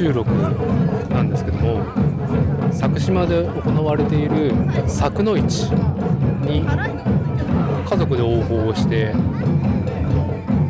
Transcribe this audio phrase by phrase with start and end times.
[0.00, 0.30] 収録
[1.10, 1.84] なんですけども
[2.70, 4.50] 佐久島で行われている
[4.84, 5.64] 佐久の市
[6.46, 9.12] に家族で応募をして、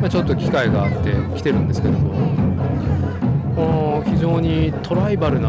[0.01, 5.47] まあ、ちょっと機会があって来てるんですけども非常にトライバルな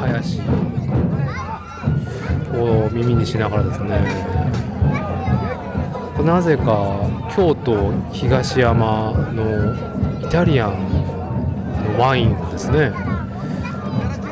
[0.00, 0.40] 林
[2.54, 4.00] を耳にしながらですね
[6.24, 9.85] なぜか京都東山の
[10.26, 10.72] イタリアン
[11.94, 12.92] のワインをですね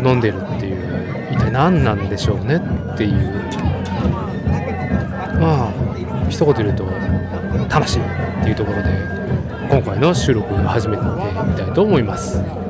[0.05, 3.13] 飲んでるっていう一体何なんでしょうねっていう
[5.41, 5.73] まあ
[6.29, 6.85] 一言言うと
[7.69, 8.03] 魂っ
[8.43, 8.91] ていうところで
[9.71, 12.64] 今回の収録を始めてみたいと思います。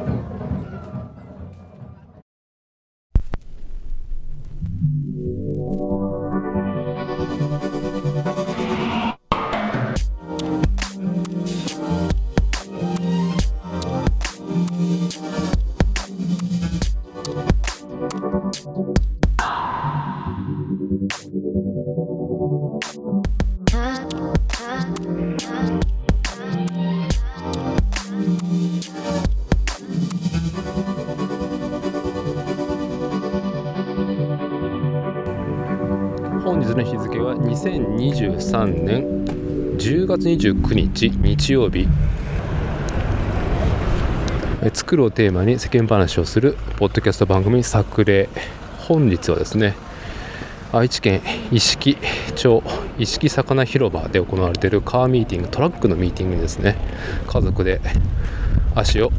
[40.24, 41.86] 月29日日曜日。
[44.62, 48.30] え作るをテーマに世間話をするポッドキャスト番組「作例」
[48.88, 49.74] 本日はですね
[50.72, 51.98] 愛知県一色
[52.34, 52.62] 町
[52.98, 56.76] 一色魚広場で行われているカーミーティングトラックのミーティングにですね
[57.26, 57.80] 家族で
[58.74, 59.10] 足を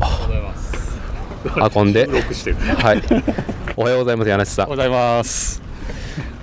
[1.76, 2.08] 運んで
[2.78, 3.04] はい。
[3.78, 4.66] おはようございます柳瀬さん。
[4.66, 5.65] おはようございます。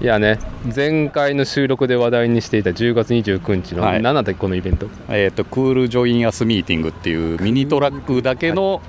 [0.02, 0.40] いやね
[0.74, 8.82] 前回の収録で話題にしていた10月29日のはい何だったっけこのイベントえっ、とクールジョインアスミーティングっていうミニトラックだけの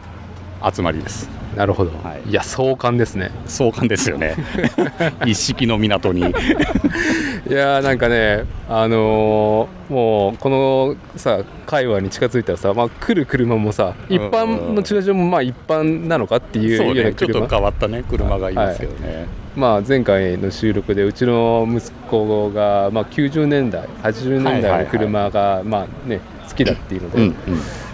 [0.63, 1.29] 集まりです。
[1.55, 4.35] なるほど、はいい、や壮観ですね壮観ですよね。
[5.27, 6.21] 一式の港に。
[7.47, 17.13] いやーなんかねあのーもうこのさ界隈に近づいたらさ、まあ、来る車もさ一般の駐車場もまあ一般なのかっていうようなそうね。
[17.13, 19.42] ちょっ車と変わったね車がいますけどね。
[19.55, 27.33] まあ、前回の収録でうちの息子が、まあ、90年代80年代の車が、まあね、好きだっていうので、うんうん。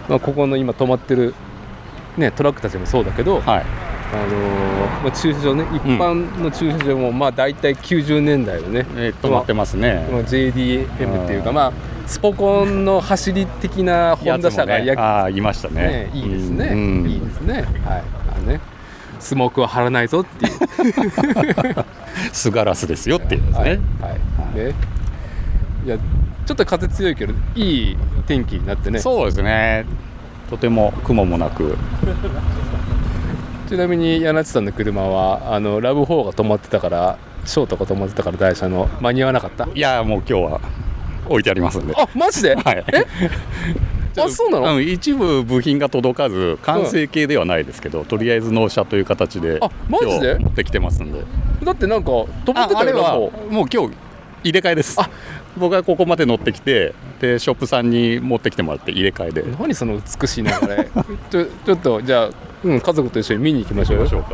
[0.08, 1.34] まあ、ここの今止まってる、
[2.18, 3.66] ね、トラックたちもそうだけど、はい。
[4.12, 4.70] あのー
[5.04, 10.08] まあ、駐車場ね一般の駐車場もまあ大体90年代のね、えー、止まってますね。
[10.12, 11.56] まあ JDM っていうか、うん。
[11.56, 11.74] まあ、
[12.08, 15.02] スポコンの走り的なホンダ車がやね。
[15.02, 16.10] あいましたね。
[16.12, 16.12] ね。
[16.14, 17.10] いいですね、うん。
[17.10, 17.54] いいですね。
[17.86, 18.04] はい。
[18.36, 18.60] あのね
[19.20, 20.54] スモークは張らないぞっていう
[22.32, 23.60] スガラスですよっていうですね。
[23.60, 23.80] はい、はい
[24.56, 24.74] ね
[25.86, 25.98] いや
[26.46, 27.98] ちょっと風強いけどいい
[28.28, 29.86] 天気になってねそうですね。
[30.50, 31.78] とても雲もなく。
[33.70, 39.68] ちなみに柳地さんの車はあのラブ4が止まってたからショートが止まってたから台車の間に合わなかった？
[39.74, 40.62] いやもう今日は
[41.28, 41.94] 置いてありますんで。
[41.96, 42.84] あマジで、はい。
[42.94, 43.06] え？
[44.18, 50.32] あそうなの、ん一部部品が届かず完成形ではないですけど、とりあえず納車という形であマジで？
[50.32, 51.24] 今日持ってきてますんで。
[51.64, 53.96] だってなんか止まってたよああれはラブもう今日
[54.44, 55.00] 入れ替えです。
[55.00, 55.10] あ。
[55.58, 59.44] 僕がここまで乗ってきてでショップさんに持ってきてもらって入れ替えで。
[59.44, 60.90] 4何その美しい流れ。
[61.30, 62.30] ちょちょっとじゃあ、
[62.64, 64.26] うん、家族と一緒に見に行きましょうよ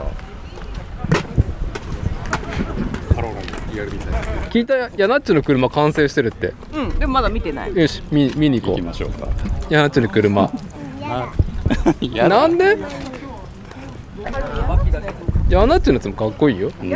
[3.75, 4.17] どうしようか
[4.51, 6.53] 聞いたヤナッチの車完成してるって。
[6.73, 7.75] うん、でもまだ見てない。
[7.75, 8.81] よし見見に行行こう。
[8.81, 9.27] きましょうか。
[9.69, 10.49] ヤナッチの車。
[12.01, 12.41] やだ。
[12.41, 12.77] なんで？
[15.49, 16.71] ヤナッチのやつもかっこいいよ。
[16.81, 16.89] い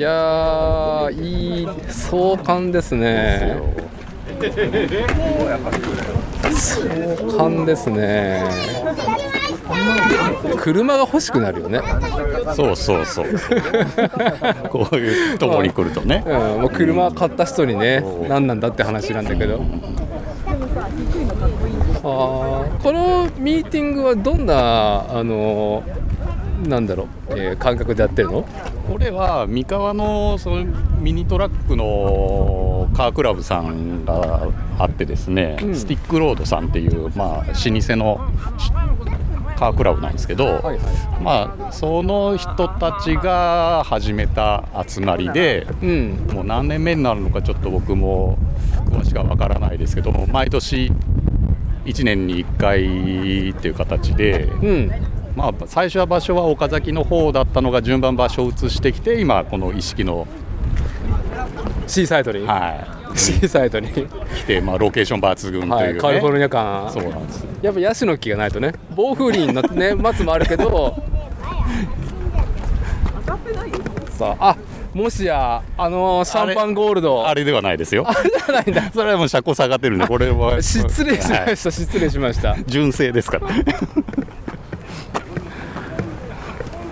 [0.00, 3.60] やーいい壮観ですね。
[6.54, 8.42] 壮観ですね
[10.56, 11.80] 車が欲しくなるよね、
[12.54, 13.26] そうそうそう。
[14.68, 16.22] こういうとこに来るとね。
[16.26, 19.60] うん、もう車買った人にね何なんだって話なんだけど。
[22.02, 25.82] あーこのミーティングはどんなあの
[26.66, 28.46] なんだろう、えー感覚でやってるの？
[28.90, 30.64] これは三河のその
[30.98, 35.74] ミニトラックのカークラブさんがあってですね、うん。
[35.74, 38.20] スティックロードさんっていう、まあ、老舗の
[38.58, 38.72] し
[39.60, 40.78] カークラブなんですけど、はいはい。
[41.22, 46.26] まあ、その人たちが始めた集まりでうん。
[46.32, 48.38] もう何年目になるのかちょっと僕も
[48.86, 50.90] 詳しくは分からないですけども毎年
[51.84, 54.90] 1年に1回っていう形で、うん。
[55.36, 60.26] まあ、最初は場所は岡崎の方だったのが順番場所を移してきて今この意識の、
[61.86, 64.06] シーサイドに、はシーサイドに、来
[64.46, 66.00] て、まあ、ロケーション抜群とはいいう、ね。
[66.00, 66.90] カリフォルニア感。
[66.92, 67.46] そうなんです。
[67.62, 68.72] やっぱヤシの木がないとね。
[68.94, 71.02] 暴風林のね 松もあるけど。
[74.10, 74.56] さああ
[74.92, 77.26] もしやあのシャンパンゴールド。
[77.26, 78.04] あれではないですよ。
[78.06, 78.90] あれじゃないんだ。
[78.92, 80.60] それはもう車高下がってるんでこれは。
[80.60, 83.48] 失礼しまはいした、失礼しました純正ですから。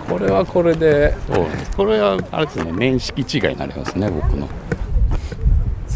[0.09, 1.13] これはこれで。
[1.75, 4.47] これはあれですね年式違いになりますね僕の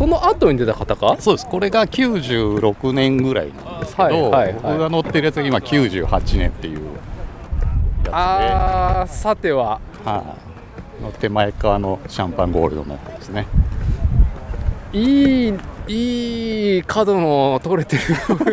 [0.04, 1.16] その後に出た方か？
[1.18, 1.48] そうです。
[1.48, 4.54] これが96年ぐらいなんですけど、はいはいはい。
[4.56, 6.82] 僕が乗ってるやつが今98年っていうや
[8.02, 8.10] つで。
[8.12, 9.80] ああさては。
[10.04, 10.36] は
[11.00, 13.48] い、の手前側のシャンパンゴールドのやつですね。
[14.92, 15.54] いい
[15.88, 18.02] いい角の取れてる。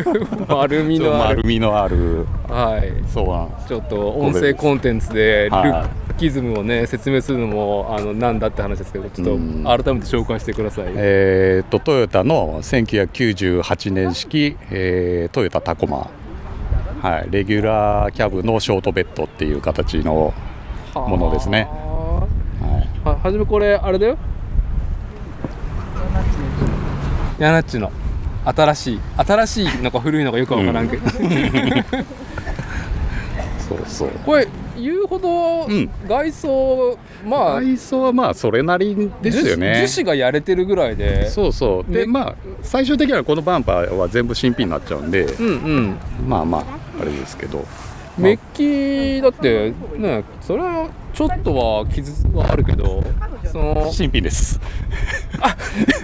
[0.46, 1.36] 丸みのある。
[1.38, 2.28] 丸みのある。
[2.48, 2.92] はい。
[3.12, 9.64] そうなんちょっと音声コンテンツでルはッキズムをね説明するのもあのなんだって話ですけどちょっとうん。
[9.64, 16.10] 改めて紹介してください、えー、とトヨタの1998年式、えートヨタタコマ、
[17.00, 20.34] はい、レギュラーキャブのショートベッドっていう形の、
[20.94, 21.68] ものですね。
[21.70, 24.18] ははい、あははじめこれあれだよ。
[27.38, 27.90] ヤナッチの。
[28.44, 31.08] 新しい新しいのか古いのかよくわからんけど、
[33.60, 34.10] そうそう。
[34.24, 34.48] これ
[34.80, 35.90] 言うほどうん。
[36.08, 39.86] 外装、まあ内装はまあそれなりですよね。
[39.86, 41.28] 樹脂がやれてるぐらいで。
[41.30, 41.92] そうそう。
[41.92, 45.24] ででまあ最終的にはこのバンパーは全部新品になっちゃうんで。
[45.24, 45.50] うんう
[45.80, 45.96] ん。
[46.28, 46.64] まあまあ
[47.00, 47.64] あれですけど。
[48.18, 48.38] メッ
[49.16, 53.02] キだってねそれはちょっとは傷はあるけど
[53.50, 54.60] その新品です。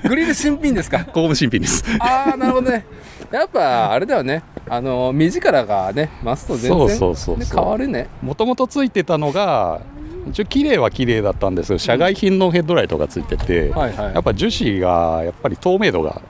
[0.09, 1.05] グリル新品ですか？
[1.13, 1.85] ここも新品です。
[1.99, 2.85] ああなるほどね
[3.31, 4.43] やっぱあれだよね。
[4.69, 7.39] あの目力がね増すと全然そうそうそうそう。
[7.39, 8.09] ね変わるね。
[8.23, 9.81] もともとついてたのが
[10.29, 14.15] 一応綺麗は綺麗だったんですけど社外品のヘッドライトがついてて、はいはい。
[14.15, 16.21] やっぱ樹脂がやっぱり透明度が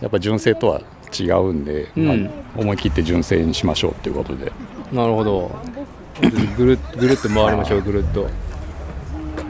[0.00, 0.80] やっぱ純正とは
[1.18, 2.06] 違うんで、うん。
[2.06, 4.52] まあ思い切って純正にしましょうっていうことで、
[4.92, 5.50] なるほど。
[6.56, 8.28] ぐるっぐるっと回りましょうぐるっと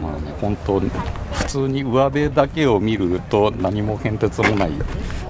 [0.02, 0.90] まあね、本当に
[1.32, 4.72] 普通に上辺だけを見ると何も変哲もない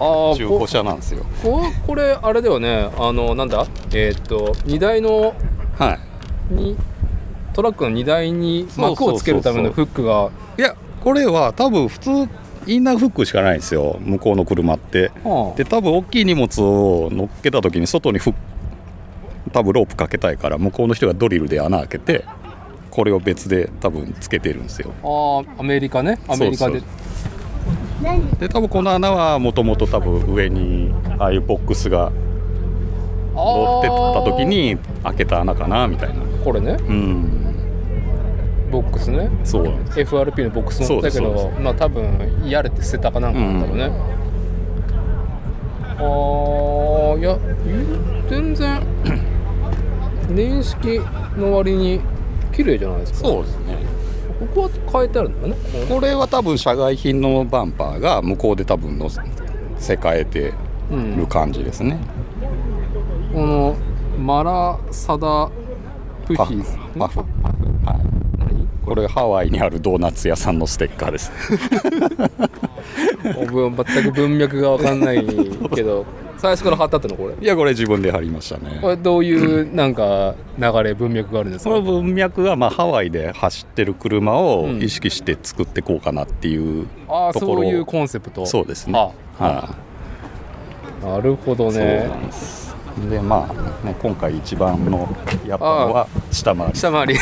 [0.00, 1.26] ああ中古車なんですよ。
[1.42, 2.90] ここれあれだよね。
[2.96, 3.66] あのなんだ？
[3.92, 5.34] えーっと荷台の
[5.78, 5.98] は
[6.50, 6.54] い。
[6.54, 6.76] に
[7.52, 10.30] トラックの荷台に幕をつけるためのフックが。
[10.56, 10.74] いや
[11.04, 12.10] これは多分普通
[12.66, 13.98] インナーフックしかないんですよ。
[14.00, 15.10] 向こうの車って。
[15.22, 18.34] はで多分大きい荷物を乗っけた時に外にフッ
[19.52, 22.24] 多分ロープかけたいから向こうの人がドリルで穴開けて
[22.92, 24.92] これを別で多分つけてるんですよ。
[25.02, 26.18] ああアメリカね。
[26.28, 26.82] アメリカで。
[28.38, 32.12] で多分この穴はもともと多分上にああいうボックスが
[33.34, 36.22] 乗ってた時に開けた穴かなみたいな。
[36.44, 36.76] これね。
[36.86, 37.54] うん。
[38.70, 39.30] ボックスね。
[39.42, 39.64] そう。
[39.64, 43.84] FRP のボックス乗ったけどまあ多分やれて捨てたかなんかなんだろうね、
[45.96, 46.02] あ
[47.14, 47.38] あいや
[48.28, 48.82] 全然
[50.28, 51.00] 年式
[51.38, 52.00] の割に
[52.52, 53.18] 綺麗じゃないですか。
[53.18, 53.78] そうですね。
[54.40, 55.56] ここは変えてあるんだね。
[55.88, 60.52] これは多分社外品のバンパーが向こうで多分のせ替えて
[60.90, 61.98] うんる感じですね、
[63.32, 63.76] この
[64.18, 65.50] マラサダ
[66.26, 67.28] プヒーパフはい。
[68.38, 68.68] 何？
[68.84, 71.30] これハワイにあるドーナツ屋さんのステッカーです
[73.22, 75.24] 全く文脈が分かんない
[75.74, 76.04] けど
[76.38, 77.34] 最初から貼ったってのこれ。
[77.40, 78.78] いやこれ自分で貼りましたね。
[78.80, 81.70] これどういうなんか流れ文脈があるんですか？
[81.70, 84.82] その文脈はまあハワイで走ってる車をうん。
[84.82, 88.44] 意識して作っていこうかなっていうああところをそういうコンセプト。
[88.46, 88.98] そうですね。
[89.38, 89.74] あは
[91.02, 92.61] なるほどい、そうねなんです
[93.10, 95.08] でまあね今回一番の
[95.46, 96.74] やったのは下回り。
[96.74, 97.16] 下回り。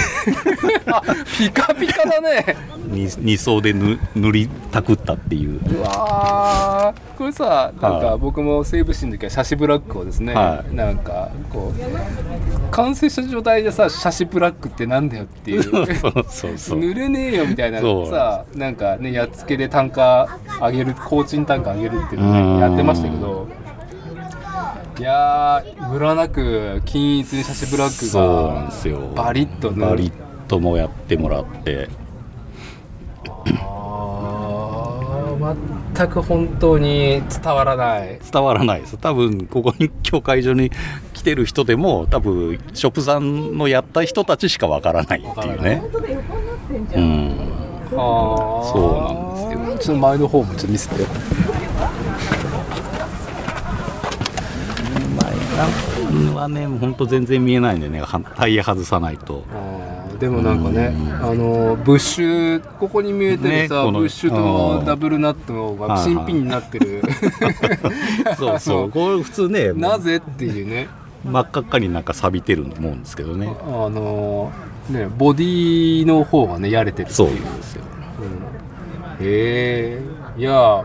[0.86, 1.02] あ
[1.38, 2.56] ピカピカだね。
[2.86, 5.60] に二層で塗塗りたくったっていう。
[5.78, 7.16] うわー。
[7.16, 8.18] これさなんかはい。
[8.18, 10.74] 僕も西武新の時はシャシブラックをですね、はい。
[10.74, 15.86] なんかこう完成した状態でさシャシブラックってなんだよってい うそう
[16.28, 16.78] そうそう。
[16.78, 20.28] 塗れねえよみたいなさなんかねやっつけで単価
[20.60, 22.54] 上げる工賃単価上げるっていうのうん。
[22.56, 23.46] ねやってましたけど
[25.00, 28.99] いやームラなく均一にシャシブラックそうなんがですよ。
[29.16, 30.12] バリッと塗るバリッ
[30.47, 31.88] ともやってもらって。
[33.62, 35.57] あー
[35.97, 38.21] 全く本当に伝わらない。
[38.30, 38.99] 伝わらないです。
[38.99, 40.71] 多分ここに今日会場に
[41.14, 45.83] 来てる人でも多分ショップさんのやった人たちしかわからないっていうね。
[46.95, 47.35] うん。
[47.92, 48.71] あー。
[48.71, 51.07] そうなんですよちょっと前の方もちょっと見せて
[55.57, 56.00] 前
[56.35, 59.45] はね本当全然見えないんでねはタイヤ外さないと。
[60.19, 67.02] でもなんかねあのブッシュここに見えてるさ、ねブッシュとダブルナットが新品になってる。
[68.37, 68.90] そうそう。
[68.90, 70.88] これ普通ねなぜっていうね。
[71.25, 73.49] 真っ赤っかになんか錆びてると思うんですけどね。
[73.67, 74.52] あの
[74.88, 77.09] ねボディの方がねやれてる。
[77.09, 77.85] っていうそうですよ。
[78.21, 79.26] うん。
[79.26, 80.02] へえ
[80.37, 80.85] いや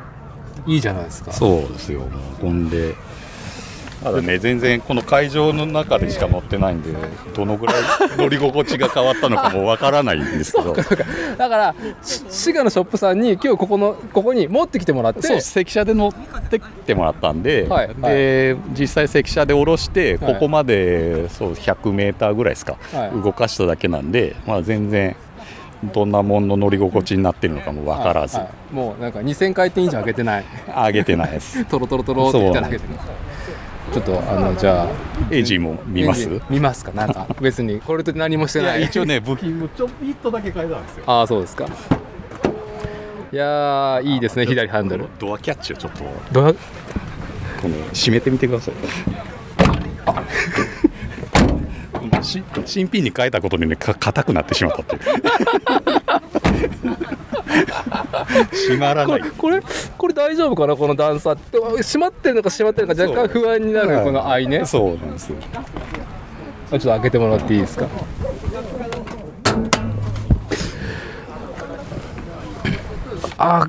[0.68, 1.32] いいじゃないですか。
[1.32, 2.02] そうですよ。
[2.42, 2.96] ほんで
[4.06, 6.94] ただね全然この会場の中でしか乗ってないんで
[7.36, 7.76] どのぐらい
[8.18, 10.76] 乗り心地が変わったのかもわからないんですけど。
[11.38, 17.90] だからし滋賀のショップさんに今日ここのここに持ってきてもらってそう関車で乗ってきてもらったんで,、はい。
[18.00, 20.34] で実際関車で降ろしてはい。
[20.36, 23.24] ここまでそう100メーターぐらいですか、はい。
[23.24, 25.16] 動かしただけなんで、まあ、全然
[25.94, 28.46] どんなもんの乗り心地になってるのかも分からず、はい。
[28.46, 28.76] はい。
[28.76, 30.46] もうなんか2000回転以上上げてない。
[30.68, 31.66] 上げてないです。
[31.66, 32.98] トロトロトロって言ったら上げてない
[33.96, 34.88] ちょっとあのじゃあ
[35.32, 36.30] エイジーも見ます？
[36.50, 36.92] 見ますか？
[36.92, 38.82] なんか 別にこれと何もしていない。
[38.82, 41.04] や一応ね ブッキングちょびっとだけ変えたんですよ。
[41.08, 41.66] ああそうですか。
[43.32, 45.06] いやーいいですね左ハンドル。
[45.18, 46.48] ドアキャッチをちょっとこドア？
[46.48, 46.54] の
[47.94, 48.74] 閉めてみてください。
[48.74, 48.80] し
[52.24, 55.02] 新品に変えたことにねか硬くなってしまったっていう。
[58.52, 59.22] 閉まらない。
[59.38, 59.62] これ
[59.98, 61.34] これ大丈夫かなこの段差。
[61.34, 64.66] って閉まってるのか閉まってるのか若干不安になるこの愛ね。
[64.66, 65.36] そうなんですよ。
[66.72, 67.88] ちょっと開けてもらっていいですか？
[73.38, 73.68] あ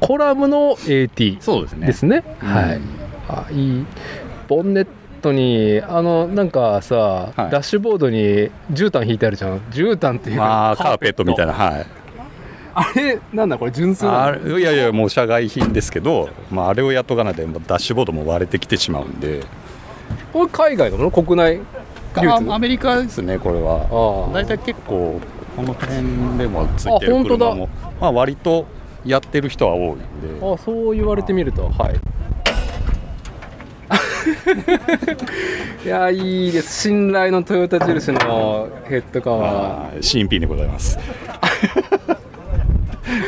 [0.00, 1.86] コラムの AT そうですね。
[1.86, 2.24] ですね。
[2.42, 2.48] うん。
[2.48, 2.80] はい。
[3.28, 3.86] あいい。
[4.48, 4.86] ボンネッ
[5.22, 7.50] トにあのなんかさ、はい。
[7.50, 9.58] ダッシュボードに絨毯引いてあるじゃん。
[9.70, 10.36] 絨毯っていう。
[10.36, 11.52] かまあカーペットみたいな。
[11.52, 11.86] はい。
[12.74, 14.24] あれなんだこれ純粋な。
[14.24, 19.44] あのれいやいやもう社外品ですけど、まあ、あれをやっとかないとダッシュボードも割れてきてしまうんで。
[20.32, 21.10] これ海外のもの？
[21.10, 21.60] 国内？
[22.14, 24.30] アメリカですねこれは。
[24.32, 25.20] 大体結構
[25.56, 27.68] この辺でもついてる車も。
[28.00, 28.66] まあ、割と
[29.04, 30.04] やってる人は多いんで。
[30.42, 31.68] あそう言われてみると。
[31.68, 32.00] はい
[35.84, 36.82] いやいいです。
[36.82, 40.02] 信頼のトヨタ印のヘッドカバはい。
[40.02, 40.98] 新品でございます。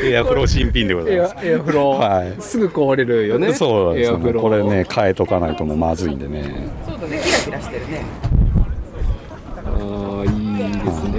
[0.03, 1.35] エアフロー新品でございます。
[1.35, 1.93] ーエアエアフロ。
[1.93, 2.35] ー、はい。
[2.39, 3.53] すぐ壊れるよね。
[3.53, 4.39] そうですよ、エアフロ。
[4.39, 6.69] ーこれね変えとかないともうまずいんでね。
[6.87, 8.01] そうだね、キラキラしてるね。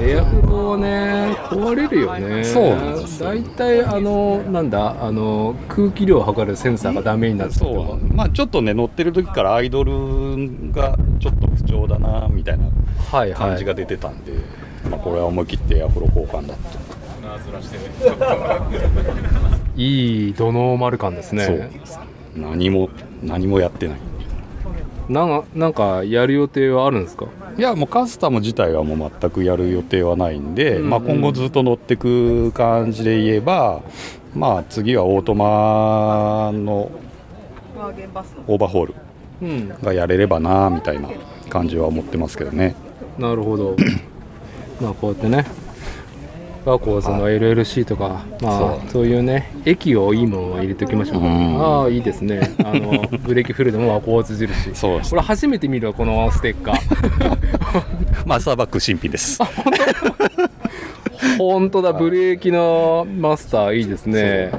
[0.08, 2.44] エアフローね壊れるよね。
[2.44, 3.28] そうなんですよ。
[3.30, 8.14] 大体あのなんだあの空気量を測るセンサーがダメになるとそう。
[8.14, 9.92] まあちょっとね乗ってる時からアイドル
[10.72, 12.64] がちょっと不調だなみたいな
[13.10, 13.34] はいはい。
[13.34, 14.32] 感じが出てたんで、
[14.90, 16.60] まあ、これは思い切ってエアフロー交換だと、
[19.76, 21.44] いいドノーマル感ですね。
[21.44, 21.70] そう。
[22.36, 22.90] 何も
[23.22, 23.98] 何もやってない
[25.08, 27.26] なんなんかやる予定はあるんですか？
[27.56, 33.82] いやもうカスタム自体はもう全くやる予定はないんで、うんうんまあ、今後ずっと乗ってく感じで言えば、
[34.34, 36.90] まあ、次はオートマの。
[37.78, 38.94] オーバーホール
[39.42, 41.08] うんがやれればなみたいな
[41.50, 42.74] 感じは思ってますけどね。
[43.18, 43.76] なるほど。
[44.80, 45.44] まあこうやってね
[46.66, 48.90] ワコーズの LLC とか、まあそう。
[48.90, 51.62] そういうね液をいいものを入れておきましょう、うん。
[51.62, 52.54] ああいいですね。
[52.64, 54.74] あの ブレーキフルードもワコーズ印。
[54.74, 56.76] そうこれ初めて見るわこのステッカー。
[58.26, 59.38] マスターバック新品です。
[61.38, 61.82] 本当？
[61.82, 61.92] だ。
[61.92, 64.50] ブレーキのマスターいいですね。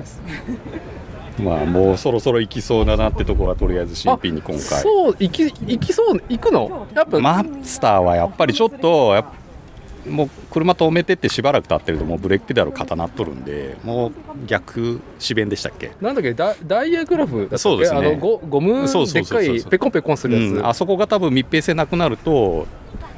[1.44, 4.62] まあもうそろそろ行きそうだなってとこはとりあえず新品に今回。
[4.64, 5.16] そう。
[5.20, 6.22] 行き行きそう？
[6.30, 6.88] 行くの？
[6.96, 9.26] やっぱ、マスターはやっぱりちょっとやっ
[10.10, 14.12] もう車止めてってしばらく経ってるともうブレーキペダル固なっとるんでもう
[14.46, 15.92] 逆四弁でしたっけ？
[16.02, 16.34] なんだっけ？
[16.34, 18.00] ダダイヤグラフだそうですね。
[18.00, 19.54] あのゴゴムそうそうそうそう。
[19.56, 20.68] でっかいペコンペコンするやつ、うん。
[20.68, 22.66] あそこが多分密閉性なくなると、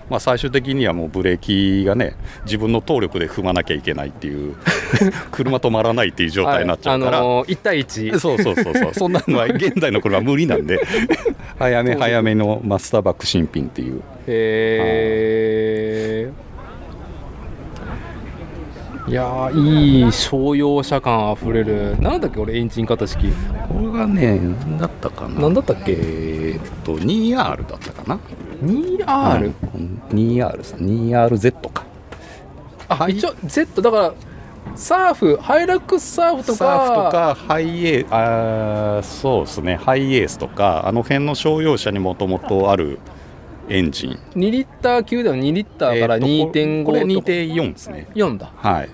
[0.10, 2.16] まあ、最終的にはもうブレーキがね
[2.46, 4.56] 自分の動力で踏まなきゃいけないっていう
[5.32, 7.28] 車止まらないっていう状態になっちゃうから、はい。
[7.28, 8.94] あのー、1対1そうそうそうそう。
[8.94, 10.80] そんなのは現代の車は無理なんで。
[11.60, 14.02] 早め早めのマスターバック新品っていう。
[14.28, 16.49] へえ
[19.10, 22.00] いやーいい商用車感あふれる。
[22.00, 23.32] なんだっけ俺エンジン型式。
[23.68, 25.42] これがね何だったかな。
[25.42, 25.94] 何だったっけ？
[25.94, 27.36] えーっと 2R
[27.68, 28.20] だったかな。
[28.64, 31.84] 2R、うん 2R さ 2RZ か。
[32.88, 34.14] あ一応 Z だから
[34.76, 36.58] サーフハイラックスサーフとか。
[36.58, 39.76] サーフとかハイエーあーそうですね。
[39.78, 43.00] ハイエースとかあの辺の商用車にもともとある
[43.70, 44.20] エンジン。
[44.36, 48.90] 2リッター級でも2リッターからえーっと2.5これとか2.4ですね4だはい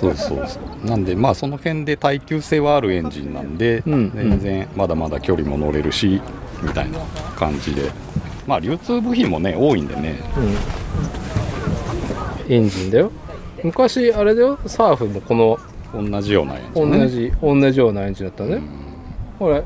[0.00, 0.88] そうそうそう。
[0.88, 4.12] なんでまあその辺で耐久性はあるエンジンなんで、うん。
[4.14, 6.20] 全然まだまだ距離も乗れるし
[6.62, 6.98] みたいな
[7.36, 7.90] 感じで。
[8.46, 10.16] まあ流通部品もね多いんでね。
[10.36, 10.56] うん
[12.52, 13.12] エンジンだよ。
[13.62, 14.58] 昔あれだよ。
[14.66, 15.58] サーフもこの
[15.94, 17.08] 同じようなやつ同ね。
[17.08, 18.60] じ、同じようなエンジンだったね、
[19.38, 19.62] ほら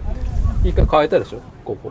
[0.62, 1.40] 一回変えたでしょ？
[1.64, 1.90] ここ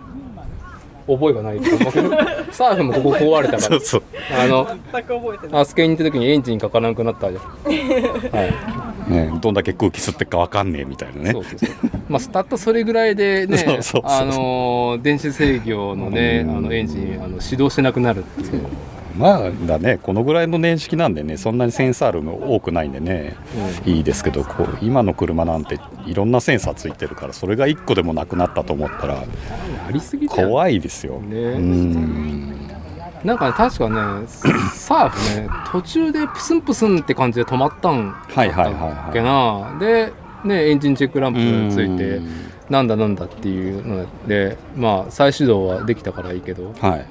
[1.07, 2.09] 覚えがないと思うけど
[2.51, 3.61] サーフもここ壊れたから。
[3.61, 4.03] そうそう。
[4.41, 5.61] あの全く覚えてない。
[5.61, 7.43] あスケに行った時にエンジンかからなくなったじゃん。
[7.43, 8.45] は
[9.07, 9.11] い。
[9.11, 11.31] ねどんだけ空気吸ってっかわかんねえみたいなね。
[11.31, 11.69] そうそうそう。
[12.09, 16.57] まあたったそれぐらいでねそうそうそうあのー電子制御のねうん。
[16.57, 18.65] あのエンジンあの始動してなくなるっていう
[19.17, 23.35] まあだねこのぐらいの年式なんでねそんなにセンサールも多くないんでね、
[23.85, 29.23] いいですけどこう今の車なんていろんなセンサーついてるからそれが1個でもなくなったと思ったら
[30.29, 31.37] 怖いですよ、ね。
[31.37, 32.67] うん。
[33.23, 39.77] なんかね確かねサーフね途中でプスンプスンって感じで止まったんはいはいはいだっはいけな。
[39.79, 40.11] で
[40.43, 41.39] ねエンジンチェックランプ
[41.73, 42.29] ついてうん。
[42.69, 46.73] なんだなんだっていうのでまあ再始動はできたからいいけど。
[46.79, 47.05] はい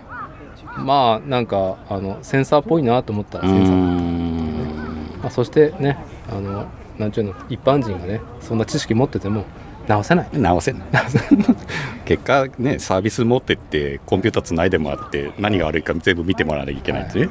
[0.77, 5.99] まあなんかあのセンサーっぽいなと思ったらセンサー、まあ、そしてね
[6.31, 6.67] あの
[6.99, 9.45] なんちゅうの一般人がねそんな知識持ってても
[9.89, 10.29] 直せない。
[10.33, 10.89] 直せない。
[12.05, 17.29] 結果ねサービス持ってってコンピューターつないでもらって何が悪いか全部見てもらわなきゃいけないんですね、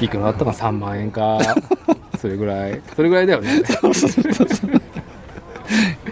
[0.00, 0.08] い。
[0.08, 1.38] くらだったか？3万円か。
[2.18, 2.80] それぐらい。
[2.94, 3.62] それぐらいだよね。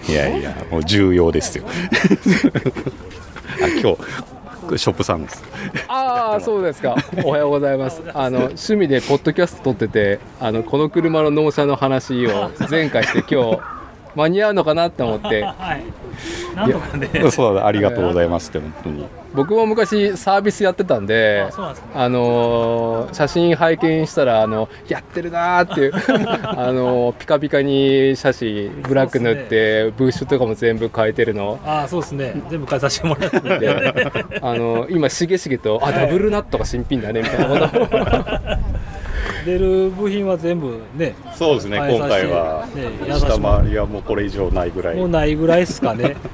[0.08, 1.64] いやいやもう重要ですよ。
[3.62, 3.98] あ今日
[4.76, 5.42] ショップさんです。
[5.88, 6.96] ああそうですか。
[7.24, 8.02] おはようございます。
[8.14, 13.81] あの趣味でポッドキャスト撮っててあのこの車の納車の話を前回して今日
[14.14, 15.84] 間に合うのかなって思って はい。
[16.56, 17.08] なんとかね。
[17.30, 21.46] そうだありがとうございますって本当に僕も昔サービスやってたんで
[21.94, 25.92] あのー写真拝見したらあのやってるなーっていう
[26.44, 32.34] あのーピカピカに写真ブラック塗って、ブッシュとかも全部変えてるのあそうですね。
[32.50, 33.58] 全部変えさせてもらってるんで。
[33.58, 33.68] で
[34.42, 37.88] あのー今しげしげと「あダブルナットが新品だね」みたいなことを
[39.44, 46.16] 出る部品は全部ね、そうですね今回はね下もらう回りはもうこれ以上ないぐらいもうないぐらいですかね。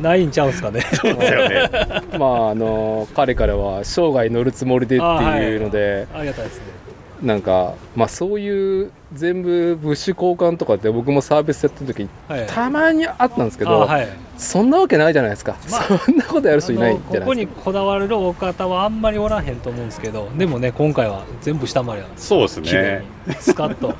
[0.00, 0.80] ないんちゃうんすかね。
[0.80, 1.70] そうだよね
[2.18, 6.77] まああのー彼からは生涯乗るつもりでっていうので、ありがたいですね。
[7.22, 12.46] なんかまあそういう全部ブッシュ交換とかって僕もサービスやってる時にはい。
[12.46, 14.08] たまにあったんですけあど、はい。
[14.36, 23.04] そんなわけないじゃないですか、まあそんなことやる人いないじゃあのここにないですかこだわるお方はあんまりおらへんと思うんですけど、でもね今回は全部下回りはそうですね。
[23.26, 23.34] に。
[23.34, 23.94] スカッと。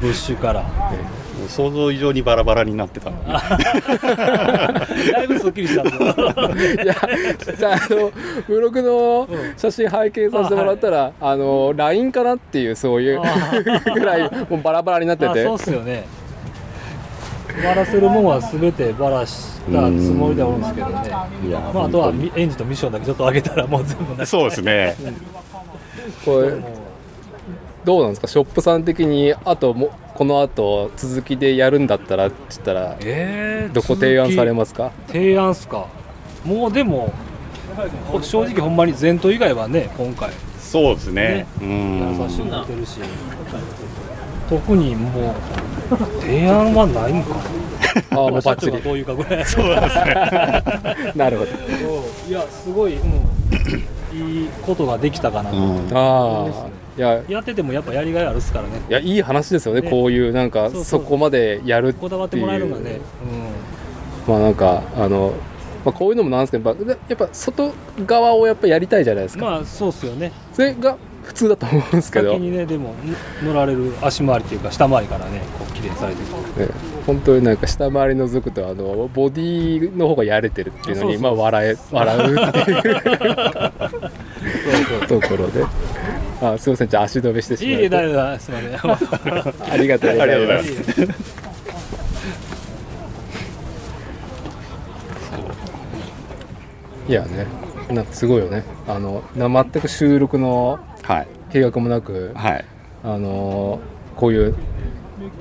[0.00, 0.62] ブッシュから。
[0.62, 3.24] も う想像以上にバラバラになってたのに。
[5.12, 5.82] だいぶすっきりした。
[5.82, 5.86] い
[6.86, 6.94] や
[7.58, 8.12] じゃああの
[8.46, 9.54] ブログのうん。
[9.56, 13.52] 写真拝見させてもらったら、あの LINE かなっていうそういうあ
[13.94, 15.40] ぐらいもうバラバラになってて。
[15.40, 16.04] あそうっすよね。
[17.62, 20.94] バラせるもんは全てバラしたつもりではおるんですけどね。
[21.46, 24.96] いやまあ、あとはエンジンとミッションだけちょっと上げたらもう全部なそうですね。
[26.24, 26.54] これ
[27.84, 28.26] どうなんですか？
[28.28, 34.92] ショップさん的にあともこの後続きでやるんだったらって言ったらえー、どこ提案されすますか？
[35.08, 35.86] 提案っすか？
[36.44, 37.12] もうでも
[38.06, 40.30] ほ正直ほんまに前途以外はね今回。
[40.58, 41.46] そうですね。
[41.60, 42.18] うやん。
[42.18, 42.98] らさせてもらってるし。
[44.48, 45.34] 特にもう
[46.20, 47.36] 提案はないんか。
[48.10, 48.80] ああもうバ社ッチリ。
[48.80, 49.44] どういうかぐらい。
[51.16, 51.50] なるほど。
[52.28, 53.08] いやすごい、うん、
[54.12, 55.88] いいことができたかなと、うん。
[55.92, 58.80] ああいややっててもやっぱやりがいあるっすからね。
[58.88, 59.90] いやいい話ですよねね。
[59.90, 62.00] こういうなんかそこまでやるっていう。
[62.02, 63.00] こだわってもらえるのがね、
[64.26, 65.32] まあなんかあの、
[65.84, 67.72] まあ、こういうのもなんですけどやっぱ外
[68.06, 70.32] 側をやっぱやりたいじゃないですか、うん、まあそうっすよね。
[70.52, 72.94] それが普通だと思うんですけど、ね、先にねでも
[73.42, 76.26] 乗られる足回りっていうか下回りからねこう綺麗にされてる
[77.06, 83.02] 本当になんか下回り覗くとあのボディの方がやれてるっていうのにまあ笑え笑うっていう。
[85.08, 85.64] ところで
[86.42, 86.88] あすいません。
[86.88, 87.88] じゃあ足止めしてしまっていい
[89.70, 90.74] ありがとうございまます。
[90.94, 91.08] す
[97.08, 97.46] いやね
[97.90, 98.64] なんかすごいよね。
[98.88, 101.28] あのな全く収録のはい。
[101.52, 102.64] 計画もなくはい。
[103.04, 103.80] あの
[104.16, 104.54] こういう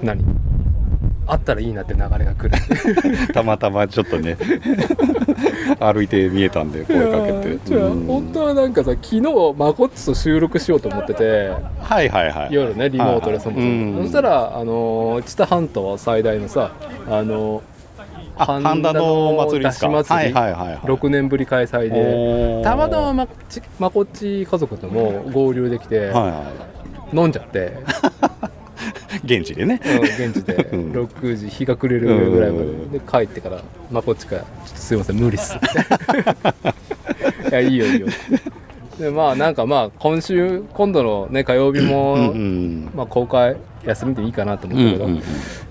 [0.03, 0.23] 何？
[1.31, 2.51] あったらいいなって流れが来る。
[3.33, 4.35] たまたまちょっとね。
[5.79, 7.75] 歩いて見えたんで声かけて。
[7.75, 8.05] うん。
[8.05, 11.51] 本当はなんかさ昨日マコッチと収録しようと思ってて。
[11.79, 12.53] はいはいはい。
[12.53, 16.71] 夜ねリモートでそもそも、はいはいそしたらあの知多半島最大のさ
[17.09, 17.61] あの
[18.37, 19.87] あ神田のお祭りですか？
[19.87, 20.33] 祭り。
[20.33, 20.77] はいはいはいはい。
[20.83, 22.61] 6年ぶり開催で。
[22.61, 26.43] たまたままちまこっち家族とも合流できて、はいは
[27.13, 27.73] 飲んじゃって、
[28.43, 28.47] い
[29.23, 29.79] 現地でね。
[29.83, 30.69] うん現地で。
[30.71, 30.91] うん。
[30.91, 32.59] 6時日が暮れるぐらいま
[32.91, 32.99] で。
[32.99, 35.55] で帰ってからまこっちから「ちょっとすいません無理っす」
[37.49, 38.07] いやいいよいいよ。
[38.99, 45.23] でまあなんかまあ今週今度のね火曜日も、うんうんまあ公開休みでいいかなと思ったけど、うんうんうん。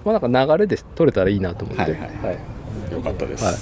[0.04, 2.38] まあなんか流れで撮れたらいいなと思って、はいはいはい。
[2.92, 3.56] よかったです、はい、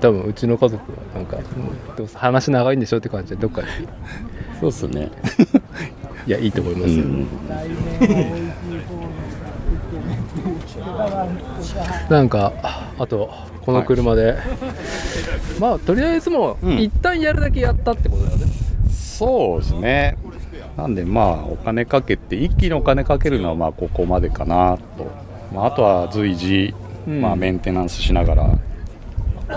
[0.00, 3.68] 多分うちの家族はなんか、うんどうせ話長いんでしょって感じでどっかで
[4.72, 5.10] そうですね。
[6.26, 7.26] いやいいと思いますよ、うん。
[12.08, 12.52] なんか
[12.98, 13.30] あと
[13.62, 14.36] この車で、
[15.60, 16.78] まあとりあえずもう、うん。
[16.78, 18.46] 一旦やるだけやったってことだよね。
[18.90, 20.16] そうですね。
[20.76, 25.10] なんでまあお金かけて一気にお金かけるのはまあここまでかなと、
[25.54, 26.74] まあ、あとは随時、
[27.06, 27.20] うん。
[27.20, 28.58] まあ、メンテナンスしながら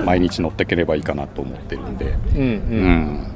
[0.03, 2.43] 毎日乗っていければいいかなと思ってるんで、うんうん。
[2.43, 3.27] うん、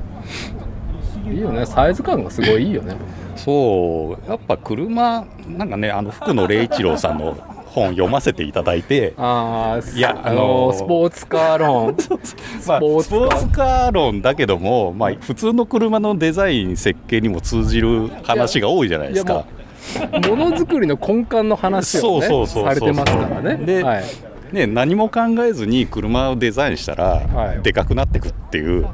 [1.25, 1.65] いいよね。
[1.65, 2.95] サイズ感がすごいいいよね。
[3.35, 4.29] そう。
[4.29, 7.35] やっぱ車なんかねあの福野礼一郎さんの
[7.67, 9.13] 本読ませていただいて。
[9.17, 12.35] ああいやあのースポーツカー論ス
[12.67, 13.19] まあ、ポーツカー。
[13.19, 19.33] スポーツカー論だけども、まあ、普通の車のデザイン設計にも通じる話が多いじゃないですか。
[19.33, 20.35] も。
[20.35, 22.73] ものづくりの根幹の話をねそうそうそうそう。
[22.73, 23.65] されてますからね。
[23.65, 24.03] ではい
[24.51, 27.61] ね、何も考えずに車をデザインしたら、はい。
[27.61, 28.93] でかくなってくっていうはい。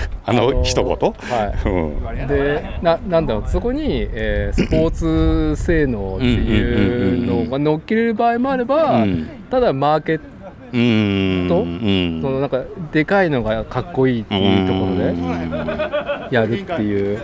[0.26, 1.68] あのあのー一言、はい。
[1.68, 9.28] うん、でななんだろうそこに、えースポーツ性能っていうのが乗っけれる場合もあれば、うん。
[9.50, 10.24] ただマーケット
[10.72, 12.20] うーんとうん。
[12.22, 12.62] そのなんか
[12.92, 16.28] でかいのがかっこいいっていうところでうん。
[16.30, 17.20] やるっていう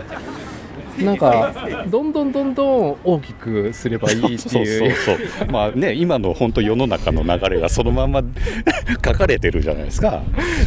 [1.05, 4.65] なんかどんどんどんどん大きくすればいいって そう。
[4.65, 5.17] そういうそう。
[5.51, 8.21] まあね今の本当世の中の流れがそのまま
[9.05, 10.21] 書かれてるじゃないですか。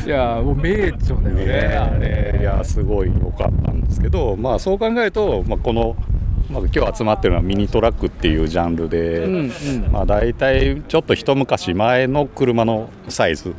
[0.06, 2.38] いやもう名著だよねあれ。
[2.40, 5.96] いやすごい良かったんですけど、まあ、そう考えると、まあ、この、
[6.50, 9.52] まあ、今日集まってるのはミニトラックっていうジャンルで、うんうん。
[9.90, 13.54] まあ、大体ちょっと一昔前の車のサイズ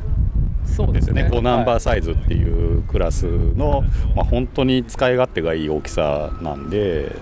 [0.76, 1.28] そうですね。
[1.32, 3.82] 5ナンバはいーサイズっていうクラスの、
[4.14, 7.16] まあ、本当に使い勝手がいい大きさなんで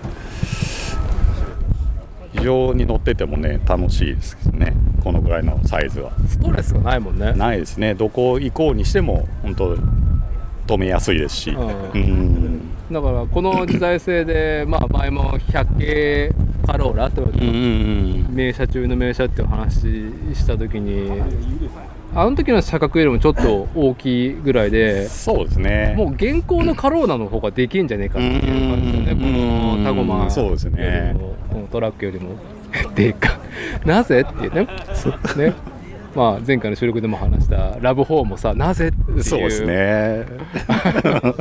[2.33, 4.73] 非常に乗っててもね楽しいですね。
[5.01, 6.11] このぐらいのサイズは。
[6.27, 7.31] ストレスがないもんね。
[7.33, 7.93] ないですね。
[7.93, 9.77] どこ行こうにしても本当
[10.67, 11.91] 止めやすいですし、うん。
[11.93, 12.61] うん。
[12.91, 16.33] だからこの時代性で まあ前も100系
[16.65, 18.35] カローラとうんうん。
[18.35, 19.81] 名車中の名車っていう話
[20.33, 21.09] した時に
[22.15, 25.95] あの時の車格よりもちょっと大きいぐらいでそうですね。
[25.97, 29.71] もう現行のカローラの方ができんじゃねえかっていう感じだよね。
[29.71, 31.13] このタゴマそうですね。
[31.51, 32.35] このトラックよりも。
[32.95, 33.37] でか。
[33.85, 34.67] なぜっていうね。
[35.35, 35.53] ね。
[36.15, 39.23] まあ前回の収録でも話したラブホーもさなぜっていう。
[39.23, 40.25] そうですね。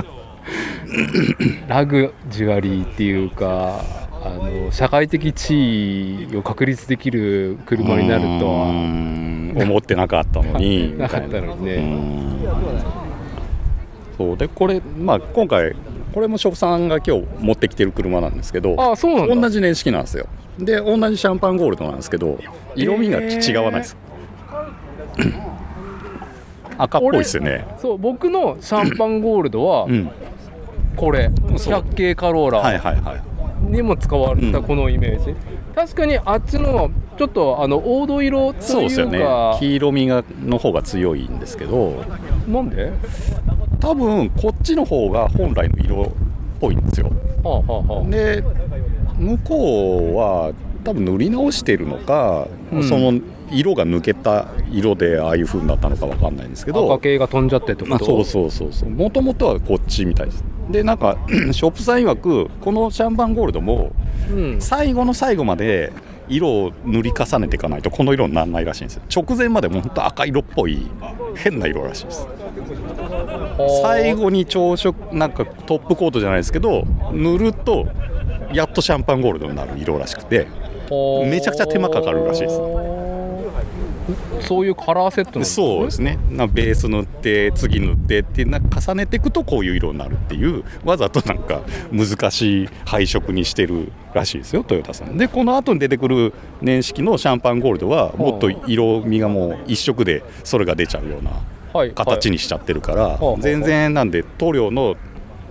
[1.68, 3.80] ラグジュアリーっていうか
[4.24, 9.54] あの社会的地位を確立できる車になるとうはん。
[9.56, 10.98] 思ってなかったのに。
[10.98, 11.74] なかったのにね。
[11.74, 12.38] うん。
[14.16, 14.36] そう。
[14.36, 15.76] でこれ、まあ、今回
[16.14, 19.34] これもショさんが今日持ってきてる車なんですけどあそうなんだ。
[19.34, 20.26] 同じ年式なんですよ。
[20.58, 22.38] で同じシャンパンゴールドなんですけど
[22.76, 23.96] 色味が違わないです、
[26.78, 27.66] 赤っぽいですよね。
[27.78, 30.10] そう僕のシャンパンゴールドはうん。
[30.96, 31.74] これ、そう。
[31.74, 33.33] 100系カローはいラはいはい
[33.64, 34.64] にも使われたうん。
[34.64, 35.34] このイメージ、
[35.74, 39.18] 確かにあっちのちょっとあの黄土色というそうですよね。
[39.18, 42.04] か黄色みがの方が強いんですけど。
[42.48, 42.92] なんで？
[43.80, 46.08] 多分こっちの方が本来の色っ
[46.60, 47.10] ぽいんですよ。
[47.42, 48.10] はあはあはあ。
[48.10, 48.42] で
[49.18, 50.52] 向こうは
[50.84, 52.84] 多分塗り直してるのか、うん。
[52.84, 56.92] その色が抜けた色でああいう風になったのかわかんないんですけど。
[56.92, 57.90] 赤系が飛んじゃってってこと？
[57.90, 58.90] まあ、そうそうそうそう。
[58.90, 61.18] もともとはこっちみたいですでなんか
[61.52, 63.92] ショップさん曰くこのシャンパンゴールドも
[64.30, 64.60] うん。
[64.60, 65.92] 最後の最後まで
[66.28, 69.02] 色を塗り重ねていかないとこの色にならないらしいんですよ。
[69.14, 70.86] 直前までもうほんと赤色っぽい
[71.36, 72.26] 変な色らしいです。
[73.82, 77.86] 最後に朝食なんかトップコートじゃないですけど塗ると
[78.52, 80.46] やっとシャンパンゴールドになる色らしくて
[81.30, 82.60] めちゃくちゃ手間かかるらしいです
[84.42, 85.66] そういうカラーセットなんですね。
[85.66, 86.18] そうですね。
[86.30, 94.64] なベース塗って次塗ってってな重ねていくとこういう色になるっていうわざとなんか難しい配色にしてるらしいですよ。
[94.64, 95.28] トヨタさんで。
[95.28, 101.30] この後に出てくる年式のシャンパンゴールドはもっと色味がもう一色でそれが出ちゃうような
[101.72, 101.90] はい。
[101.90, 103.40] 形にしちゃってるから、はい。
[103.40, 104.96] 全然なんで塗料の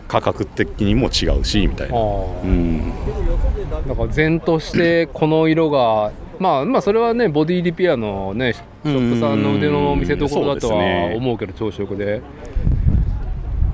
[0.08, 2.94] 価格的にも違うしみたいな、はうん、
[3.72, 6.12] あだから前としてこの色が
[6.44, 12.22] まあまあそれはねボディリペアのねショップさんの腕の見せ所だとは思うけど朝食で。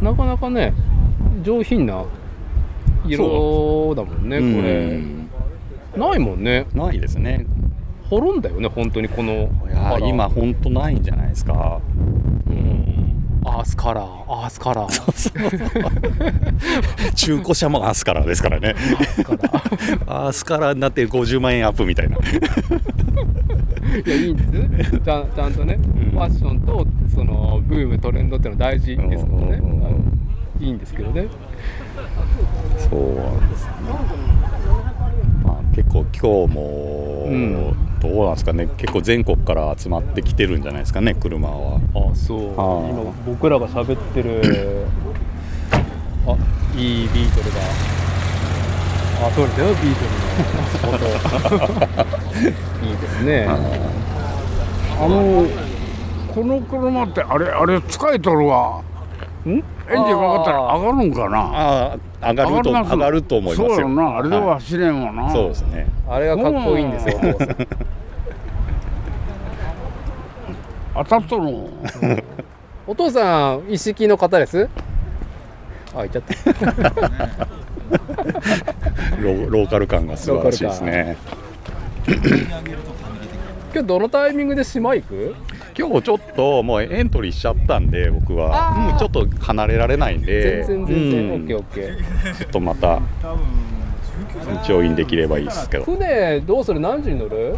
[0.03, 0.73] なかなかね
[1.41, 2.05] 上品な
[3.05, 5.99] 色だもんねこうんれ。
[5.99, 6.67] ないもんね。
[6.75, 7.47] ないですね。
[8.07, 11.81] 滅んだよね本当にこのいや今本当ないんじゃないですか、
[12.47, 14.31] うん、アースカラー。
[14.31, 17.13] アースカラー。
[17.13, 18.75] 中古車もアースカラーですからね。
[20.07, 20.73] アースカラー。
[20.75, 22.17] になって50万円アップみたいな。
[22.17, 22.19] い
[24.07, 24.37] やいいん
[24.75, 29.59] ですちゃんちゃんとね、ファッションとそのブームトレンドっていうのは大事ですからね、
[30.59, 31.27] いいんですけどね。
[32.77, 33.97] そうなんですね、まあ、
[35.79, 37.75] 結構今日も、うん。
[38.01, 38.67] どうなんですかね。
[38.77, 41.79] 結構全国から集まってきてるんじゃないですかね車は。
[42.11, 42.39] あそう。
[42.53, 44.85] 今僕らが喋ってる
[46.27, 46.35] あ
[46.77, 47.61] いいビートルが。
[49.21, 50.05] あそうですよビート
[50.87, 51.05] ルの音
[52.85, 53.47] いいですね。
[53.47, 55.45] あの
[56.33, 58.81] この車ってあれあれ使いとるわ。
[59.45, 59.49] ん？
[59.49, 59.63] エンジン
[59.93, 61.37] かかったら上がるんかな？
[61.37, 63.75] ああ上がるとます上がると思いますよ。
[63.75, 64.17] そうな。
[64.17, 64.53] あれでははい。
[64.55, 65.87] 走れんわな、そうですね。
[66.09, 67.57] あれがかっこいいんですよお父さん
[70.95, 72.23] 当たっとる
[72.87, 74.67] お父さん一式の方です？
[75.95, 76.33] あいっちゃった。
[79.21, 81.17] ローローカル感が素晴らしいですね
[83.71, 85.35] 今日どのタイミングで島行く？
[85.77, 88.93] 今日ちょっともうエントリーしちゃったんで僕は。
[88.95, 90.63] うちょっと離れられないんで。
[90.65, 91.31] 全然全然、うん。
[91.33, 92.37] オッケーオッケー。
[92.37, 92.99] ちょっとまた
[94.63, 95.83] 一応インできればいいですけど。
[95.83, 96.79] 船どうする？
[96.79, 97.55] 何時に乗る、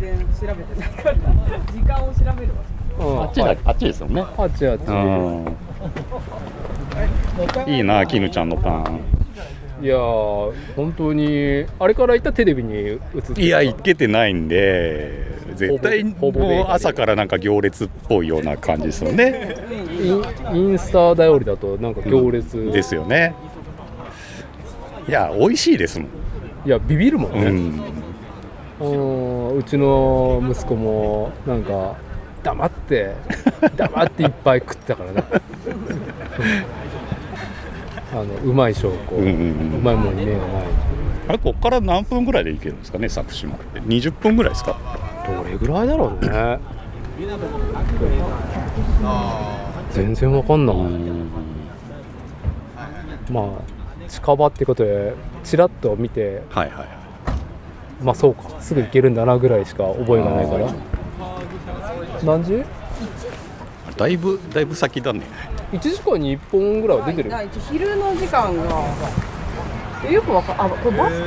[0.00, 2.62] 全然調べてないから時間を調べるわ。
[2.98, 4.22] うん、あっちだ、あっちですよね。
[4.22, 4.80] あっちあっち。
[4.88, 4.92] う
[7.68, 7.72] ん。
[7.72, 9.00] いいな絹ちゃんのパン
[9.80, 12.98] いやー本当にあれから行ったテレビに映っ
[13.34, 19.56] ていや行けてないんで絶対もう朝からなんか行列っぽいような感じですよね。
[20.00, 23.34] インインスタ頼りだとなんか行列、ですよね。
[25.08, 26.08] いや美味しいですもん。
[26.66, 27.98] いやビビるもんね、うん。
[28.80, 31.96] うんうちの息子もなんか
[32.42, 33.14] 黙って
[33.76, 35.24] 黙っていっぱい食ってたからね
[38.12, 40.48] あのうまい証拠、うんうんううんまいもんに目がない
[41.28, 43.80] あれこっから何分ぐらいで行けるんですかね佐久島って。
[43.80, 44.78] 20分ぐらいですか？
[45.26, 46.58] どれぐらいだろうね。
[49.92, 50.76] 全然わかんない、
[53.30, 55.12] まあ近場ってことで
[55.44, 56.88] ちらっと見てはいはい
[58.02, 58.60] まあそうか。
[58.60, 60.72] すぐ行けるんだなぐらいしか覚えがないから。
[62.24, 62.64] 何時？
[63.96, 65.22] だいぶだいぶ先だね
[65.72, 67.32] ?1 時間に1本ぐらいは出てる。
[67.70, 68.82] 昼の時間が。
[70.06, 71.26] えよくわかんあこれバスか。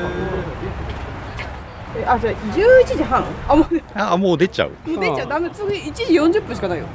[1.98, 3.26] えあじゃあ11時半。
[3.48, 4.70] あもうねあもう出ちゃう。
[4.90, 5.28] もう出ちゃう。
[5.30, 6.86] ダメ次1時40分しかないよ。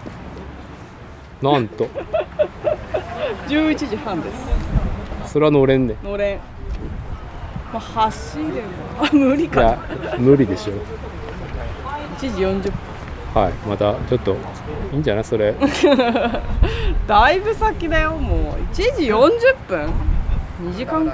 [1.42, 1.86] なんと。
[3.48, 4.30] 11時半で
[5.26, 5.32] す。
[5.32, 5.96] それは乗れんね。
[6.02, 6.38] のれん。
[7.72, 8.44] まあ走れ
[8.98, 9.06] ば。
[9.06, 9.76] あ無理か。
[10.18, 10.72] 無理でしょ。
[12.18, 12.72] 1時40分
[13.36, 14.34] はいまたちょっと
[14.92, 15.24] いいんじゃない？
[15.24, 15.54] それ。
[17.06, 18.74] だいぶ先だよもう。
[18.74, 19.30] 1時40
[19.68, 19.92] 分
[20.62, 21.12] ？2時間後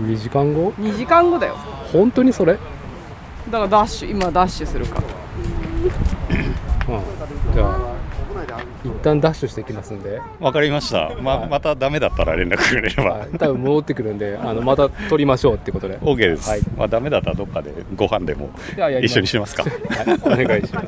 [0.00, 1.56] ？2時間後？2時間後だよ。
[1.92, 2.52] 本当にそれ？
[2.52, 5.00] だからダッシュ今ダッシュするか。
[6.88, 7.90] らうんじゃあ
[8.84, 11.10] 一旦ダッシュしてきますんで、わかりました。
[11.20, 13.10] ままたダメだったら連絡くれれば。
[13.16, 15.98] はい、多分戻ってくるんであのまた撮りましょうってことで。
[15.98, 16.60] OK です、はい。
[16.76, 18.50] まあダメだったらどっかでご飯でも
[19.02, 19.64] 一緒にしますか。
[19.64, 19.68] は
[20.38, 20.86] い、お願いします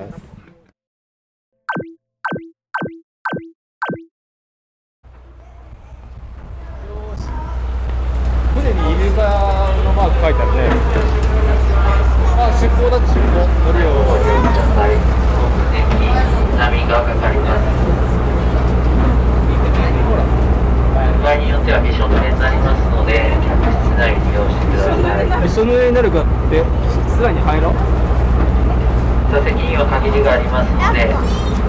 [9.12, 9.28] 船にイルカ
[9.84, 10.64] のマーク書いてあるね。
[12.32, 13.92] あ出港だって出港乗るよ
[16.56, 17.12] 波がか？
[17.20, 17.62] かります。
[21.22, 22.82] 場合によってはびしょ濡れになります。
[22.90, 25.42] ので、客室内利用してください。
[25.42, 26.64] びしょ濡れになるかって
[27.14, 27.74] 室内に入ろう
[29.30, 30.72] 座席には限りがあります。
[30.72, 31.14] ので、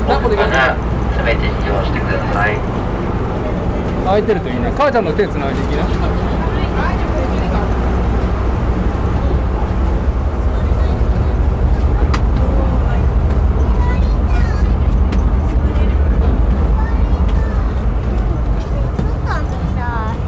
[0.10, 0.76] 奥から
[1.22, 2.58] 全て利用してください。
[4.06, 5.86] 空いてるといいね母ちゃんの手つないでいきない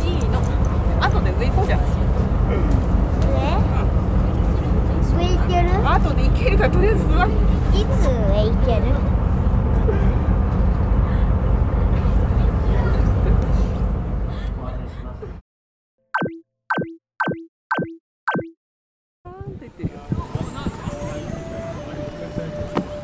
[0.08, 0.40] いの
[1.02, 1.80] 後で上行こうじゃん
[5.18, 7.34] 上行ける後で行けるからとりあえず座って
[7.78, 8.84] いつ上行ける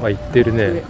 [0.07, 0.83] あ行ってるね。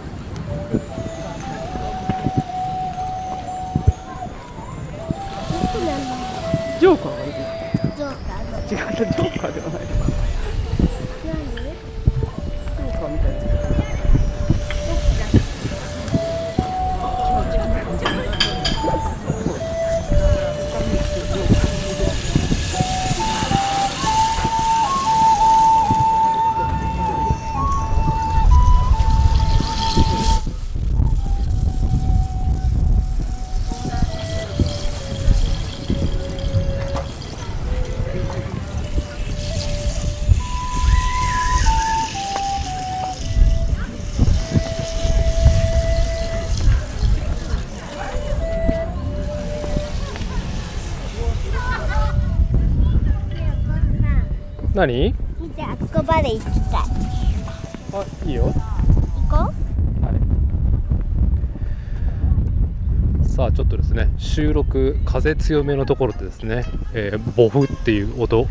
[64.32, 66.64] 収録風強めのところでですね、
[66.94, 68.42] えーボフっていう音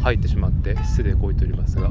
[0.00, 1.90] 入ってしまって失礼こいておりますが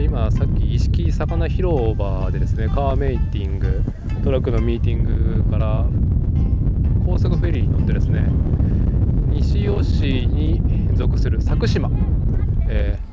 [0.00, 3.82] 今さっき意識魚広場でですねカーメイティング
[4.24, 5.84] トラックのミーティングから
[7.04, 8.24] 高速フェリーに乗ってですね
[9.30, 11.90] 西尾市に属する佐久島、
[12.66, 13.08] えー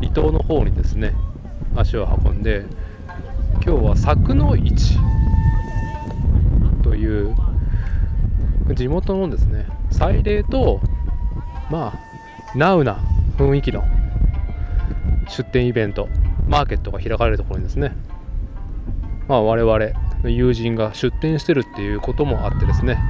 [0.00, 1.12] 離島の方にですね
[1.76, 2.64] 足を運んで
[3.54, 4.96] 今日は佐久の市
[6.84, 7.34] という
[8.78, 10.80] 地元のですね祭礼と
[11.68, 13.00] まあナウな
[13.36, 13.82] 雰囲気の
[15.26, 16.08] 出店イベント
[16.46, 17.92] マーケットが開かれるところにですね
[19.26, 19.78] まあ我々
[20.22, 23.00] の友人が出店してるっていうこともあってですね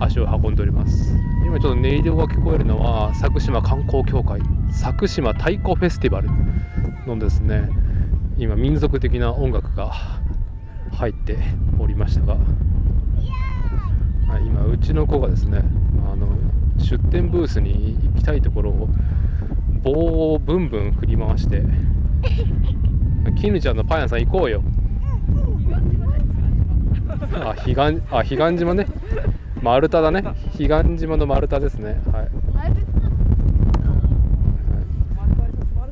[0.00, 1.14] 足を運んでおります。
[1.44, 6.28] 今ちょっと音色が聞こえるのは佐久島観光協会佐久島太鼓フェスティバル
[7.06, 7.68] のですね
[8.36, 9.92] 今民族的な音楽が
[10.92, 11.38] 入って
[11.78, 12.36] おりましたが
[14.40, 15.62] 今うちの子がですね
[16.10, 16.28] あの
[16.78, 18.88] 出店ブースに行きたいところを
[19.82, 21.62] 棒をブンブン振り回して
[23.36, 24.62] 「絹ちゃんのパン屋さん行こうよ」
[27.34, 28.86] あ彼岸あ彼岸島ね。
[29.62, 30.22] 丸太だね。
[30.56, 32.00] 彼岸島の丸太ですね。
[32.12, 32.28] はい。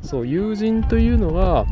[0.01, 1.65] そう友人というのは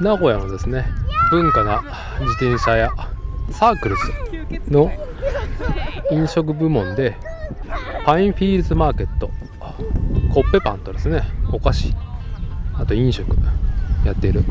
[0.00, 0.86] 名古屋のですね。
[1.30, 1.82] 文化な
[2.20, 2.90] 自転車や
[3.50, 4.90] サークルズの
[6.10, 7.16] 飲食部門で
[8.04, 9.30] パインフィールズマーケット
[10.34, 11.94] コッペパンとですねお菓子
[12.74, 13.36] あと飲食
[14.04, 14.42] やっている。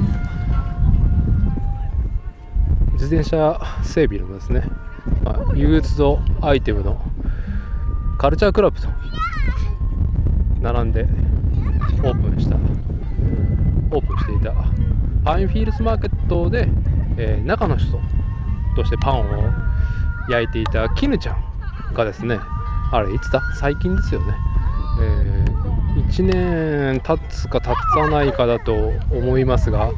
[2.93, 4.63] 自転車整備のですね、
[5.23, 7.01] まあ、ユーズドアイテムの
[8.17, 8.89] カルチャークラブと
[10.59, 11.03] 並んで
[12.03, 14.53] オープンしたオープンしていた
[15.29, 16.67] パインフィールズマーケットで、
[17.15, 17.99] えー中の人
[18.75, 19.53] としてパンを
[20.27, 22.39] 焼いていた絹ちゃんがですね
[22.91, 23.39] あれいつだ？
[23.59, 24.33] 最近ですよね、
[24.99, 25.45] え
[26.09, 26.25] 1
[26.95, 28.73] 年経つか経たないかだと
[29.11, 29.91] 思いますが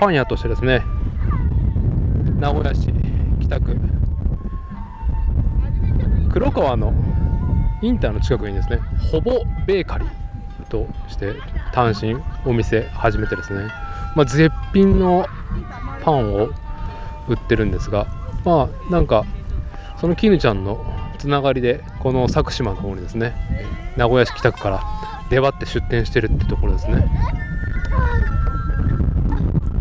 [0.00, 0.82] パン屋としてですね
[2.38, 2.90] 名古屋市
[3.42, 3.76] 北区
[6.32, 6.94] 黒川の
[7.82, 8.78] インターの近くにですね
[9.12, 9.32] ほぼ
[9.66, 11.34] ベーカリーとして
[11.72, 13.70] 単身お店始めてですね、
[14.14, 15.26] まあ、絶品の
[16.02, 16.50] パンを
[17.28, 18.06] 売ってるんですが
[18.44, 19.24] まあなんか
[20.00, 20.84] その絹ちゃんの
[21.18, 23.34] つながりでこの佐久島の方にですね
[23.96, 24.82] 名古屋市北区から
[25.30, 27.04] 出張って出店してるってところですね。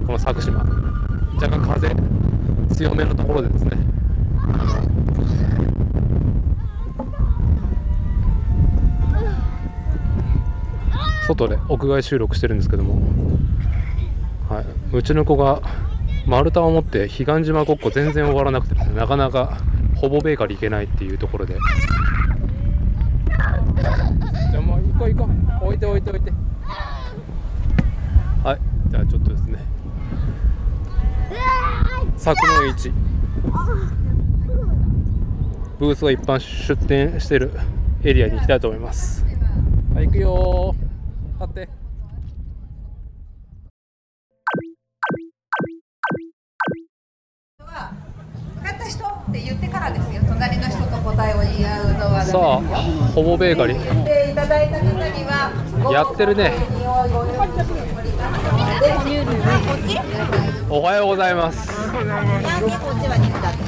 [0.06, 0.60] この佐久島。
[1.36, 1.96] 若干風
[2.76, 3.72] 強めのところでですね。
[11.28, 13.02] 外で屋外収録してるんですけども、
[14.50, 15.62] はい、うちの子が
[16.26, 19.58] 丸太を持って彼岸島ごっこ全然終わらなくてなかなか
[19.96, 21.56] ほぼベーカリー行けないっていうところで。
[21.56, 25.30] じゃあもう行こう行こ
[25.62, 25.66] う。
[25.66, 26.32] 置いて置いて置いて。
[28.44, 28.90] はい。
[28.90, 29.60] じゃあちょっとですね。
[32.16, 32.92] 柵の市
[35.80, 37.52] ブースが一般出店してる
[38.04, 39.26] エリアに行きたいと思います。
[39.94, 40.76] はい行くよ
[41.40, 41.70] 立って。
[48.64, 50.24] 買った人って言ってからですよ。
[50.28, 52.58] 隣の人と答えを言い合うのはさあ
[53.14, 53.84] ほぼベーカリー。
[53.84, 56.54] 言っていただいた方にはやってるね。
[60.70, 61.72] おはようございます。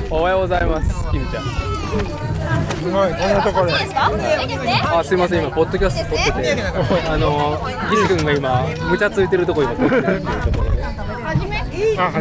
[0.09, 1.11] おはようございます。
[1.11, 3.73] きみちゃんすごいこんなところで。
[3.73, 6.61] あすいません今ポッドキャスト撮ってて。
[7.09, 7.59] あの
[7.89, 10.83] ギリ君が今無茶ついてるとこ今撮ってるっていうところで。
[10.85, 10.87] あ
[11.21, 11.45] はじ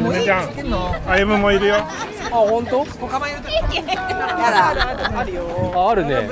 [0.08, 0.24] め。
[0.24, 0.48] ちゃん。
[1.08, 1.76] あゆむもいるよ。
[1.76, 1.84] あ
[2.30, 2.86] 本当？
[5.74, 6.28] ああるね。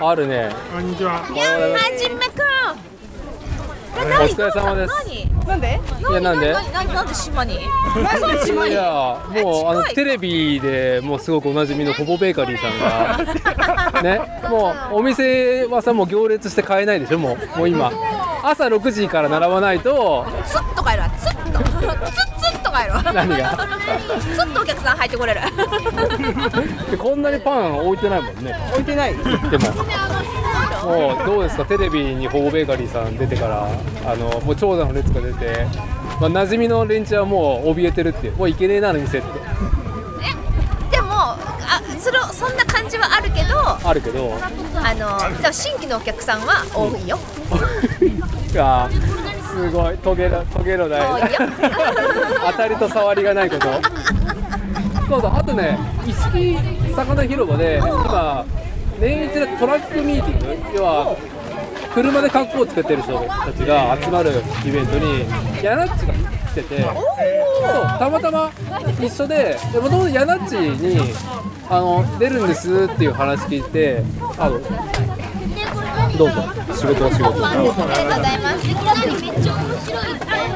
[0.00, 0.50] あるね。
[0.72, 1.22] こんにちは。
[1.30, 2.42] おはじめく
[3.98, 4.94] お疲れ様です。
[5.46, 5.80] なんで？
[5.98, 6.52] いやなんで？
[6.52, 6.72] 何？
[6.72, 6.94] 何？
[6.94, 7.54] なんで島に？
[7.54, 7.58] い
[8.72, 17.90] やもうあのテレビでもうすごくおなじみのほぼベーカリーさんが ねもうお店はさもう行列して買えないでしょもうもう今。
[18.40, 20.24] 朝6時から並ばないと。
[20.46, 21.10] ツッと帰るわ。
[21.18, 21.68] ツッとツッ
[22.38, 23.02] ツッと帰るわ。
[23.12, 23.58] 何が？
[24.20, 25.40] ツッとお客さん入ってこれる。
[26.90, 28.54] でこんなにパン置いてないもんね。
[28.72, 29.14] 置いてない。
[29.16, 29.66] でも
[30.84, 31.64] もうどうですか？
[31.64, 33.68] テレビにほぼベーカリーさん出てから
[34.10, 35.66] あのもう長蛇の列が出て、
[36.20, 39.28] まあ、馴染みの連中はもう怯えてるってもういけねえなあの店って。
[40.90, 41.36] でもあ
[41.98, 44.32] それそんな感感じはあるけどあるけど。
[44.82, 47.18] あのでも新規のお客さんは多いよ。
[48.56, 49.98] あーすごい。
[49.98, 51.00] トゲのトゲのない
[52.52, 53.66] 当たりと触りがないこと。
[55.08, 55.32] そうそう。
[55.34, 58.44] あとね一色魚広場で今
[59.00, 60.38] 年一のトラックミーティン
[60.72, 61.16] グ要は
[61.94, 64.30] 車で格好をつけてる人たちが集まる
[64.66, 65.24] イベントに
[65.62, 66.84] ヤナッチが来てて
[67.98, 68.50] たまたま
[69.00, 71.00] 一緒でもともとヤナッチに
[71.68, 74.02] あの出るんですっていう話聞いて
[74.38, 74.58] あの
[76.16, 76.34] どうぞ
[76.74, 77.46] 仕事は仕事。
[77.46, 78.68] ありがとうございます。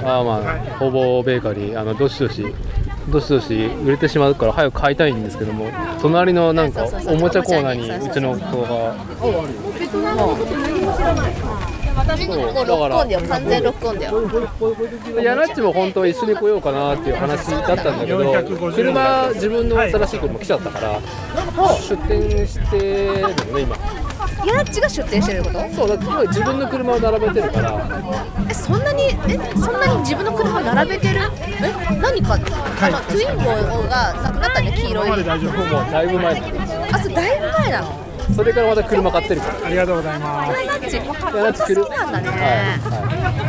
[0.04, 2.44] ああまあほぼベーカリーあのどしどし
[3.08, 8.94] どしどし売れてしまうから早く買いたいんですけども隣のなんかおもちゃコーナーにうちの子が。
[11.94, 15.22] 完全ロックオンだよ。
[15.22, 18.42] ヤナッチも本当は一緒に来ようかなっていう話だったんだけど
[18.72, 21.00] 車自分の新しい車来ちゃったから
[21.78, 23.76] 出店してるのね今
[24.44, 25.58] ヤナッチが出店してること？
[25.74, 27.78] そうだって今自分の車を並べてるから。
[28.50, 31.20] えそんなにえそんなに自分の車並べてる？
[31.46, 32.34] え何か？
[32.34, 33.44] あのトゥインゴ
[33.88, 35.10] がなくなったね黄色い。
[35.10, 36.40] もうだいぶ前。
[36.40, 36.46] だ
[36.92, 38.02] あそれだいぶ前なの？
[38.34, 39.66] それからまた車買ってるから。
[39.66, 40.52] ありがとうございます。
[40.64, 41.74] ヤナッチヤナッチ来る。
[41.74, 42.38] そうなんだね、はい。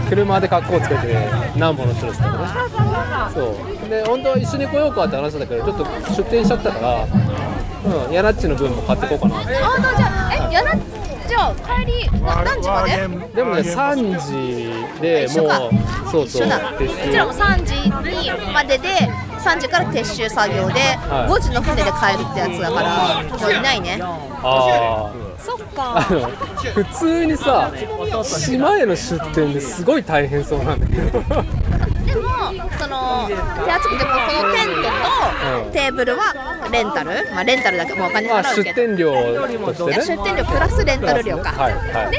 [0.01, 3.33] はい、車で格好つけて何本の人ですからね。
[3.33, 3.41] そ
[3.85, 3.89] う。
[3.89, 7.07] で本当は一緒に来ようかって話だけどちょっと出店しちゃったから
[8.05, 9.39] うんヤナッチの分も買ってこうかな。
[9.39, 10.22] あじゃ
[10.55, 10.79] あえヤナッ
[11.27, 13.07] じゃあ帰りな何時まで？
[13.35, 16.73] でもね3時でもうそうそう一緒だ。
[16.77, 18.89] 撤うちらも収3時にまでで
[19.39, 21.31] 3時から撤収作業で、はい。
[21.33, 23.99] 5時の船で帰るってやつだからもういないね。
[24.01, 26.13] あそっああか。
[26.13, 26.19] の
[26.73, 27.71] 普通にさ
[28.23, 31.23] 島への出店ですごい大変そうなんだけど
[32.13, 34.81] でもその手厚くてもこのテント
[35.57, 37.09] うんとテーブルはレンタル。
[37.31, 38.81] まあレンタルだけどもうお金まあ払うけど。
[38.81, 39.11] 出店料
[39.73, 40.17] としてね。
[40.17, 42.11] 出店料プラスレンタル料か、はいはい。
[42.11, 42.17] で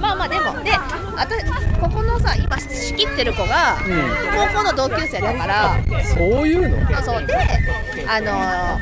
[0.00, 1.36] まあまあでもであた
[1.80, 3.76] ここのさ今仕切ってる子が
[4.54, 7.02] 高校の同級生だから、そういうの？
[7.02, 7.34] そうで
[8.08, 8.32] あの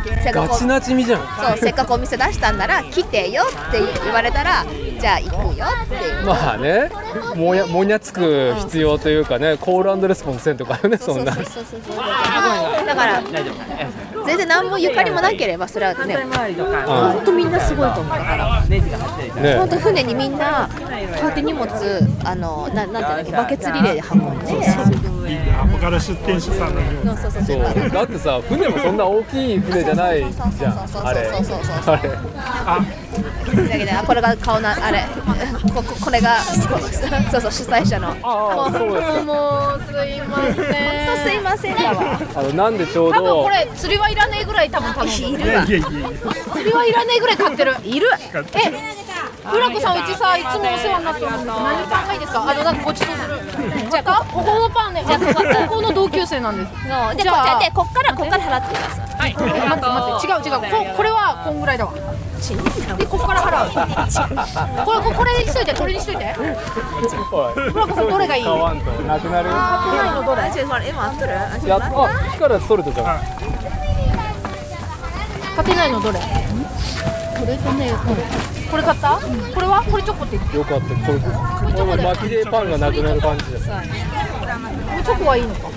[0.03, 4.65] ーせっかくそうせっかくお店出したんなら来てよって言われたら
[5.01, 5.95] じゃあ行くよって。
[5.95, 6.91] いうまあね
[7.35, 11.81] もやもにゃつく必要というかねコールレスポンスせんとかねそんなそうそうそう。
[11.87, 11.97] そう
[12.87, 13.23] だから
[14.27, 18.65] 全然何もゆかりもなければそれはね本当みんなすごいと思うだから。
[18.67, 19.57] ね。
[19.59, 21.69] 本当船にみんなこうやって荷物
[22.25, 25.10] あのななんていうんだっけバケツリレーで運んで
[25.81, 26.75] 他の出店者さん
[27.05, 27.65] のそうそうそう。
[27.75, 31.07] そうだってさ船もそんな大きい船じゃないじゃん。
[31.07, 31.23] あれあ
[33.77, 35.05] れあこれが顔なあれ
[35.75, 45.83] こここれがそうそう主催者のああそうですかもうすいませんそうすいませんだわあのなんでちょう多分どこれ釣りはいらねえぐらい多分頼んでいる
[46.53, 48.07] 釣りはいらねえぐらい買ってるいる
[48.55, 49.10] え
[49.53, 52.43] 浦子さんうちさいつもお世話になってるんだ何パンがいいですか？
[52.51, 53.41] あのなんかごちそうする。
[53.91, 55.05] じゃあここのパンね。
[55.05, 55.17] 高
[55.77, 56.73] 校の同級生なんです。
[56.89, 59.35] のでじゃあこじゃあでこっからこっから払ってくださいはい。
[59.35, 59.77] 待って待
[60.17, 60.61] って違う違う。
[60.71, 61.93] ここれはこんぐらいだわ。
[61.93, 63.71] でここから払う。
[64.87, 65.75] これここれにしといて。
[65.75, 66.35] これにしといて。
[66.39, 66.57] 浦
[67.87, 68.45] 子さんどれがいい？
[68.45, 70.43] 買わんとなくなる買ってないのどれ？
[70.89, 71.33] 今合っとる？
[71.69, 71.87] やっあ
[72.33, 73.21] 火からソルトじゃん。
[75.57, 76.21] 買ってないのどれ？
[77.41, 77.93] これとね
[78.71, 79.19] これ買った？
[79.19, 79.83] これは？
[79.83, 80.57] これチョコって言って。
[80.59, 81.19] よかったこれ。
[81.19, 81.27] こ
[81.91, 85.71] れも巻きでパンがなくなる感じですこれチョコはいいのか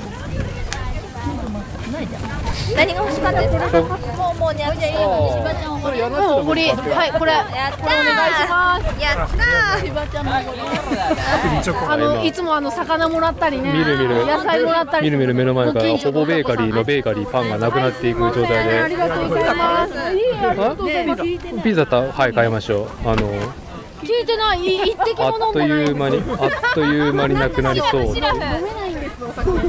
[2.75, 3.81] 何が欲しかったですか？
[3.81, 7.33] もうもうね私ああそれやなもう無理はいこれ。
[7.33, 7.45] やっ
[7.77, 11.91] たお願いしますやったー。
[11.91, 14.25] あのいつもあの魚もらったりね見る見る。
[14.25, 18.79] 野菜もらったりみるみる目の前からほぼベーカリーのベーカリーパンがなくなっていく状態で。
[18.79, 19.93] ありがとうございます。
[19.93, 19.97] いい
[20.41, 20.53] あ？
[20.53, 21.23] りがとうございます
[21.63, 23.09] ピザたはい買いましょう。
[23.09, 23.29] あの
[24.03, 28.05] 聞いてないい一滴あも飲んっとでないいう間にあっという間になくなりそう。
[28.05, 28.31] 飲めな
[28.85, 29.49] いんですお酒。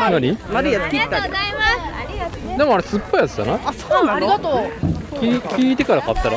[0.00, 0.10] 何？
[0.10, 1.78] ありがとうございます。
[1.94, 3.54] ありがとうでもあれ酸っぱいやつだな。
[3.54, 4.52] あそうありがとう。
[5.16, 6.36] 聞聞いてから買ったら？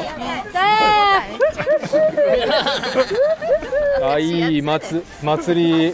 [4.09, 5.93] あいい祭祭り。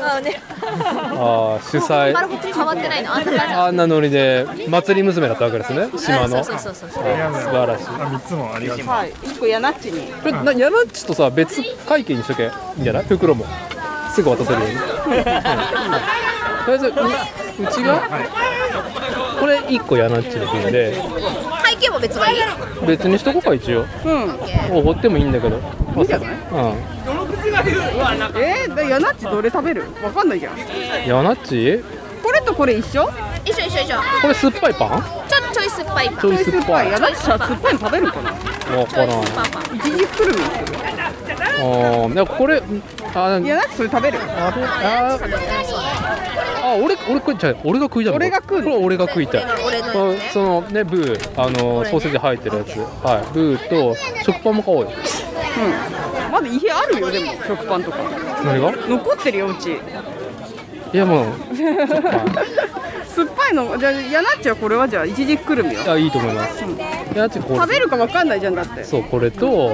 [0.00, 0.40] あね。
[0.62, 2.14] あー主催。
[2.14, 3.14] まだこっち変わってないの？
[3.14, 5.90] あんなノリで祭り娘だったわけですね？
[5.98, 6.42] 島の。
[6.42, 7.04] そうそうそうそう。
[7.04, 7.84] あー素晴らしい。
[7.86, 8.86] あ三つもありがとう。
[8.86, 10.10] はい、一個ヤナッチに。
[10.10, 12.44] これなヤナッチとさ別会計にしとけ。
[12.44, 12.46] い
[12.78, 13.04] いんじゃない？
[13.04, 13.44] 袋も
[14.10, 15.24] すぐ渡せるように、うん
[16.60, 16.92] とりあえずうう
[17.72, 18.02] ちが？
[19.40, 20.94] これ1個ヤナッチの分で。
[20.94, 22.38] 背景も別がいい。
[22.86, 23.86] 別にしとこうか一応。
[24.04, 24.76] うん。
[24.76, 25.56] おごってもいいんだけど。
[25.56, 25.60] い
[25.98, 26.30] いんじゃない？
[28.36, 29.84] えー、でヤナッチどれ食べる？
[30.02, 30.54] わかんないじゃん。
[30.54, 30.60] うん
[31.08, 31.82] ヤナッチ
[32.22, 33.08] これとこれ一緒？
[33.44, 33.96] 一緒一緒一緒。
[34.22, 34.88] これ酸っぱいパン？
[35.28, 36.18] ちょちょい酸っ酸っぱいパン。
[36.20, 36.92] ちょい酸っぱい。
[36.92, 38.30] やだってさ酸っぱいの食べるかな？
[38.76, 40.78] わからんパンパン一時くるみにする
[41.40, 42.62] あーでもこれ
[43.14, 44.18] あいやだってそれ食べる？
[44.20, 44.64] あれ？
[44.64, 45.18] あ
[46.62, 48.64] あ俺俺食いたい俺が食いたい俺が食うの？
[48.64, 49.44] これ俺が食いたい。
[49.66, 50.26] 俺のやつね。
[50.28, 52.78] あそのねブーあのソーセージ入ってるやつ。
[52.78, 53.32] はい。
[53.34, 54.90] ブーと食パンも買おうよ。
[54.90, 54.92] う
[56.28, 56.32] ん。
[56.32, 57.98] まだ家あるよでも食パンとか。
[58.44, 58.70] 何が？
[58.86, 59.80] 残ってるようち
[60.92, 61.26] いやもう。
[63.10, 65.82] 酸っぱいのじゃあやなっちはこれはじゃあ一時くるみよ。
[65.82, 66.64] いやいいと思います。
[66.64, 66.68] い
[67.16, 68.84] やちこ食べるかわかんないじゃんだって。
[68.84, 69.72] そうこれと。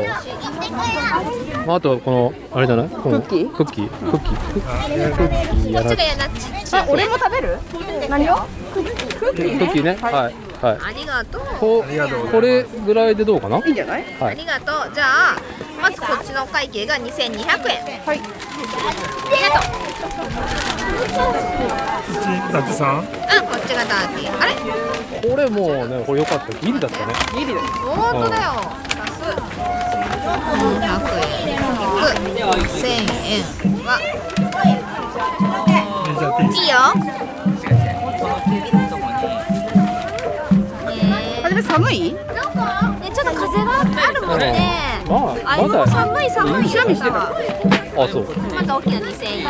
[1.66, 2.84] まああとはこのあれじゃな。
[2.84, 3.56] いこのクッキー？
[3.56, 3.88] クッキー。
[3.88, 4.36] クッキー。
[5.14, 5.28] クッ
[5.62, 7.58] キーやらこっちがやなっちあ俺も食べる？
[8.08, 8.36] 何を？
[8.72, 8.84] クッ
[9.36, 9.96] キークッキーね。
[10.00, 10.34] はい。
[10.64, 10.78] はい。
[10.80, 11.42] ありがとう。
[11.60, 11.84] こ
[12.32, 13.58] これぐらいでどうかな？
[13.58, 14.04] いいんじゃない？
[14.18, 14.32] はい。
[14.32, 14.94] ありがとう。
[14.94, 15.36] じゃあ
[15.80, 18.00] まずこっちのお会計が2200円。
[18.00, 18.20] はい。
[19.52, 20.75] あ
[22.52, 23.00] だってさん？
[23.00, 24.32] うあこっちがダーティー。
[24.40, 24.54] あれ？
[25.28, 26.52] これもうねこれ良かった。
[26.54, 27.14] ギリだったね。
[27.34, 28.52] ギリだよ本当だよ。
[29.02, 29.22] 足す
[30.62, 30.86] 200
[31.20, 31.46] 円。
[31.46, 32.50] 引く。
[32.66, 32.86] 1000
[33.26, 33.42] 円
[33.84, 33.88] は。
[36.52, 36.74] いいよ。
[41.44, 41.94] あれ寒い？
[42.12, 42.18] ね
[43.14, 45.02] ちょっと風があるもんね。
[45.08, 45.14] ま
[45.44, 46.64] あまだ寒い寒い。
[47.98, 48.22] あそう。
[48.54, 49.44] また大きな2000円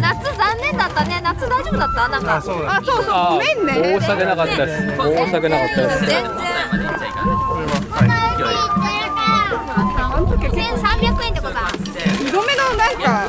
[0.00, 4.96] 夏残念だったね夏大丈夫だったなんかあそうそうあごめんね申し訳なかったです申
[5.28, 6.08] し訳なかったです全
[10.52, 11.76] 然1300円でございます
[12.24, 13.28] 二度目のなんか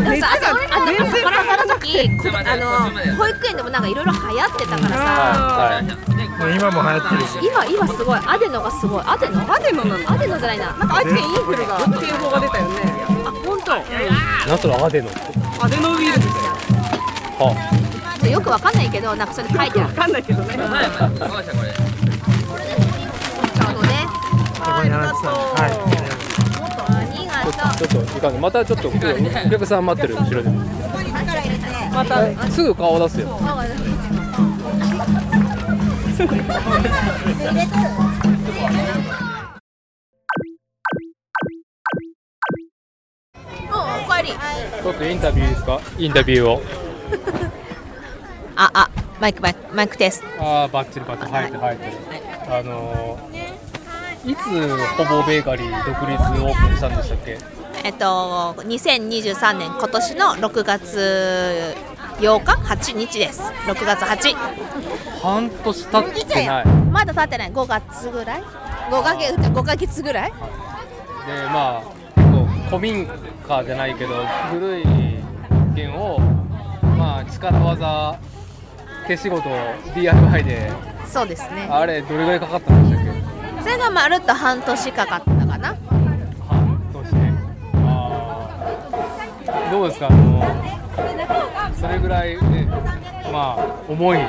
[0.00, 13.11] 熱があそれあ全然この下がらなくて時あの保育園でもなんかいろいろ流行ってたからさはい今も流行ってるし今今すごいアデノがすごいアデノアデノなのアデノじゃないななんか愛知県インフルが警報が出たよね
[14.46, 15.18] なんそれアデノって。
[15.60, 16.18] アデノウイルス
[17.38, 19.88] はよくわかんないけどなんかそれ書いてある。
[19.88, 20.54] わかんないけどね。
[20.54, 20.64] ちょう
[23.74, 24.06] どね
[24.64, 25.20] ありがとう
[25.56, 25.68] あ
[27.12, 27.48] りがと
[27.84, 28.92] うちょっといまたちょっとお
[29.50, 33.20] 客さん待ってる後ろでまたすぐ顔出す。
[33.20, 33.42] よう
[39.18, 39.21] ん
[44.04, 45.80] おかえりちょっとインタビューですか？
[45.98, 46.62] インタビューを。
[48.56, 48.90] ああ
[49.20, 50.26] マイクマイクマイクテスト。
[50.42, 51.32] ああバッチリバッチリ。
[51.32, 51.92] 入ってる入ってる。
[52.58, 53.42] あのー
[54.24, 54.40] いつ
[54.96, 57.38] ほぼベーカリー独立オープンしたんでしたっけ？
[57.82, 61.74] えっと2023年今年の6月
[62.20, 63.42] 8日？8日です。
[63.66, 64.36] 6月8
[65.22, 66.66] 半年経ってない。
[66.92, 67.52] まだ経ってない。
[67.52, 68.42] 5月ぐらい
[68.90, 70.30] ？5ヶ月5ヶ月ぐらい？
[70.30, 70.34] で
[71.52, 71.82] まあ
[72.72, 74.14] 古民家じゃないけど
[74.50, 74.84] 古い
[75.50, 76.18] 物件を
[76.96, 78.18] まあ力技
[79.06, 79.42] 手仕事
[79.94, 80.70] DIY で
[81.06, 81.66] そうですね。
[81.70, 83.14] あれどれぐらいかかったんでしたっ
[83.58, 83.62] け？
[83.62, 85.76] それがまるっと半年かかったかな。
[86.48, 87.06] 半年
[87.74, 89.70] あー。
[89.70, 90.06] どうですか？
[90.08, 92.66] あのそれぐらいね
[93.30, 94.26] まあ思いとい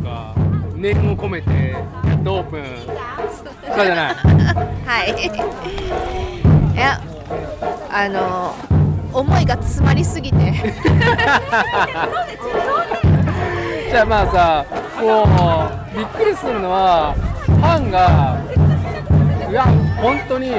[0.00, 0.34] うか
[0.76, 2.86] 念を込めてやっとオープンし
[3.76, 4.14] たじゃない？
[4.86, 6.74] はい。
[6.74, 7.00] いや
[7.94, 8.54] あの
[9.12, 10.36] 思いが詰まりすぎて。
[13.90, 14.64] じゃあまあさ
[15.02, 15.24] も
[15.92, 17.12] うびっくりするのは
[17.44, 18.40] ファンが
[19.50, 19.64] いや
[20.00, 20.50] 本当に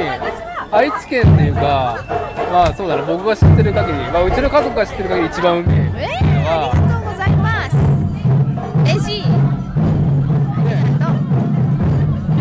[0.71, 1.97] 愛知県っていうか
[2.51, 7.75] まあそうだね僕が知ってる限り、まあ、うちの家族が知ってる限り一番うめえっていうのありはがとうございます。
[8.83, 9.29] 嬉しいき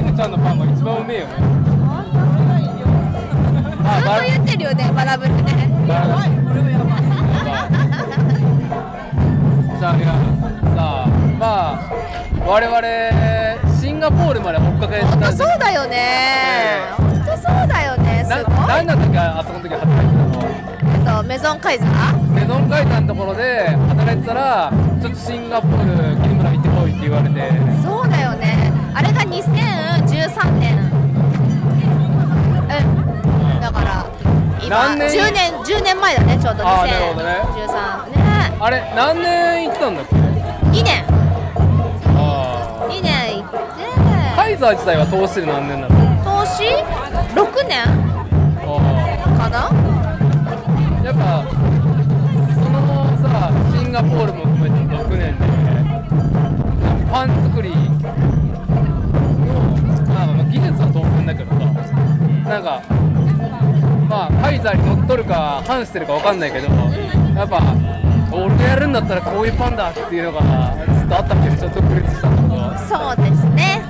[0.04, 1.34] むちゃんのパンが一番うめえよね。
[1.40, 1.51] あ
[4.00, 5.68] ずっと言ってるよねバラブルね。
[5.84, 6.02] じゃ
[9.90, 9.92] あ
[10.74, 11.06] さあ
[11.38, 11.76] まあ
[12.46, 12.80] 我々
[13.80, 16.78] シンガポールまで追っかけたそうだよね。
[16.96, 18.22] 本当そうだよね。
[18.24, 20.42] すなごい何だったっけあそこの時働いてたの
[20.94, 27.50] えっとメゾンカイザーメゾン階段のところで働いてたらちょっとシンガポール桐村行ってこいって言われて。
[27.82, 28.72] そうだよね。
[28.94, 30.78] あれが2013年
[34.72, 37.28] 何年？10年10年前だねちょうどあーなるほどね。
[37.44, 38.16] 2013ね。
[38.58, 41.04] あれ何年行ってたんだっけ？2年。
[42.16, 43.58] あ2年行って。
[43.58, 45.94] あカイザー自体は通してる何年なの？
[46.24, 46.64] 投資
[47.36, 47.84] 6年。
[48.64, 48.66] あ
[49.36, 49.68] かな？
[49.68, 49.70] あ
[51.04, 51.44] やっぱ
[52.54, 52.80] その
[53.20, 55.44] さシンガポールも含めて6年で
[57.12, 57.76] パン作りの
[60.08, 61.60] まあ技術は当然だけどさ
[62.48, 62.80] なんか
[64.12, 67.62] まあカイザーに乗っ取るか反してるかわかんないけどやっぱ
[68.30, 70.40] 俺がやるんだったらこういうパンだっていうのが
[70.98, 73.82] ずっとあったけどちょっと独立したんだそうですね。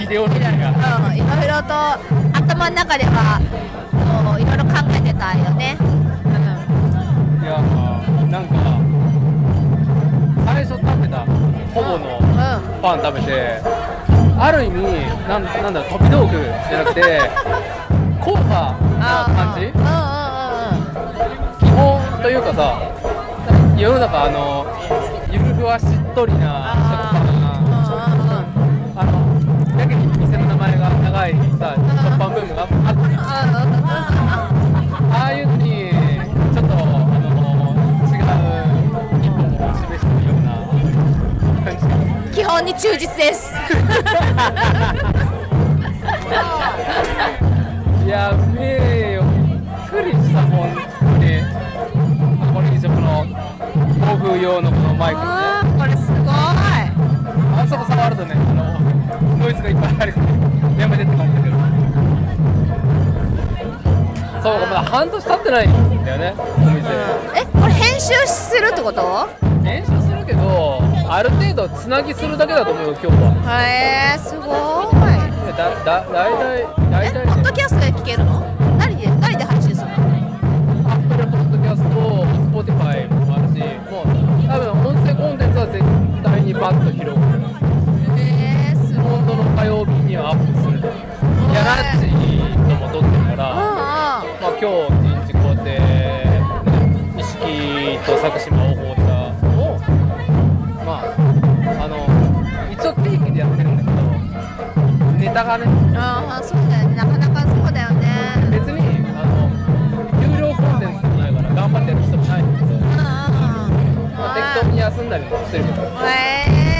[0.00, 1.74] イデオロギーがうんいろいろと
[2.36, 3.38] 頭の中では
[4.40, 5.76] いろいろ考えてたよね。
[7.40, 7.62] いや
[8.28, 8.54] なんか
[10.46, 11.18] 最初食べた
[11.74, 12.18] ほぼの
[12.82, 13.62] パン食べて
[14.40, 14.82] ある意味
[15.28, 16.32] なんなんだろう飛び道具
[16.68, 17.20] じゃなくて
[18.20, 18.87] 硬派な
[19.38, 19.70] 感じ？
[21.60, 22.60] 基本というかさ
[23.78, 24.66] 世の中あの
[25.30, 26.72] ゆるふわしっとりな
[28.96, 32.74] あのやけに店の名前が長いさ食パンブームがあった。
[35.10, 35.90] ああいうのに
[36.52, 36.76] ちょっとあ
[37.22, 37.30] の
[38.04, 38.22] 違う
[39.22, 40.48] 一本を示してるような
[41.64, 43.54] 感じ基本に忠実です
[48.04, 49.17] いやうめえよ
[54.28, 55.26] 暴風用のこのマイクね
[55.78, 56.26] これすごい。
[56.28, 58.78] あそこ触るとねあの
[59.38, 60.18] ノイズがいっぱい入る。
[60.78, 61.56] やめてって感じだけど
[64.42, 66.90] そうかまだ半年経ってないんだよねお店。
[67.40, 69.26] えこれ編集するってこと？
[69.64, 73.32] 練習するけどある程度つなぎするだけだと思うよ今日は。
[73.58, 74.46] へえすごい。
[75.56, 78.57] だだ大体大体ポッドキャストで聞けるの？
[89.68, 90.80] 曜日にはアップする。
[91.52, 96.40] やらっちのも撮ってるから、まあ今日一日こうやって、ね、
[98.06, 99.02] と佐久島を放った
[99.44, 99.76] のを、
[100.88, 102.08] まあ、あの、
[102.72, 104.00] 一応定期でやってるんだけど、
[105.18, 106.96] ネタがね、ああそうだよね。
[106.96, 108.08] なかなかそうだよね。
[108.50, 108.80] 別に
[109.20, 109.52] あの
[110.22, 112.72] 有料コンテンツもないから頑張ってやる人もないんだけど、
[114.16, 115.82] まあ、適当に休んだりもしてるけど。
[115.82, 115.84] へ
[116.48, 116.77] えー、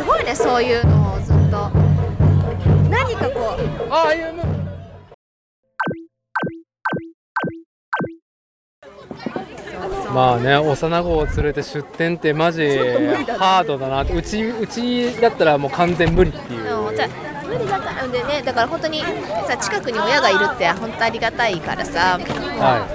[0.00, 1.68] すごいねそういうのをずっと。
[2.88, 3.92] 何かこう。
[3.92, 4.44] ああいうの。
[10.14, 16.64] まあね幼子を連れて出店ってマジハードだなうちうちだったらもう完全無理っていう
[17.50, 19.00] 無理だからでねだから本当に
[19.46, 22.86] さ近くに親がいるって本当ありがたいからさ、は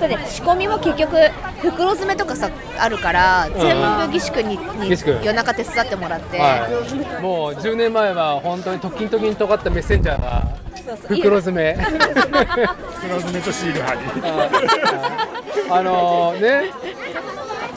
[0.00, 1.16] だって仕込みも結局
[1.62, 3.52] 袋詰めとかさあるからん。
[3.54, 3.76] 全
[4.08, 4.58] 部岸君に,、
[5.24, 6.68] 夜中手伝ってもらって、は
[7.18, 10.48] い、もう10年前は本当に時々に尖ったメッセンジャーが
[10.84, 11.16] そうそう。
[11.16, 11.74] 袋詰め。
[11.80, 14.00] 袋詰めとシール貼り。
[15.70, 16.72] あのね。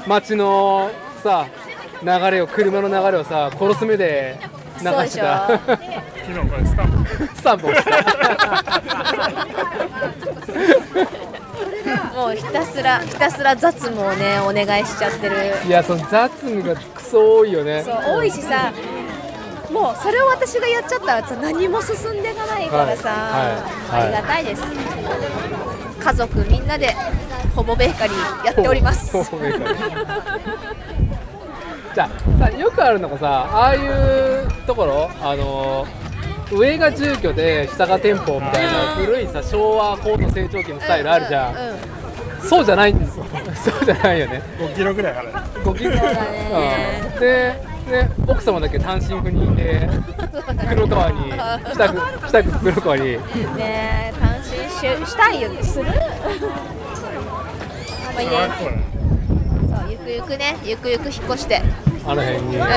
[0.08, 0.90] 街の
[1.22, 1.48] さ
[2.02, 4.40] 流れを車の流れをさ殺す目で
[4.82, 7.92] 流してた昨日これスタンプスタンプをした
[12.16, 15.54] もうひたすらひたすら雑務をねお願いしちゃってる。
[15.66, 17.84] いやその雑務がクソ多いよね。
[17.84, 18.74] そう多いしさ
[19.72, 23.44] もうそれを私がやっちゃったらさ何も進んでいかないからさ、は
[24.00, 24.64] いはいありがたいです。
[26.00, 26.96] 家族みんなで
[27.56, 29.12] ホモベーカリーやっております。
[29.12, 29.80] ホモベーカリ
[31.98, 35.84] じゃあさよくあるのがさああいうところあの
[36.52, 41.56] 上が住居で下が店舗みたいな古いさ昭和高度成長期のスタイルあるじゃん、
[42.48, 43.26] そうじゃないんですよ
[43.56, 44.44] そうじゃないよね。
[44.60, 45.32] 5キロぐらいある。
[45.32, 47.20] 5キロうん。
[47.20, 49.90] でね奥様だけ単身赴任で
[50.70, 51.34] 黒川に
[51.74, 53.04] 北区北区黒川に。
[53.04, 53.18] ね
[53.58, 55.86] え単身ししたいよする？
[55.88, 55.94] ま
[58.18, 58.97] あいいね
[60.08, 61.62] くゆくねゆくゆく引っ越して。
[62.06, 62.62] あの辺に、うん。
[62.62, 62.68] ま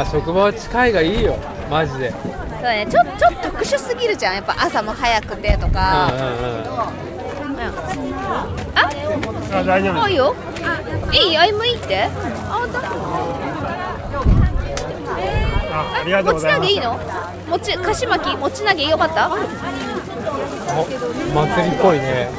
[0.00, 1.36] あ職場は近いがいいよ。
[1.68, 2.12] マジで。
[2.12, 2.22] そう
[2.62, 2.86] だね。
[2.88, 4.34] ちょちょっと特殊すぎるじゃん。
[4.36, 6.68] やっぱ朝も早くてとか、うんうんうん。
[8.76, 8.88] あ
[9.52, 10.04] あ大丈夫。
[10.04, 10.36] あいいよ。
[11.12, 12.10] いい ?IM いいってあ
[12.60, 12.78] 本当
[15.74, 16.70] あありがとうございます。
[16.70, 17.00] 持ち投げいいの？
[17.50, 18.36] 持ち菓子巻き？
[18.36, 19.28] 持ち投げよかった？
[19.32, 19.34] お
[21.34, 22.30] 祭りっぽいね。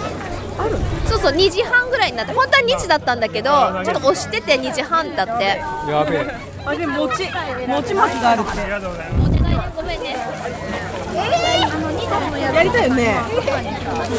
[1.05, 3.49] そうそう2時半ぐらいになって本当は2時だったんだけど
[3.83, 5.59] ちょっと押してて2時半だって。
[5.89, 6.27] やべえ。
[6.63, 7.23] あれ餅
[7.67, 8.59] 餅巻きがあるって。
[8.61, 9.25] ありがとうございま
[9.71, 10.15] すごめんね
[12.53, 13.17] やりたいよね。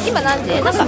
[0.06, 0.60] 今何時？
[0.60, 0.84] なんか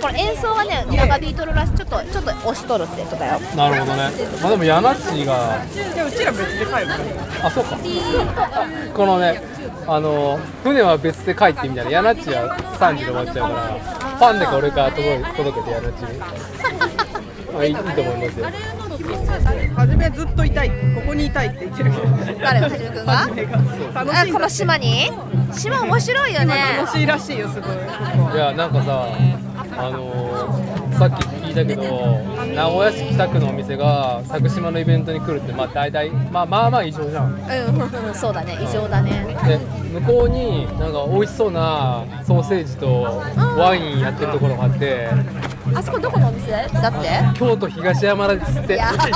[0.00, 1.74] これ演奏はね長引いとるらしい。
[1.74, 3.40] ちょっとちょっと押しとるってことだよ。
[3.54, 4.10] なるほどね。
[4.40, 6.88] まあでもヤナッチがでうちら別で帰る
[7.42, 7.76] あそうか。
[8.94, 9.42] このね
[9.90, 11.90] あの船は別で帰ってみたいな。
[11.90, 13.78] ヤナッチは3時で終わっちゃうから
[14.18, 16.04] ファンだけ俺から届け届けてヤナッチ。
[16.04, 16.18] に
[17.52, 18.46] まあいいいいと思いますよ。
[19.74, 20.68] 初めずっといたい。
[20.68, 20.74] こ
[21.06, 22.04] こにいたいって言ってるけど。
[22.38, 22.60] 誰？
[22.60, 23.28] はじめくんがあ
[24.30, 25.10] この島に？
[25.54, 26.54] 島面白いよね。
[26.78, 27.70] 楽しいらしいよすごい。
[27.72, 29.06] いやなんかさ
[29.78, 31.82] あのーさっき聞いたけど
[32.54, 37.32] 名古屋市北区のお店が佐久島のイベントに来るってまあ大体まあまあまあ異常じゃん。
[37.34, 37.38] うん。
[38.14, 38.58] そうだね。
[38.60, 39.36] 異常だね。
[39.46, 39.58] で
[40.00, 43.22] 向こうになんか美味しそうなソーセージと
[43.56, 45.08] ワインやってるところがあって
[45.74, 47.38] あそこどこのお店だって？
[47.38, 48.76] 京都東山田ですって。
[48.76, 49.08] やばー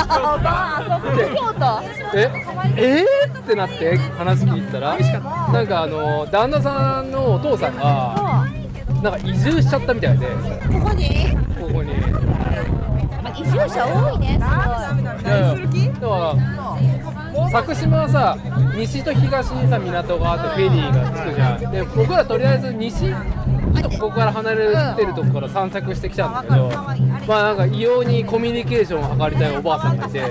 [0.44, 1.52] あそこ京
[2.14, 2.18] 都。
[2.18, 2.30] え？
[2.76, 3.04] え？
[3.34, 4.96] ー、ってなって話聞いてたら
[5.52, 8.46] なんかあの旦那さんのお父さんが
[9.02, 10.26] なんか移住しちゃったみたいで。
[10.26, 10.32] こ
[10.88, 11.36] こに？
[11.60, 11.92] ここに。
[11.92, 11.94] い
[13.40, 15.50] 移住者多いねすやい。
[15.50, 18.36] やだから佐久島はさ
[18.76, 21.72] 西と東にさ港があってフェリーが着くじゃん。
[21.72, 23.16] で僕らとりあえず西ちょ
[23.78, 26.68] っとここから離れてるとこから散策してきたんだけど
[27.26, 30.20] まあなんか異様にコミュニケーションを図りたいおばあさんがいて。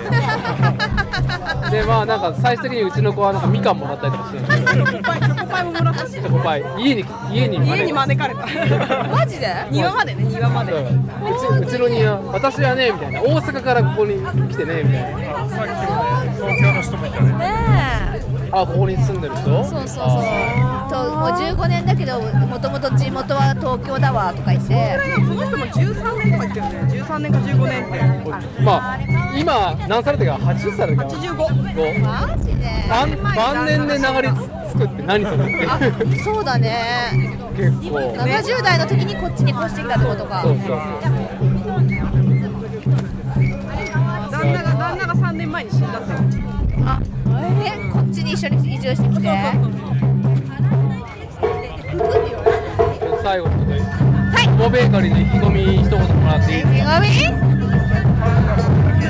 [1.71, 4.37] でまあなんか最終的にうちの子はなんかみかんもらったりとかして
[4.77, 5.30] るんだけど
[5.61, 8.41] パイももらったしチョコパイ家に家に家に招かれた。
[9.07, 9.47] マジで？
[9.69, 10.71] 庭までね庭まで。
[10.73, 10.75] う。
[11.65, 12.15] ちうちの庭。
[12.33, 13.21] 私はねみたいな。
[13.21, 14.15] 大阪からここに
[14.49, 15.19] 来てねみたいな。
[15.47, 17.29] 東京の人もいたね。
[17.29, 17.91] ね
[18.53, 19.49] あここに住んでる人？
[19.49, 20.07] えそうそうそう。
[20.89, 24.99] ともう15年だけどもともと地元は東京だわとか言って。
[25.15, 27.03] その人も13年とか言ってるね。
[27.03, 27.91] 13年か15年っ
[28.23, 28.63] て。
[28.63, 28.99] まあ
[29.37, 31.49] 今何されたか？80歳だっけ？85こ
[32.01, 32.61] マジで。
[32.89, 35.03] 晩年で流れつくって。
[35.03, 35.67] 何それって。
[36.23, 37.09] そうだね。
[37.55, 38.13] 結構。
[38.13, 40.41] 70代の時にこっちに越してきたってことか。
[40.41, 40.77] そうそうそう。
[44.31, 46.13] 旦那が旦那が3年前に死んだって
[46.85, 46.99] あ
[47.65, 49.27] えこっちに一緒に移住してきて。
[53.23, 54.47] 最後にはい。
[54.57, 56.63] モベーカリーで意気込み一言もらっていい？
[56.63, 57.07] 手紙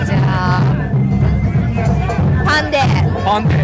[0.06, 0.62] じゃあ
[2.46, 2.78] パンで。
[3.24, 3.56] パンで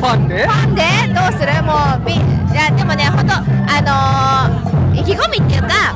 [0.00, 0.46] パンで？
[0.46, 0.82] パンで？
[1.14, 1.62] どうする？
[1.62, 2.16] もうびい
[2.54, 3.40] やでもねほんとあ
[3.80, 5.94] のー、意気込みっていうか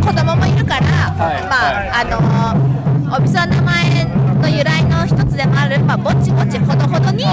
[0.00, 1.52] 子供もいるから、はいま
[1.92, 4.04] あ、あのー、お店の名前
[4.40, 7.28] の由来の一つでもある、まあ、ぼちぼちほどほどにを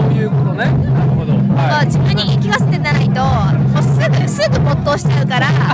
[0.00, 0.64] そういうことね。
[0.64, 1.32] なるほど。
[1.60, 5.69] は自分に言い聞かせてないともうすぐすぐ没頭しちゃうから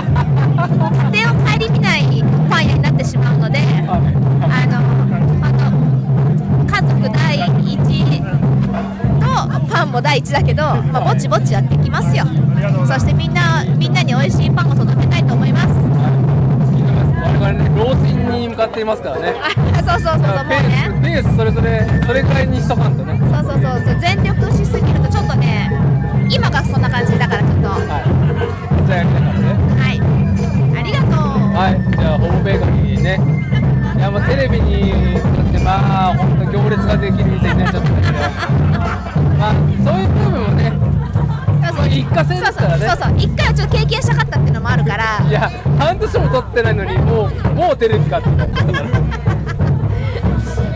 [10.21, 12.25] とパンも第一だけど、まあ、ぼちぼちやっていきますよ。
[12.87, 15.67] そしてみんなみんなに美味しいパンを届けたいと思います。
[15.67, 19.35] 我々ね老人に向かっていますからね。
[19.39, 19.51] あ
[19.83, 20.89] そうそうそうそうもうペね。
[21.01, 23.19] ペースそれぞれそれくらいにしとかんとね。
[23.19, 25.69] そうそうそうそう全力しすぎるとちょっとね
[26.29, 27.67] 今がそんな感じだからちょっと。
[27.69, 27.77] は
[28.87, 29.53] じゃあからね。
[29.93, 30.01] い。
[30.77, 31.13] ありがとう。
[31.53, 31.77] はい。
[31.97, 32.49] じゃあホーカ
[32.81, 33.19] リーね。
[33.97, 39.59] いやまあテレビにだってまあ本当行列ができる店になっちゃったけどまあそ
[39.93, 40.73] ういう部分もね
[41.67, 41.87] そうそう。
[41.87, 42.87] 一過性ですからね。
[42.87, 43.13] そうそう。
[43.17, 45.19] 一回はちょっと経験したかったっていうのもあるから。
[45.27, 48.31] いや半年も撮ってないのにもうもうテレビかってい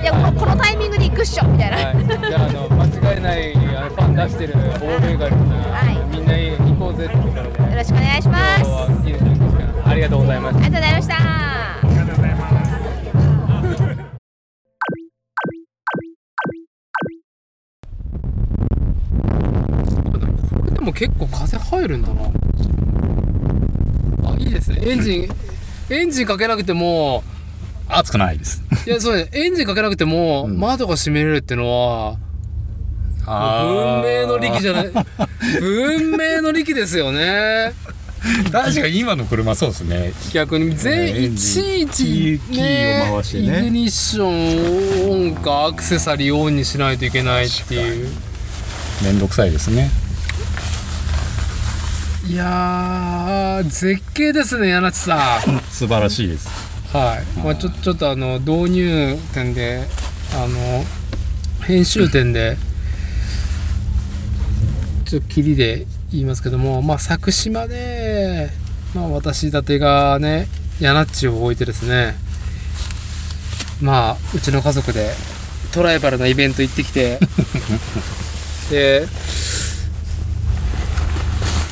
[0.05, 4.65] やもうこのタイミングで行くっしょみたいな、はい、じゃああの間違いないあのパン出してるホモ
[4.99, 5.55] ベーカリーな、
[6.11, 7.45] みんな行こうぜってことでよ
[7.75, 8.63] ろしくお願いします。
[9.85, 11.30] ありがとうございましたありがとうございました
[20.81, 22.23] でも結構風入るんだな。
[24.31, 24.79] あいいですね。
[24.81, 25.29] エンジン
[25.91, 27.23] エンジンかけなくても。
[27.87, 28.63] 熱くないです。
[28.87, 29.29] いやそうね。
[29.31, 32.17] エンジンかけなくても窓が閉めれるってのは
[33.27, 34.91] 文明の利器じゃない。
[35.59, 37.73] 文明の利器ですよね。
[38.51, 40.13] 確かに今の車そうですね。
[40.33, 43.59] 逆に全いちいち、キーを回してね。
[43.59, 48.09] イグニッションをオンかアクセサリーをオンにしないといけないっていう。
[49.03, 49.91] めんどくさいですね
[52.31, 55.59] いやー絶景ですね柳地さん。
[55.69, 56.47] 素晴らしいです。
[56.95, 59.85] はい、まあ、ちょちょっとあの導入点で
[60.33, 60.85] あの
[61.67, 62.55] 編集点で
[65.03, 68.49] ちょっと切りで言いますけども、まあ、佐久島で、
[68.95, 70.47] まあ、私伊達がね
[70.79, 72.15] 柳地を置いてですね
[73.81, 75.11] まあうちの家族で
[75.73, 77.19] トライバルなイベント行ってきて
[78.71, 79.05] で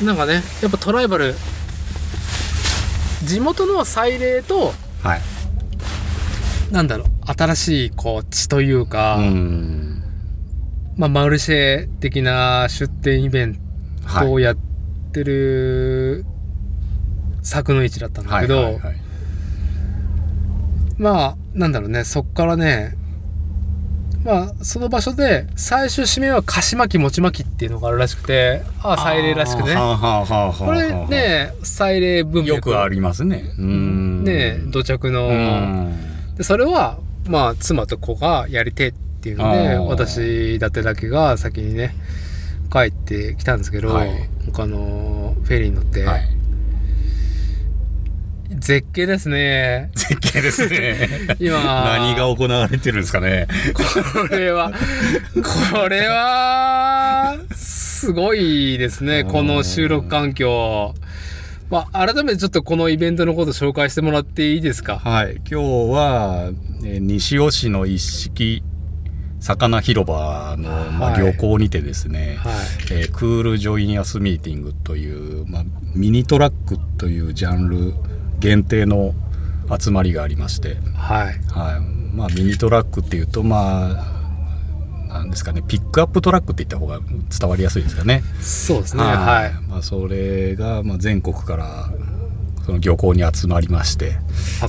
[0.02, 1.34] なんかねやっぱトライバル。
[3.24, 4.72] 地元の祭礼と
[5.02, 5.20] はい。
[6.72, 9.18] なんだろう新しいこう血というか、
[10.96, 13.58] まあ、マルシェ的な出店イベン
[14.20, 14.56] トをやっ
[15.12, 16.24] てる
[17.42, 18.78] 作の市だったんだけど、
[20.96, 22.96] まあなんだろうねそっからね
[24.24, 29.74] まあ、その場所で最終締めは菓子巻き餅巻きっていうのがあるらしくてあ祭礼らしくね。
[29.74, 32.48] これね祭礼文脈。
[32.48, 33.54] よくありますね。
[33.58, 34.24] うん。
[34.24, 35.28] ね土着の。
[35.28, 36.34] うん。
[36.36, 36.98] でそれは
[37.28, 41.94] まあ妻と子がやりてえっていうので私だってだけが先にね
[42.70, 44.28] 帰ってきたんですけど、はい。
[44.52, 46.39] 他のフェリーに乗って、はい
[48.60, 49.90] 絶景ですね。
[49.94, 51.08] 絶景ですね。
[51.40, 51.58] 今。
[51.98, 53.48] 何が行われてるんですかね。
[53.74, 54.70] これは
[55.72, 60.94] これはすごいですねこの収録環境。
[61.70, 64.98] まあ改めてちょっとこのイベントのこと紹介してもらっていいですか？
[64.98, 65.36] はい。
[65.50, 66.50] 今日は、
[66.84, 68.62] えー西尾市の一式
[69.40, 72.54] 魚広場の、まあ、はい漁港にてですね、はい。
[72.90, 77.94] えークールジョインアスミーティングという、まあ、ミニトラックというジャンル
[78.40, 79.14] 限定の
[79.78, 81.38] 集まりがありまして、はい。
[81.48, 81.80] はい。
[82.14, 84.16] まあ、ミニトラックっていうとま
[85.08, 85.62] あなんですかね。
[85.66, 87.00] ピックアップトラックって言った方が
[87.38, 88.22] 伝わりやすいですかね。
[88.40, 89.02] そうですね。
[89.02, 89.52] はい。
[89.68, 91.90] まあ、それが、まあ、全国から
[92.64, 94.18] その漁港に集まりまして。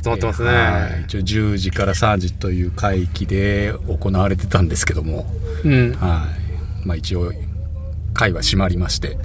[0.04, 1.04] 集まってますね、はい。
[1.06, 5.26] 一応10時から3時という会期で行われてたんですけども、
[5.64, 5.94] うん。
[5.94, 6.28] は
[6.84, 6.88] い。
[6.88, 7.32] まあ、一応
[8.14, 9.18] 会は閉まりまして。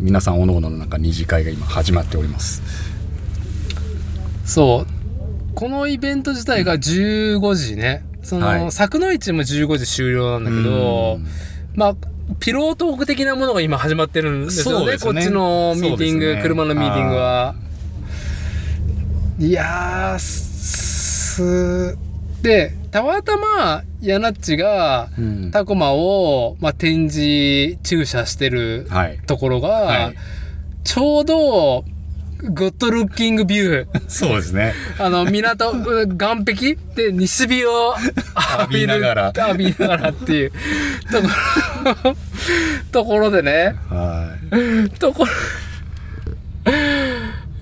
[0.00, 2.62] 皆さんおのおのの中二次会が今始まっております
[4.50, 5.54] そう。
[5.54, 8.04] このイベント自体が15時ね。
[8.22, 8.72] その、はい。
[8.72, 11.26] 柵の市も15時終了なんだけどうん。
[11.76, 11.96] まあ
[12.40, 14.92] ピロートーク的なものが今始まってるんですよね。
[14.92, 14.98] ね。
[14.98, 16.42] こっちのミーティング、ね。
[16.42, 17.54] 車のミーティングは。
[19.38, 21.96] いやーす
[22.42, 25.50] でたまたまヤナッチがうん。
[25.52, 29.18] タコマを、まあ、展示駐車してるはい。
[29.26, 30.14] ところが、はい。
[30.82, 31.84] ちょうど
[32.42, 34.00] グッドルッキングビュー。
[34.08, 34.74] そうですね。
[34.98, 36.76] あの、港、うん岸壁？
[36.94, 37.94] で西日を
[38.60, 39.32] 浴びながら。
[39.48, 40.50] 浴びながらっていう。
[40.50, 41.28] とこ
[42.04, 42.16] ろ、
[42.92, 44.36] ところでね、は
[44.86, 44.90] い。
[44.98, 45.30] ところ、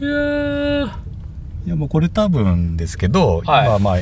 [0.01, 0.87] いやー、
[1.67, 3.67] いやもうこれ多分ですけど、はい。
[3.67, 3.97] 今まあ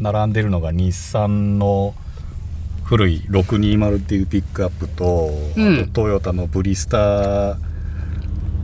[0.00, 1.94] 並んでるのが日産の
[2.84, 5.90] 古い620っていうピックアップと,、うん。
[5.92, 7.56] トヨタのブリスター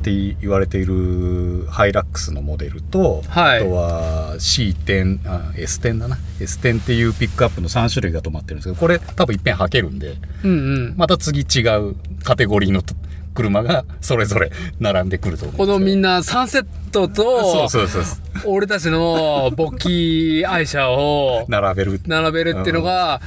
[0.05, 3.61] って言われているハイラックスのモデルと、はい。
[3.61, 6.19] あとは C10 あ S10 だな。
[6.39, 10.55] S10 っていうピックアップの3種類が止まってるんですけどこれ多分いっぺん履けるんでうんう
[10.91, 10.95] ん。
[10.99, 12.83] また次違うカテゴリーの
[13.35, 18.19] 車がそれぞれ 並んでくるとこのみんなサンセットそとう、そうそうそう。
[18.45, 22.01] 俺たちの勃起愛車を 並べる。
[22.07, 23.21] 並べるっていうのが、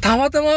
[0.00, 0.48] たまたま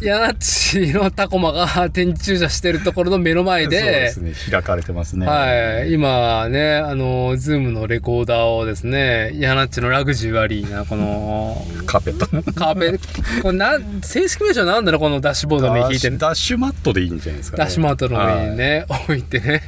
[0.00, 5.92] ヤナッチのタコマが展示駐車してるところの目の前そうでですね開かれてますねはい。
[5.92, 16.18] 今ね、あの、ズームのレコーダーをですね、ヤナッチのラグジュアリーな、この、カーペットカーペこれなん、正式名称なんだろうこのダッシュボードに引いてる。
[16.18, 19.62] ダッシュマットでいいんじゃないですか、ね、ダッシュマートの上にね、置いてね。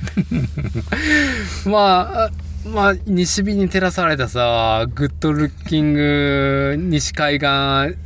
[1.66, 2.30] まあ、あ
[2.66, 7.96] まあ、西日に照らされたさ、グッドルッキング西海岸、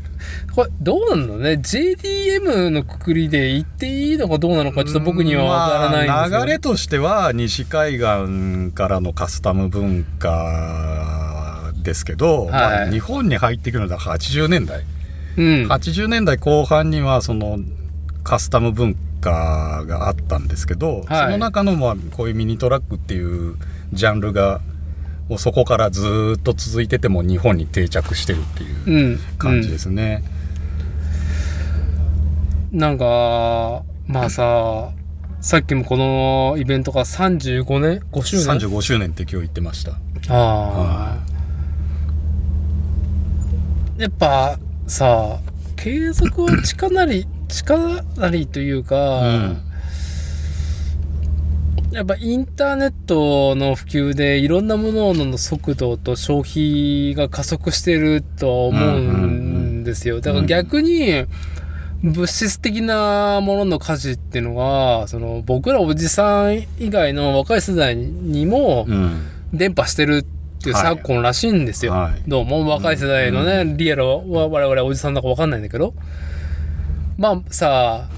[0.55, 12.51] これどうなんだろうね JDM のくくりで言っていいのかどうなのかちょっと僕にはわからないんですまあ流れとしては西海岸からのカスタム文化ですけど、はい。
[12.51, 14.85] まあ日本に入ってくるのは80年代、
[15.37, 15.67] うん。
[15.69, 17.59] 80年代後半にはその
[18.23, 21.25] カスタム文化があったんですけど、はい。
[21.27, 23.57] その中のまあこういうミニトラックっていう
[23.93, 24.61] ジャンルが
[25.29, 29.19] もうそこからずーっと続いてても日本に定着してるっていううん。
[29.39, 30.23] 感じですね。
[32.73, 34.91] なんか、まあさ、
[35.41, 39.93] さっきもこのイベントが35年 ?5 周年？35周年って今日言ってました。
[39.93, 39.97] あ
[40.29, 41.19] あ。
[43.99, 45.39] やっぱさ、
[45.77, 49.68] 継続は力なり、力なりというか、うん
[51.91, 60.21] やっぱインターネットの普及でいろんなものの速度と消費が加速してると思うんですよ。
[60.21, 61.25] だから逆に
[62.03, 69.23] 物質的なものの価値っていうのが、その僕らおじさん以外の若い世代にもうん
[69.55, 71.93] 伝播してるっていうはい昨今らしいんですよ。
[71.93, 75.95] はいどうも若い世代のね、リアルは我々おじさんだかわかんないんだけど。
[77.17, 78.09] まあさ、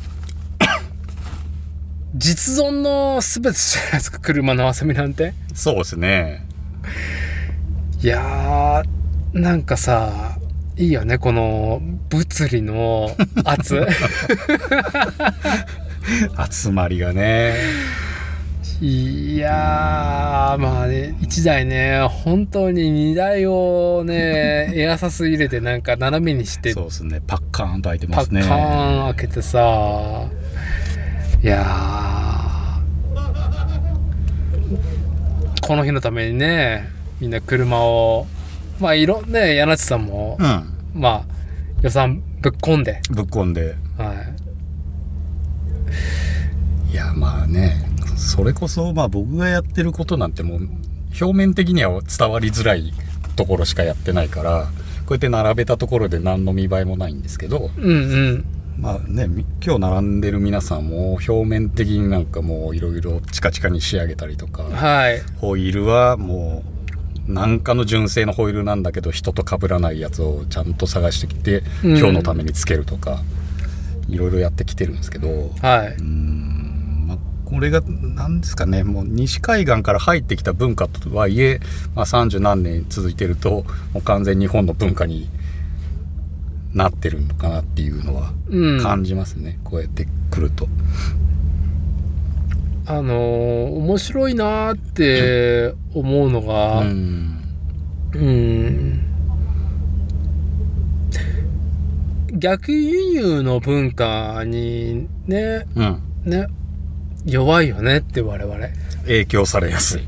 [2.14, 5.34] 実存の全てじゃないですか、車の遊びなんて。
[5.54, 6.44] そうですね。
[8.02, 10.38] いやー、なんかさ、
[10.76, 13.86] いいよね、この物理の圧。
[16.50, 17.54] 集まりがね。
[18.82, 30.30] いやーまあね1台ね本当に荷台をね エアサス入れてなんか斜めにしてそうですねパッカーンと開いてパますねッカーン開けてさ
[31.42, 35.66] いやー。
[35.66, 36.88] この日のためにね
[37.20, 38.26] みんな車を
[38.80, 40.74] まあいろんね柳地さんも、うん。
[40.94, 41.24] まあ
[41.82, 43.76] 予算ぶっ込んで、ぶっ込んで。
[43.96, 44.40] はい。
[47.00, 47.82] やまあね
[48.16, 50.68] それこそまあ僕がやってることなんてもう
[51.20, 52.92] 表面的には伝わりづらい
[53.36, 54.66] ところしかやってないから
[55.06, 57.70] こうやって並べたところで何の見栄えもないんですけど。
[57.78, 57.94] い、うんう
[58.32, 58.44] ん
[58.80, 65.20] まあねみ今日並んでる皆さんも表面的になんかもういろいろチカチカに仕上げたりとかはい。
[65.38, 66.64] ホイールはも
[67.28, 71.98] う何かの純正のホイールなんだけど人と被らないやつをちゃんと探してきて、うん。
[71.98, 73.20] 今日のためにつけるとか
[74.08, 75.28] いろいろやってきてるんですけど。
[75.60, 77.04] はい、うん。
[77.06, 81.60] まあ、これが何ですかねもう西海岸から入ってきた文化とはいえ、
[81.94, 85.28] まあ、30何年続いてるともう完全に日本の文化に
[86.74, 88.80] なってるのかなっていうのはうん。
[88.80, 90.68] 感じますね、こうやってくると。
[92.86, 97.44] あのー面白いなーって思うのが、うん。
[98.14, 99.00] うん。
[102.32, 106.02] 逆輸入の文化にねうん。
[106.24, 106.46] ね
[107.26, 108.54] 弱いよねって我々。
[109.02, 110.02] 影響されやすい。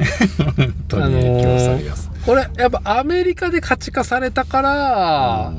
[0.56, 5.52] 本当に影響されやすい、これやっぱアメリカで価値化されたから、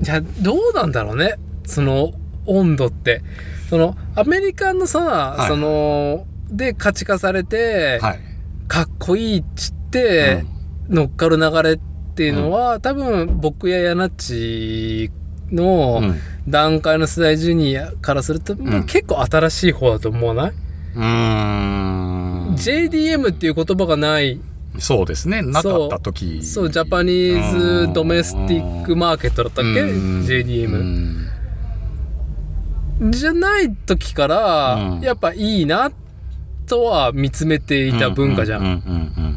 [0.00, 1.34] じゃあどうなんだろうね。
[1.66, 2.12] その
[2.46, 3.22] 温度って。
[3.68, 5.48] そのアメリカのさ、い。
[5.48, 8.20] そので価値化されて、はい。
[8.66, 10.44] かっこいいっつって、
[10.88, 11.78] 乗っかる流れっ
[12.14, 15.10] ていうのは、多分僕やヤナッチ
[15.52, 16.20] のうん。
[16.48, 22.54] 段階の世代ジュニアからすると、もう結構新しい方だと思わない、うーん。
[22.56, 24.40] JDM っていう言葉がない
[24.80, 25.42] そうですね。
[25.42, 26.44] なかった時。
[26.44, 29.82] そうジャパニーズドメスティックマーケットだったっけ？
[29.82, 30.24] うん。
[30.24, 31.30] JDM
[33.10, 35.00] じゃない時から、うん。
[35.00, 35.92] やっぱいいな
[36.66, 38.62] とは見つめていた文化じゃん。
[38.62, 39.36] うんうんうん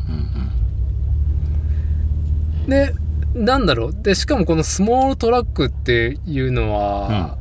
[2.68, 2.94] で
[3.34, 3.94] なんだろう？
[3.94, 7.38] でしかもこのスモールトラックっていうのは、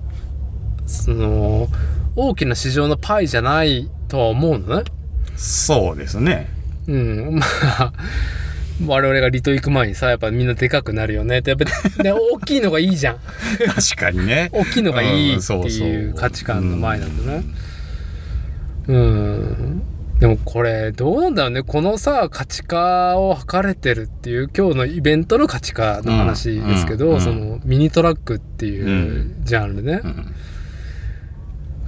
[0.86, 1.68] その
[2.16, 4.84] 大きな市場のパイじゃないとは思うのね？
[5.36, 6.48] そうですね
[6.88, 7.42] うん、ま
[7.78, 7.92] あ
[8.86, 11.38] 我々が離島行く前にさやっぱみんなでかくなるよね。
[11.38, 13.16] ってやっぱり、ね、大きいのがいいじゃん。
[13.74, 14.50] 確かにね。
[14.52, 17.44] 大きいのがいいっていう価値観の前なんだね
[18.88, 19.82] うん。
[20.18, 21.62] でもこれどうなんだろうね。
[21.62, 30.00] このさ価値化を図れてるっていう今日のイベントの価値化の話ですけど、うんうんそのミニトラックっていうジャンルね、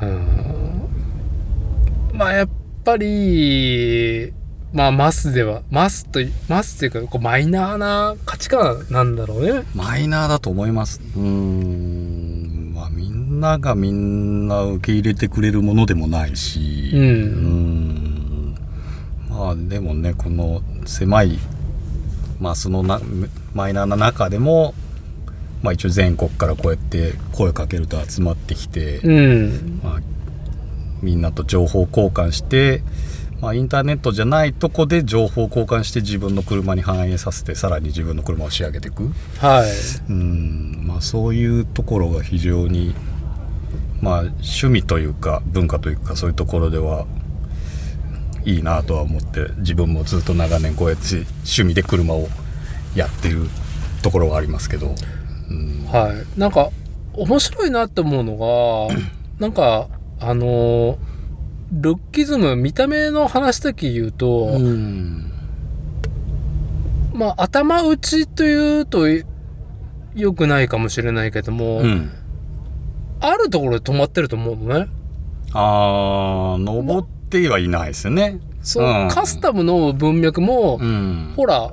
[0.02, 0.82] うん。
[2.12, 2.48] まあやっ
[2.84, 4.32] ぱり
[4.74, 9.62] まあマスではマスといマスっていうかこうマイナーな価値観なんだろうね。
[9.72, 11.00] マイナーだと思います。
[11.16, 12.72] うーん。
[12.74, 16.90] まあみんながみんな受け入れてくれるものでもないし。
[16.92, 18.50] うん。
[18.50, 18.54] ん。
[19.28, 21.38] まあでもねこの狭い
[22.40, 23.00] マスのな
[23.54, 24.74] マイナーな中でも
[25.62, 29.80] まあ一応全国からこうやって声かけると集まってきて、うん。
[29.84, 30.00] まあ、
[31.00, 32.82] みんなと情報交換して、
[33.44, 39.10] まあ、インターネットじゃないとこで情報交換して自分の車に反映させてさらに自分の車を仕上げていく。
[39.38, 39.70] はい。
[40.08, 42.94] うん、まあ、そういうところが非常に、
[44.00, 47.04] まあ、趣味というか文化というかそういうところでは
[48.46, 52.28] いいなとは思って自分もずっと長年こうやって趣味で車を
[52.96, 53.42] やってる
[54.02, 54.94] ところはありますけど、
[55.50, 56.40] うん、はい。
[56.40, 56.70] なんか
[57.12, 58.96] 面白いなって思うのが
[59.38, 59.88] なんか
[60.18, 60.96] あの
[61.74, 65.32] ルッキズム見た目の話だけ言うと、うん。
[67.12, 69.06] まあ頭打ちというと
[70.14, 72.10] 良くないかもしれないけども、うん。
[73.20, 74.86] あるところで止まってると思うのね。
[75.52, 78.38] ああ登ってはいないですね。
[78.62, 79.08] そう、うん。
[79.08, 81.32] カスタムの文脈も、うん。
[81.36, 81.72] ほら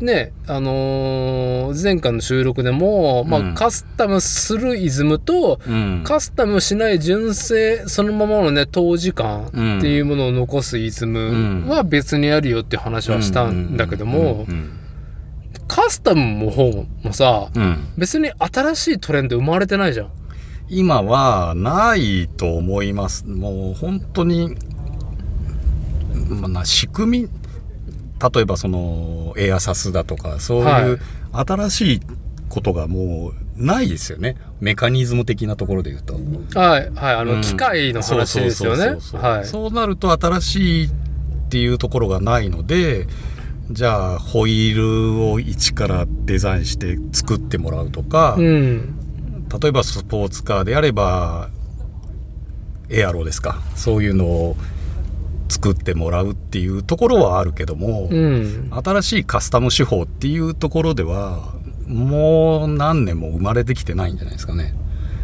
[0.00, 3.54] ねあのー前回の収録でも、まあうん。
[3.54, 6.02] カスタムするイズムと、うん。
[6.04, 14.46] カスタムしない純正そのままのね当時間っていうものを残すイズムは別にあるよって話はしたんだけども
[15.66, 17.88] カスタムの方もさ、うん。
[17.98, 20.10] 別に新しいトレンド生まれてないじゃん。
[20.70, 23.26] 今はないと思います。
[23.26, 24.54] もう本当に、
[26.28, 27.28] まあな、仕組み、
[28.20, 31.00] 例えばそのエアサスだとか、そういう
[31.32, 32.00] 新しい
[32.48, 34.36] ことがもうないですよね。
[34.60, 36.14] メカニズム的なところで言うと。
[36.58, 37.40] はいはいあの、うん。
[37.42, 39.00] 機械の話ですよね。
[39.44, 40.90] そうなると新しいっ
[41.50, 43.06] ていうところがないので
[43.70, 48.98] じゃあホイールを一からデザインして作ってもらうとか、うん。
[49.60, 51.48] 例えばスポーツカーであれば
[52.90, 53.60] エアロですか。
[53.74, 54.56] そういうのを
[55.48, 58.70] 作ってもらうっていうところはあるけども、うん。
[58.70, 61.54] 新しいカスタム手法っていうところでは
[61.86, 64.74] もう何年も生まれてきてないんじゃないですかね。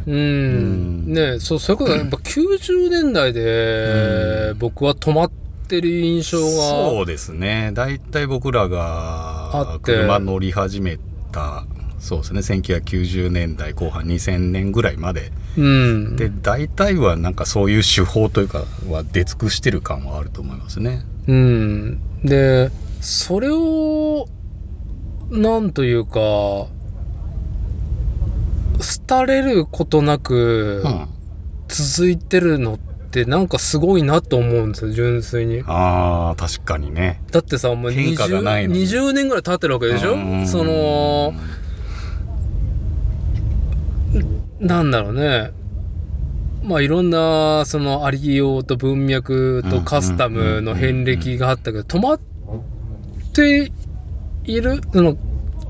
[0.06, 1.12] うん。
[1.12, 5.30] ねそうそういうことはやっぱ90年代で僕は止まっ
[5.68, 6.46] てる印象が。
[6.46, 7.70] そうですね。
[7.74, 10.98] 大体僕らあが車乗り始め
[11.32, 11.66] た
[12.04, 12.40] そうですね。
[12.40, 15.32] 1990年代後半2000年ぐらいまで。
[15.56, 16.16] うん。
[16.16, 21.02] で大体はなんかそういう手法というかは出尽くしてる感はあると思いますね。
[21.26, 22.00] うん。
[22.22, 24.28] でそれを
[25.30, 26.66] なんというか
[29.08, 31.08] 廃れることなくうん。
[31.68, 32.78] 続いてるのっ
[33.10, 35.62] てなんかすごいなと思うんですよ純粋に。
[35.66, 37.22] あー確かにね。
[37.32, 38.82] だってさもう変化がない 20, のに。
[38.84, 40.12] 20年ぐらい経ってるわけでしょ？
[40.14, 40.46] うん。
[40.46, 41.32] その
[44.64, 45.52] なんだろうね。
[46.62, 52.20] まあいろんなそのありようと文脈とカスタムの遍歴があったけど止まっ
[53.34, 53.70] て
[54.44, 55.16] いるその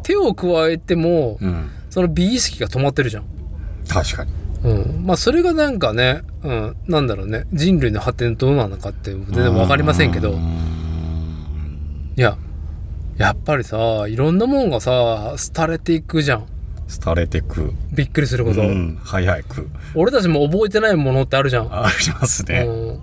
[0.04, 1.70] 手を加えてもうん。
[1.94, 3.24] その美意識が止まってるじゃん。
[3.88, 4.32] 確かに。
[4.64, 7.44] うん、まあそれがなんかね、うん、なんだろうね。
[7.52, 10.36] 人類の発展どうなのかって全然わかりませんけど。
[12.16, 12.36] いや
[13.16, 16.46] やっぱりさいろんなもんがさ廃れていくじゃん
[17.04, 17.72] 廃れてく。
[17.92, 19.68] びっくりすること、うん早く。
[19.94, 21.68] 俺たちも覚えてないものってあるじゃん。
[21.70, 22.64] ありますね。
[22.66, 23.00] うん。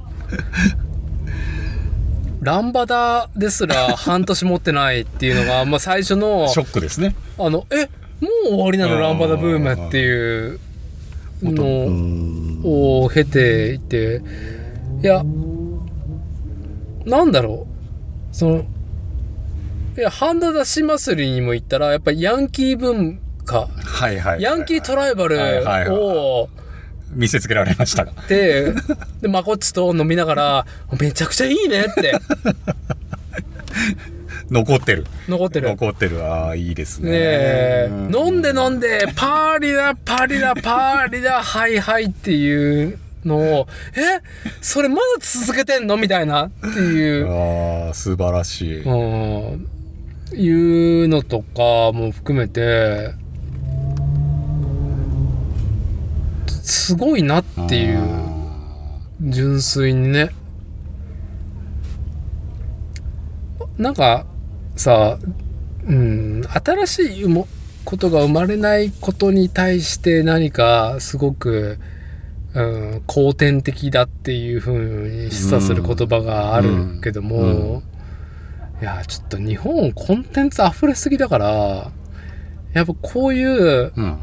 [2.42, 7.16] ランバダですら半年持ってないっていうのが、まあ、最初のショックですね。
[7.38, 7.86] あのえ
[8.20, 10.60] もう終わりなのランバダブームっていう
[11.44, 14.22] のを経ていて。
[15.04, 15.24] いや
[17.06, 17.68] なんだろ
[18.32, 18.36] う。
[18.36, 18.66] その
[19.98, 24.42] いやハンダ出し祭りにも行ったらやっぱりヤンキー文化はいはい。
[24.42, 26.50] ヤンキートライバルを
[27.14, 28.14] 見せつけられましたが。
[28.28, 28.74] で
[29.22, 30.66] でまこっちと飲みながら
[31.00, 32.14] めちゃくちゃいいねって
[34.50, 35.06] 残ってる。
[35.30, 36.26] 残ってる残ってる。
[36.26, 37.12] ああ、いいですね。
[37.12, 44.20] ね飲んで飲んでパーリだパリだパーリだはいはいっていうのをえ
[44.60, 48.82] それまだ続けてんのみたいなっていうああ、素晴らしい。
[48.84, 49.68] うん
[50.34, 50.50] い
[51.06, 53.14] うのとかも含めて
[56.62, 58.00] すごいなっていう
[59.22, 60.30] 純粋にね。
[63.78, 64.26] なんか
[64.76, 65.18] さ
[65.88, 67.48] うん新しいも
[67.84, 71.80] ことが生まれないことに対して何かすごく、
[72.54, 77.84] うん、後天的だっていうふうに示唆する言葉があるけども、うん。
[78.82, 81.92] いやちょっと日本コンテンツ溢れすぎだから
[82.74, 84.20] やっぱこういううん。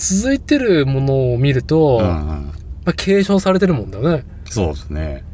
[0.00, 2.52] 続いてるものを見ると、うんうまん。
[2.86, 5.24] あ、継承されてるもんだねやっそうですね。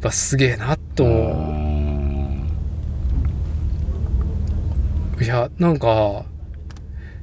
[0.00, 2.44] ぱすげえなと思
[5.18, 5.86] ういやなんか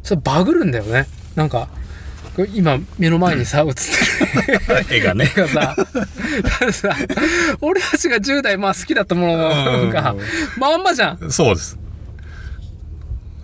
[0.04, 1.70] ちょっとバグるんだよねなんか
[2.54, 3.82] 今目の前にさ映って
[4.94, 5.26] る絵がね。
[5.36, 5.76] がさ、
[6.72, 6.96] さ、
[7.62, 9.38] 俺たちが10代まあ好きだったもの
[9.90, 10.16] が、
[10.60, 11.32] まんまじゃん。
[11.32, 11.80] そうです。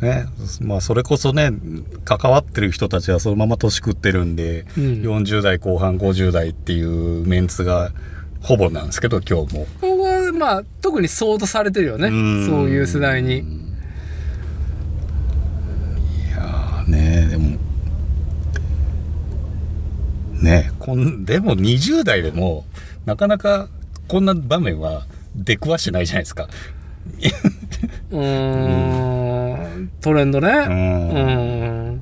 [0.04, 0.26] ね、
[0.62, 1.52] まあそれこそね
[2.04, 7.92] 関わってる人たちはそのまま年食ってるんで、うん40代後半50代っていうメンツが
[8.42, 12.10] ほぼなんですけど今日もここはまあ特に相当されてるよね。
[12.10, 13.38] んそういう世代に。
[13.38, 13.42] い
[16.32, 17.58] やーねでも
[20.42, 22.66] ねこんでも20代でも
[23.06, 23.70] なかなか
[24.10, 25.06] こんな場面は
[25.36, 26.50] 出くわしてないじゃないですか。
[28.12, 30.50] うーん、トレンドね。
[30.50, 32.02] うん。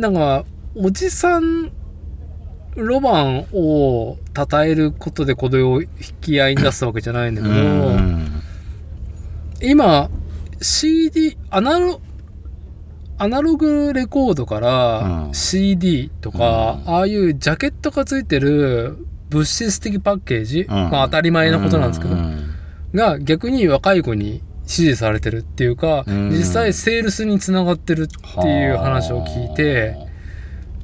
[0.00, 0.44] なんか、
[0.74, 1.72] おじさん
[2.76, 5.88] ロマンを称えることでこれを引
[6.20, 7.56] き合いに出すわけじゃないんだけど、う
[7.96, 8.42] ん
[9.60, 10.08] 今
[10.60, 12.00] CD アナロ
[13.18, 18.96] アナログレコードからうん CD とか、ああいうジャケットがついてる
[19.30, 22.54] 物質的パッケージ、まあ当たり前なことなんですけど、うん。
[22.94, 26.30] が逆に若い子に支持されてるっていうか、うん。
[26.30, 28.06] 実際セールスにつながってるっ
[28.42, 29.96] ていう話を聞いて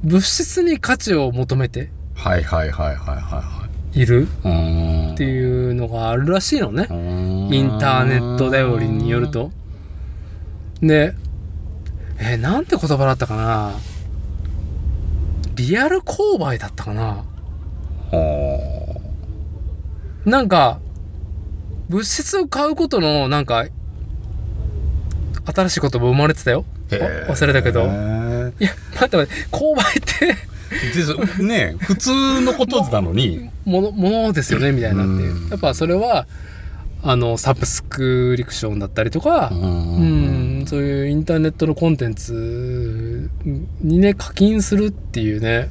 [0.03, 3.43] 物質に価値を求めてはいはいはいはいは
[3.93, 6.87] いるはいっていうのがあるらしいのね。
[7.51, 9.51] インターネット頼りによると。
[10.81, 11.15] で
[12.19, 13.71] えーなんて言葉だったかな。
[15.55, 17.23] リアル購買だったかな
[20.25, 20.79] なんか
[21.89, 23.65] 物質を買うことのなんか
[25.53, 26.65] 新しい言葉生まれてたよ。
[27.27, 27.81] わ忘れたけど。
[27.81, 30.55] いや待って待って購買って。
[30.69, 33.49] ですね普通のことなのに。
[33.65, 36.27] ものものですよねみたいになってやっぱそれは
[37.03, 42.33] あのサブスクリクションだったりとかうんそういうインターネットのコンテンツ
[43.45, 45.69] にね課金するっていうね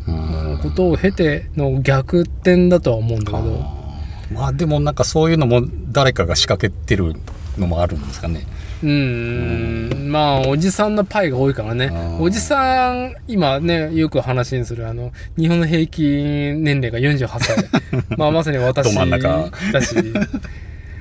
[0.63, 3.85] ことを経ての逆転だとは思うんだけど。
[4.33, 7.15] まあでもなんかそういうのも誰かが仕掛けてる
[7.59, 8.47] のもあるんですかね。
[8.83, 11.91] うんまあおじさんのパイが多いからね。
[12.21, 17.57] おじさん今ねよく話にするあの日本の平均年齢が48歳。
[18.19, 19.95] まあまさに私だし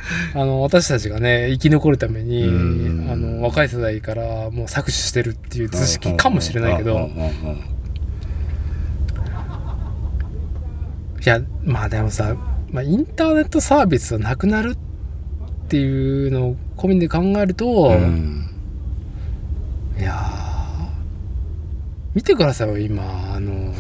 [0.34, 2.46] あの私たちがね生き残るために
[3.10, 7.10] あの若い世代からもう搾取してるっていう図式かもしれないけど
[11.26, 12.36] いやまあでもさ、
[12.72, 17.96] まあ、インターネットサービスがなくなるっていうのを込みで考えると、
[19.98, 20.54] いやー
[22.14, 23.74] 見てくださいよ今あの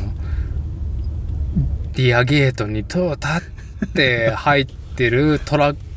[1.95, 3.41] リアゲートにトヨタっ
[3.93, 5.92] て入ってるトラック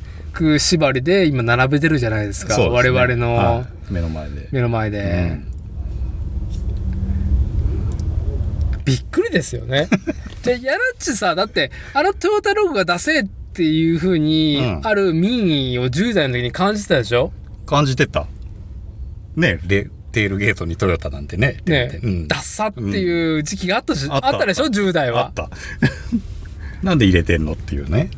[0.58, 2.68] 縛りで今並べてるじゃないですかね。
[2.68, 3.92] 我々の、はい。
[3.92, 4.48] 目の前で。
[4.52, 5.38] 目の前で、
[8.84, 9.88] びっくりですよね。
[10.44, 14.86] でやらっちさだってあのトヨタロゴが出せっていうふうに、うん。
[14.86, 17.32] ある民意を10代の時に感じてたでしょ？
[17.66, 18.26] 感じてた。
[19.34, 21.58] ねレテールゲートにトヨタなんてね。
[21.66, 22.28] ね、うん。
[22.28, 24.28] ダッサっていう時期があったし、あった。
[24.28, 25.26] あったでしょ？10代は。
[25.26, 25.50] あった。
[26.82, 28.10] なんで入れてんのっていうね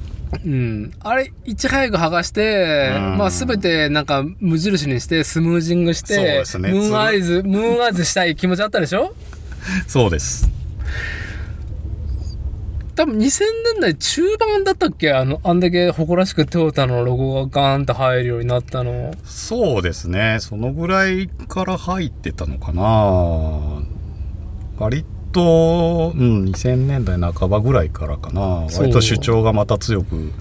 [0.45, 3.19] うん、あれいち早く剥がして、うん。
[3.19, 6.43] まあ全てなんか無印にしてスムージングして、ね。
[6.59, 9.15] ムーンアイズムーンアイズしたい気持ちあったでしょ？
[9.89, 10.49] そうです。
[12.95, 13.45] 多分2000
[13.75, 15.13] 年代中盤だったっけ？
[15.13, 19.15] あのあんだけ誇らしくトヨタのロゴがガーンと入るようになったの。
[19.25, 20.39] そうですね。
[20.41, 23.83] そのぐらいから入ってたのかな。
[24.79, 28.67] 割と、うん、2000年代半ばぐらいからかな。
[28.79, 30.33] 割と主張がまた強く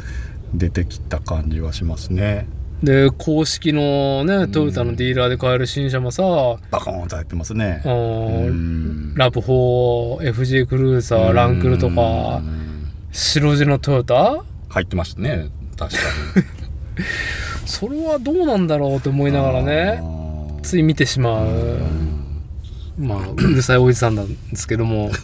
[0.54, 2.48] 出てきた感じはしますね。
[2.84, 6.24] で公式のねトヨタのディーラーで買える新車もさ、
[6.70, 7.82] バコーンと入ってますね。
[7.84, 12.42] あーラブ4 FJ クルーザーランクルとか
[13.12, 14.44] 白地のトヨタ？
[14.70, 16.00] 入ってましたね確か
[17.66, 20.04] それはどうなんだろうと思いながらね
[20.62, 21.48] つい見てしまう
[22.98, 25.12] まあうるさいおじさんなんですけども。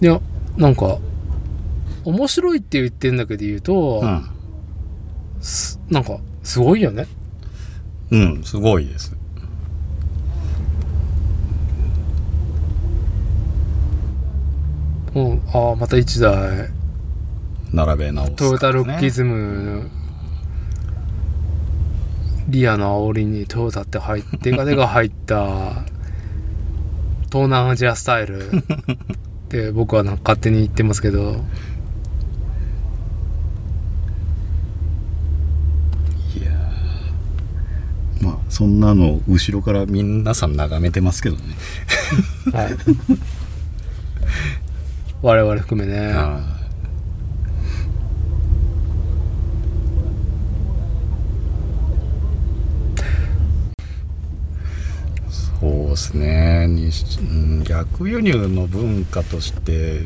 [0.00, 0.20] いや
[0.56, 0.98] なんか
[2.04, 4.02] 面白いって言ってんだけど言うと、
[5.40, 7.06] すなんかすごいよね。
[8.10, 9.16] にうんすごいです。
[15.14, 16.70] うんああまた一台。
[17.74, 20.03] 並べ直すトヨタロッキズムの
[22.48, 25.84] リアの煽りにトヨタって入ってデカデカ入った
[27.26, 28.50] 東南アジアスタイル。
[28.54, 31.44] って僕はなんか勝手に言ってますけど。
[38.20, 41.42] まあそんなの後ろから皆さん眺めてますけどね。
[42.52, 42.76] はい。
[45.20, 46.12] 我々含めね
[55.30, 56.68] そうですね。
[57.64, 60.00] 逆輸入の文化として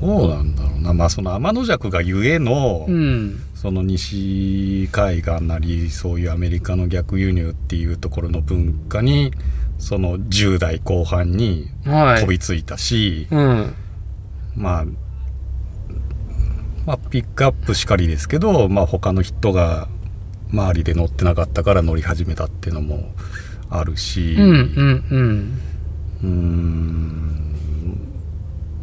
[0.00, 0.92] どうなんだろうな。
[0.92, 3.40] まあその天の弱がゆえの、うん。
[3.54, 9.30] その西海岸なりそういうアメリカの逆輸入っていうところの文化に
[9.78, 12.20] その10代後半にはい。
[12.20, 13.74] 飛びついたし、うん。
[14.54, 14.84] まあ
[16.84, 19.88] まあピックアップしかりですけど、まあ、他の人が
[20.52, 23.14] 周りで乗ってなかったから乗り始めたっていうのも
[23.72, 25.58] あるしうん
[26.22, 26.62] うん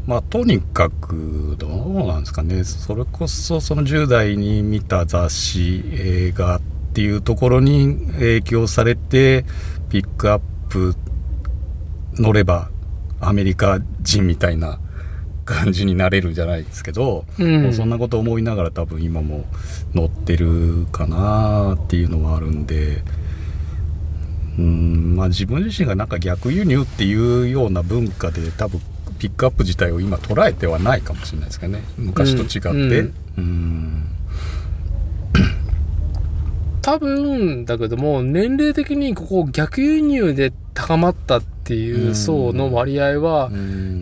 [0.08, 2.64] まあとにかくどうなんですかね。
[2.64, 6.62] それこそその10代に見た雑誌映画っ
[6.94, 9.46] ていうところに影響されて
[9.90, 10.96] ピックアップ
[12.16, 12.72] 乗れば
[13.22, 14.80] アメリカ人みたいな
[15.46, 17.64] 感じになれるじゃないですけど、うん。
[17.64, 19.46] もうそんなこと思いながら多分今も
[19.94, 23.04] 乗ってるかなっていうのはあるんで。
[24.60, 28.82] うんまあ、自分自身がなんか逆輸入っていうような文化で多分
[29.18, 31.84] ピックアップ自体を今捉えてはないかもしれないですけどね。
[31.98, 34.06] 昔と違って、うんうん。
[36.82, 43.50] 多分だけども年齢的にここ逆輸入で高まったっていう層の割合は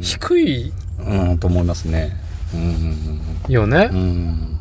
[0.01, 2.15] 低いうんと思いますね。
[2.53, 3.53] うん。
[3.53, 4.59] よね、うん。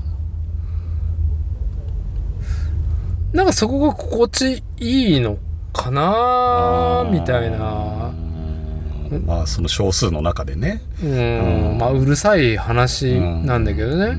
[3.32, 5.38] なんかそこが心地いいの
[5.76, 8.12] かなみたいな。
[9.24, 10.80] まあその少数の中でね。
[11.02, 11.78] うん。
[11.78, 14.16] まあうるさい話なんだけどね、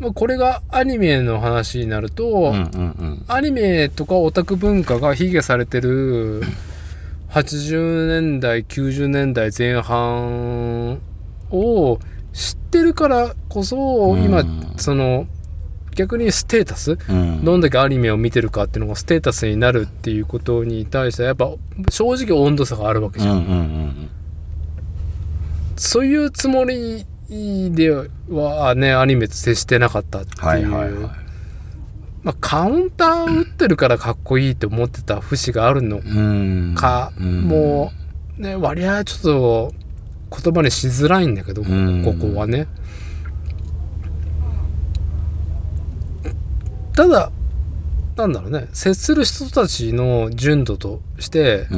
[0.00, 2.54] まあ、これがアニメの話になると、
[3.26, 6.42] アニメとかオタク文化が卑下されてる
[7.30, 10.98] 80年代90年代前半
[11.50, 11.98] を
[12.32, 14.44] 知ってるからこそ、今
[14.76, 15.26] その
[15.98, 16.96] 逆にステータス、
[17.42, 21.50] どんだけアニメを見てるかっていうのがステータスになるっていうことに対してはやっぱ
[21.90, 24.08] 正直温度差があるわけじゃん。
[25.74, 27.90] そういうつもりで
[28.30, 31.10] はねアニメと接してなかったっていう、
[32.22, 36.00] まあ、カウンター打ってるからかっこいいと思ってた節があるの。
[36.76, 37.90] か、も
[38.38, 41.68] うね割合ちょっと言葉にしづらいんだけど、こ
[42.12, 42.68] こはね。
[46.98, 47.30] ただ
[48.16, 48.66] なんだろうね。
[48.72, 51.68] 接する人たちの純度として、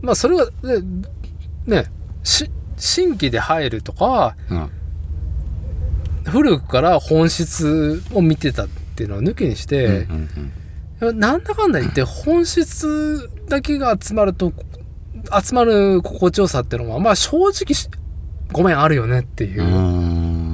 [0.00, 1.84] まあそれはねね
[2.24, 4.34] し新規で入るとか、
[6.24, 10.08] 古くから本質を見てたっていうのを抜きにして、
[11.00, 14.52] なんだかんだ言って本質だけが集まると
[15.40, 17.88] 集まる心地よさっていうのはまあ正直し
[18.50, 20.51] ごめんあるよねっていう。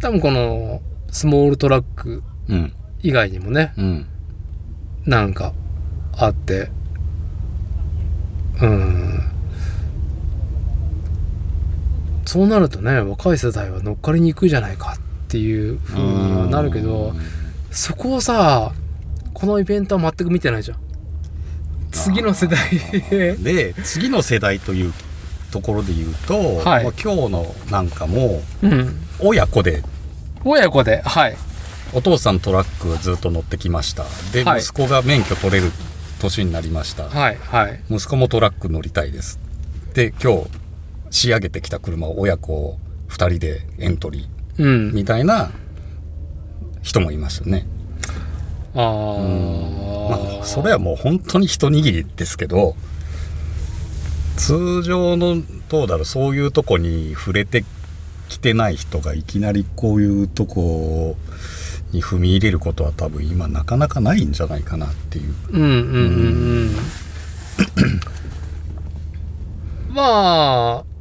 [0.00, 2.22] 多分このスモールトラック
[3.02, 3.72] 以外にもね、
[5.04, 5.52] なんか
[6.16, 6.70] あって。
[8.60, 9.20] うん。
[12.24, 17.14] そうなるとね若い世代は乗っかりにくいじゃないかっていう風にはなるけど
[17.70, 18.72] そこをさ
[19.32, 20.78] このイベントは全く見てないじゃん。
[21.92, 22.58] 次の世代
[23.38, 24.92] で次の世代という
[25.52, 26.84] ところで言うと、はい。
[26.84, 29.82] まあ今日のなんかもうん親子で。
[30.44, 31.36] 親子ではい。
[31.92, 34.04] お父さんトラックずっと乗ってきました。
[34.32, 34.60] で、はい。
[34.60, 35.70] 息子が免許取れる
[36.20, 37.80] 年になりました、はいはい。
[37.90, 39.38] 息子もトラック乗りたいです。
[39.94, 40.48] で今日
[41.10, 42.78] 仕上げてきた車を親子
[43.08, 44.62] 2人でエントリー。
[44.62, 44.92] うん。
[44.92, 45.50] みたいな
[46.86, 47.66] 人もいましたね、
[48.74, 52.76] あー、まあ、それはもう本当に一握りですけど
[54.36, 57.64] 通常のどうだろうそういうとこに触れて
[58.28, 61.16] きてない人がいきなりこういうとこ
[61.92, 65.34] に踏み入れることは多分今なかなかないんじゃないかなっていう。
[65.50, 66.70] うんうんうんうん。
[69.90, 70.96] まあ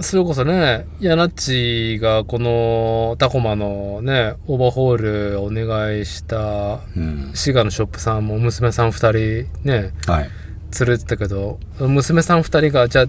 [0.00, 4.96] それこそねヤナッチがこのタコマのねオーバーホー
[5.32, 6.80] ルお願いした
[7.34, 10.30] 滋賀のショップさんも娘さん2人ね、はい、
[10.78, 13.06] 連れてたけど娘さん2人がじゃあ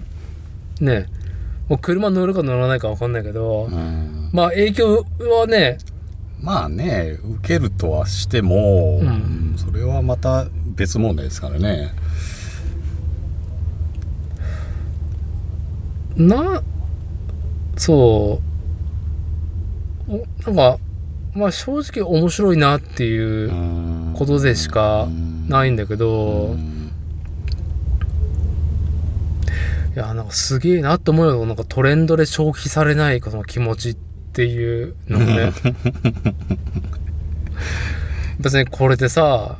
[0.82, 1.08] ね
[1.68, 3.68] もう車乗るか乗らないか分かんないけど、
[4.32, 5.04] まあ影響
[5.38, 5.78] はね
[6.40, 9.06] まあね受けるとはしても、うん。
[9.06, 10.46] うんそれはまた
[10.76, 11.92] 別問題ですからね。
[16.16, 16.62] な
[17.76, 18.40] そ
[20.08, 20.12] う。
[20.12, 20.78] おなんか
[21.34, 25.06] まあ正直面白いなっていうことでしか
[25.48, 26.56] ないんだけど
[29.98, 31.44] いやなんかすげえなって思うよ。
[31.44, 35.52] なんかトレンドで消費されないこの気持ちっていうのもね。
[38.38, 39.58] 別にこれでさ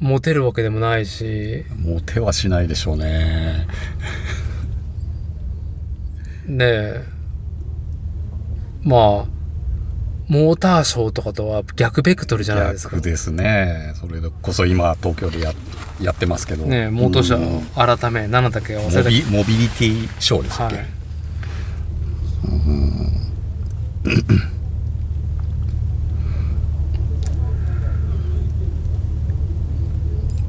[0.00, 1.64] モテるわけでもないし。
[1.78, 3.68] モテはしないでしょうね。
[6.48, 7.04] ねえ。
[8.82, 9.26] まあ
[10.26, 12.96] モーターショーとかとは逆ベクトルじゃないですか。
[12.96, 13.94] 逆ですね。
[14.00, 15.52] それこそ今東京でや
[16.00, 16.64] やってますけど。
[16.66, 19.10] ねえモーターショ改め何だっけ忘れた。
[19.10, 20.86] モビモビリティショーですっけ、はい。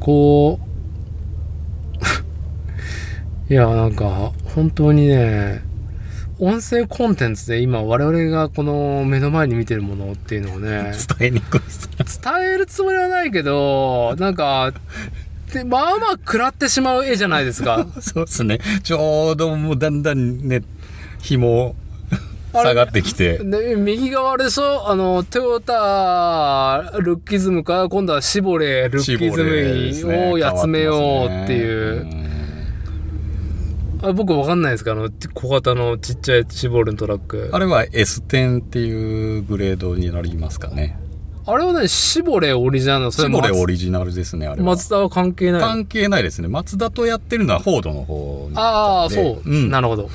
[0.00, 0.58] こ
[3.48, 5.62] う いやなんか本当にね
[6.38, 14.80] 音声コンテンツで今我々がこの目の前に見てるものっていうのをね 伝えにくい伝えるつもりはないけどなんかで
[15.64, 17.86] まあまあ食らってしまう絵じゃないですか。
[18.00, 18.58] そうですね。
[18.82, 20.62] ちょうどもうだんだんね、
[21.20, 21.74] 紐
[22.52, 23.38] 下がってきて。
[23.38, 24.88] で右側でしょ？
[24.90, 27.74] あのトヨタルッキズムか？
[27.82, 29.30] ら今度はシボレールッキ
[29.94, 32.06] ズムをやつめようっていう。
[34.00, 34.92] あ僕わかんないですか？
[34.92, 37.50] あの小型のちっちゃい絞るトラック。
[37.52, 40.98] あれは S10 っていうグレードになりますかね
[41.50, 43.10] あれはね絞れオリジナルの？
[43.10, 44.66] シボレ松オリジナルですねあれは。
[44.66, 46.48] マツダは関係ない関係ないですね。
[46.48, 49.70] マツダとやってるのはフォードの方ああそう、うん。
[49.70, 50.10] なるほど。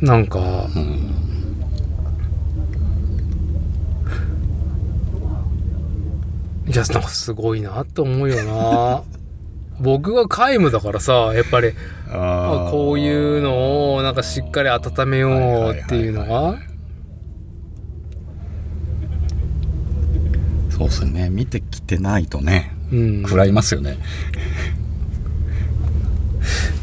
[0.00, 0.38] なんか、
[6.66, 9.02] いやなんかすごいなと思うよな。
[9.80, 11.72] 僕が皆無だからさやっぱり
[12.08, 15.30] あこういうのをなんかしっかり温めよ
[15.70, 16.58] うっていうのが？
[20.70, 21.30] そうですね。
[21.30, 22.72] 見てきてないとね。
[22.92, 23.22] うん。
[23.22, 23.98] 食らいますよね。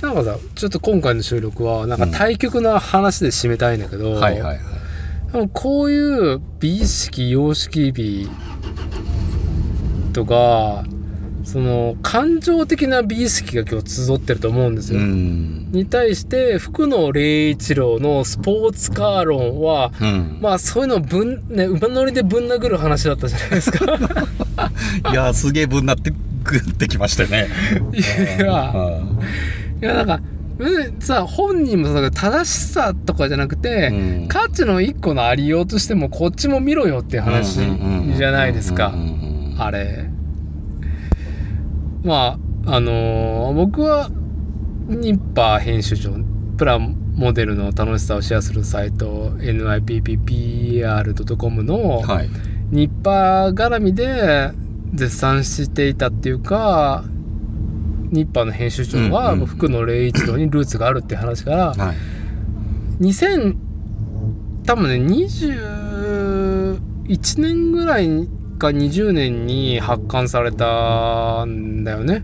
[0.02, 4.60] なんかさちょっと今回の収録はなんか対局の話で締めたいんだけど、はいはいはい。
[5.32, 8.30] でもこういう美意識様式美
[10.12, 10.84] とか
[11.44, 14.99] その感情的な美意識が今日集ってると思うんですよ。
[14.99, 20.40] に対して福野礼一郎のスポーツカー論は、うん。
[20.41, 23.86] まあそういうのをぶん、ね、馬乗りでぶん殴る話だったじゃないですか。
[25.11, 26.11] いやーすげえぶんなって
[26.44, 27.48] グってきましたよね。
[27.94, 29.02] いや。
[29.82, 30.22] いやなんか
[30.60, 37.60] うんさ本人もさ正しさとかじゃなくて、価値の一個のありようとしてもこっちも見ろよっていう話
[38.15, 38.94] じゃないですか。
[39.57, 40.10] あれ
[42.04, 44.10] まああのー僕は
[44.88, 46.12] ニッパー編集長
[46.58, 52.02] プラモデルの楽しさをシェアするサイト NIPPPR.com の
[52.72, 54.52] ニッパー絡みで
[54.94, 57.04] 絶賛していたっていうか
[58.12, 61.74] ニッパーの編集長は福野礼一郎にルーツがあるって話から、
[63.00, 63.56] 2000
[64.66, 66.80] 多分ね21
[67.42, 68.08] 年ぐらい
[68.58, 72.24] か20年に発刊されたんだよね。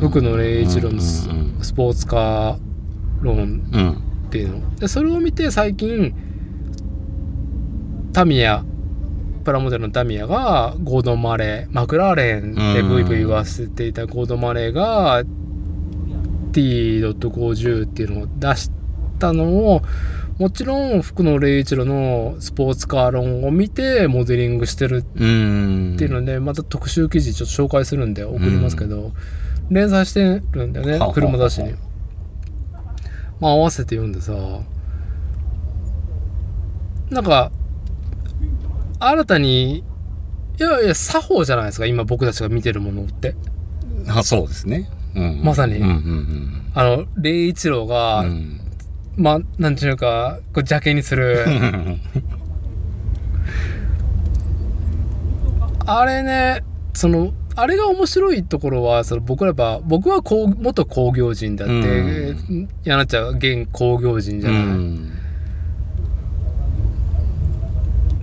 [0.00, 1.28] 福野礼一郎のス
[1.62, 3.62] スポーツカー論
[4.26, 6.14] っていうの、でそれを見て最近
[8.12, 8.64] タミヤ
[9.44, 15.22] プラモデルのタミヤがゴードン・マレーマクラーレンでブイブイ言わせていたゴードン・マレーが
[16.52, 18.70] T.50 っていうのを出し
[19.18, 19.82] たのを
[20.38, 29.12] もちろん福野礼一郎のスポーツカー論を見てモデリングしてるっていうのでまた特集記事ちょっと紹介するんで送りますけど
[29.70, 31.74] 連載してるんだよねはあ車雑誌に。
[33.40, 34.32] まあ合わせて読んでさ
[37.10, 37.50] なんか
[38.98, 39.84] 新たに
[40.58, 43.34] いやいや作法じゃないですか今僕たちが見てるものって。
[44.08, 45.42] あそうですね、うん。
[45.42, 45.76] まさに。
[45.76, 46.72] うんうんうん。
[46.74, 48.24] あの礼一郎が、
[49.16, 51.44] まあなんていうかこう邪気にする。
[55.88, 56.64] あれね
[56.94, 62.34] そのあれが面白いところはその僕らやっぱ僕は工元工業人だって、
[62.84, 64.62] やなっちゃんは現工業人じゃない、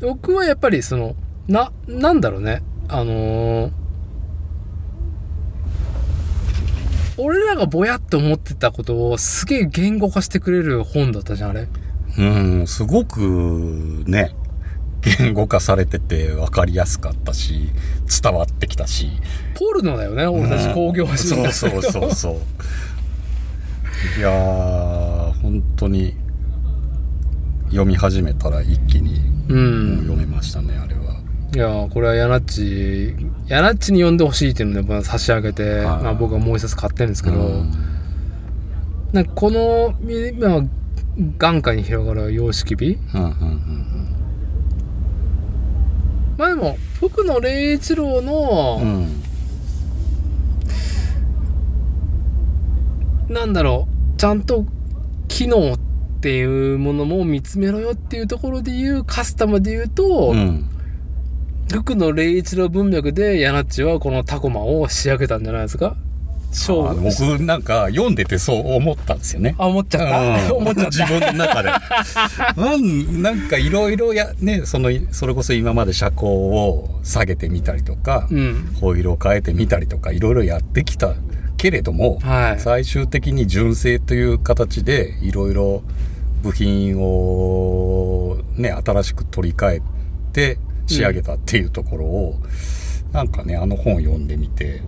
[0.02, 1.16] 僕はやっぱりその
[1.48, 2.62] ななんだろうね。
[2.90, 3.72] あのー
[7.18, 11.68] 俺らがぼやって思ってたことをすげえ言語化してくれる本だったじゃんあれ
[12.18, 14.36] うん、すごくね、
[15.02, 17.70] 言語化されてて分かりやすかったし、
[18.22, 19.10] 伝わってきたし。
[19.56, 22.36] ポルノだよね俺たち工業人そうそうそうそう。
[24.20, 26.16] いやー、本当に
[27.66, 31.03] 読み始めたら一気にうん読めましたね、あれは。
[31.54, 33.16] いやーこれはヤナッチ
[33.48, 37.64] ヤナッチに読んでほしいっていうのでまあ差し上げて、まあ、僕はもう一冊買ってるんですけど、
[39.12, 39.94] なんかこの
[41.38, 42.98] 眼下に広がる様式美、
[46.38, 48.82] まあでも福野礼一郎の、
[53.30, 54.66] なんだろうちゃんと
[55.28, 55.80] 機能っ
[56.20, 60.34] ていうものも見つめろよっていうところで言うカスタムで言うと、
[61.72, 65.96] 福野礼一郎文脈でヤナッチはこのタコマを仕上げたんじゃないですか？
[66.52, 69.56] 勝あ負僕なんか読んでてそう思ったんですよね。
[69.58, 70.62] あ思っちゃった、うん。
[70.62, 70.92] 思っちゃった。
[70.92, 71.70] 自分の中で。
[71.70, 78.76] なんなんかいろいろや、ね、その、それこそ今まで車高を下げてみたりとか、うん。
[78.80, 81.16] ホイールを変えてみたりとか、いろいろやってきた
[81.58, 82.20] けれども、
[82.60, 85.82] 最終的に純正という形で、いろいろ
[86.44, 89.82] 部品をね、新しく取り替え
[90.34, 92.36] て仕上げたっていうところを、
[93.12, 94.82] なんかね、あの本を読んでみて、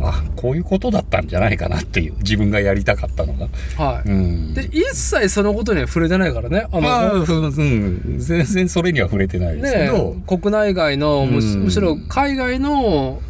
[0.00, 4.08] あこういうことだったんじゃないかなっていう自分がやりたかったのが、はい。
[4.08, 6.66] うん、で、一切そのことには触れてないからね。
[6.70, 11.64] あの、まあ、ふうん、全然それには触れてないですけねど、国内外のむしうん。
[11.64, 13.20] むしろ海外の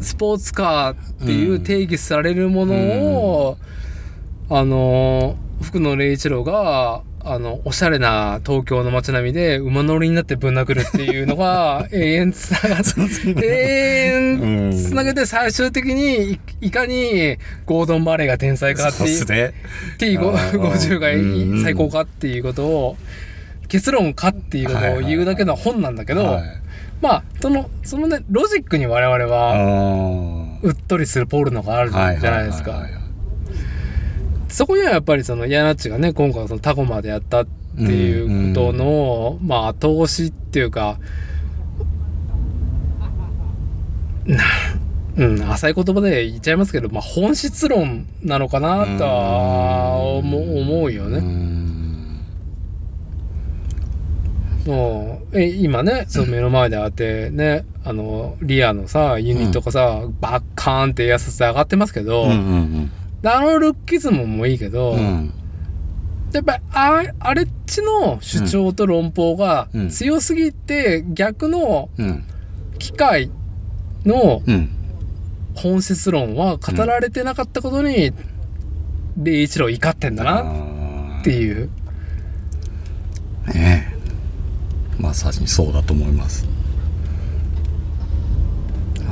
[0.00, 3.58] スポーツカーっていう定義されるものを、
[4.50, 19.54] あの福野礼一郎があのおしゃれな東京の街並みで馬乗りになってぶん殴るっていうのが 永遠つながって永遠つなげて最終的にいいかにゴードン・バレーが天才かっていうですね。
[19.98, 22.96] あー T50 がうん最高かっていうことを
[23.68, 26.42] 結論かっていうことを言うだけの本なんだけど、はい。
[27.00, 30.60] まあそのそのねロジックに我々あはー。
[30.62, 32.86] うっとりするポールのがあるじゃないですか
[34.54, 41.00] そこにはやっぱりそのヤナッチがね今回そのタコまでやったっていうことの、まあ後押しっていうか
[44.24, 44.44] な
[45.16, 51.20] うん、浅い言葉で言っちゃいますけど、まあ、本質論なのかなとは思う思うよね。
[54.66, 55.38] もう。
[55.38, 62.90] え今ねその目の前であってねあのリアのさユニットがさ、バッカーンってやさせ上がってますけど、うんうん
[63.24, 64.98] あのルッキズムもいいけど、うん。
[64.98, 65.34] うん
[66.32, 69.88] やっぱりああれっちの主張と論法がうん。
[69.88, 72.24] 強すぎて逆のうん。
[72.78, 73.30] 機械
[74.04, 74.68] のうん。
[75.54, 78.12] 本質論は語られてなかったことに
[79.16, 81.70] 礼一郎怒ってんだなっていう。
[83.54, 83.88] ね
[84.98, 85.02] え。
[85.02, 86.46] まさにそうだと思います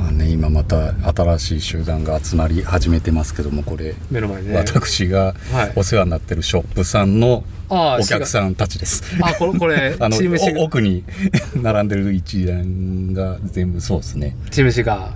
[0.07, 3.95] あね今また新しい集団が集まり始めてますけどもこれ。
[4.11, 4.57] 目の前にね。
[4.57, 5.73] 私がはい。
[5.75, 9.03] お世話になってるショップさんのお客さんたちです。
[9.21, 11.03] あこれこれ あのチームシお奥に
[11.61, 14.35] 並んでる一覧が全部そうですね。
[14.51, 15.11] チームシが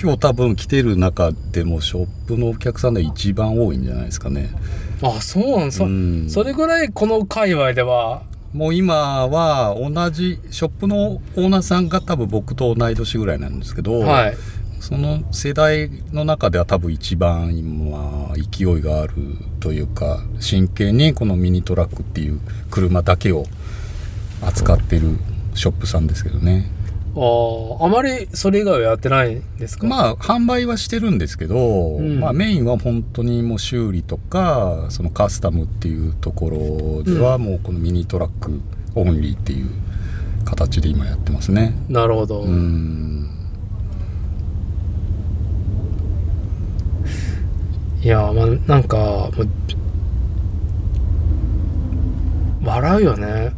[0.00, 4.50] 今日多分来てる中でもショップのお客さんで一番多いんじゃないですかね。
[5.02, 6.26] あそうなんそ,、うん。
[6.30, 8.22] それぐらいこの界隈では
[8.56, 14.36] もう今は同じショップのオーナーさんが多分僕と同い年ぐらいなんですけど、はい。
[14.80, 19.14] その世代の中では多分一番今勢いがある
[19.58, 23.46] というか真剣にこのミニトラックっていう車だけを
[24.42, 25.16] 扱ってる
[25.54, 26.70] ショップさんですけどね
[27.16, 29.86] あーあまりそれ以外はやってないんですか？
[29.86, 32.20] まあ販売はしてるんですけど、ん。
[32.20, 38.60] まあ、メインは本当にもう修理とかそのカスタムっていうところではもうこのミニトラック
[38.94, 39.70] オンリーっていう
[40.44, 41.74] 形で今やってますね。
[41.88, 43.30] なるほど、うん。
[48.02, 49.30] いやまあなんか
[52.62, 53.52] 笑うよね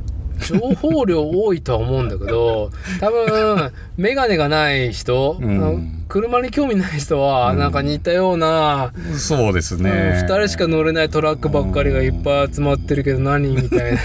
[0.48, 2.70] 情報量多いとは思うんだけど
[3.00, 5.94] 多分眼鏡がない人、うん。
[6.08, 13.98] 車に興味ない人はなんか似たような、そうですうんね2人しか乗れないトラックばっかりがいっぱい集まってるけど何みたいな。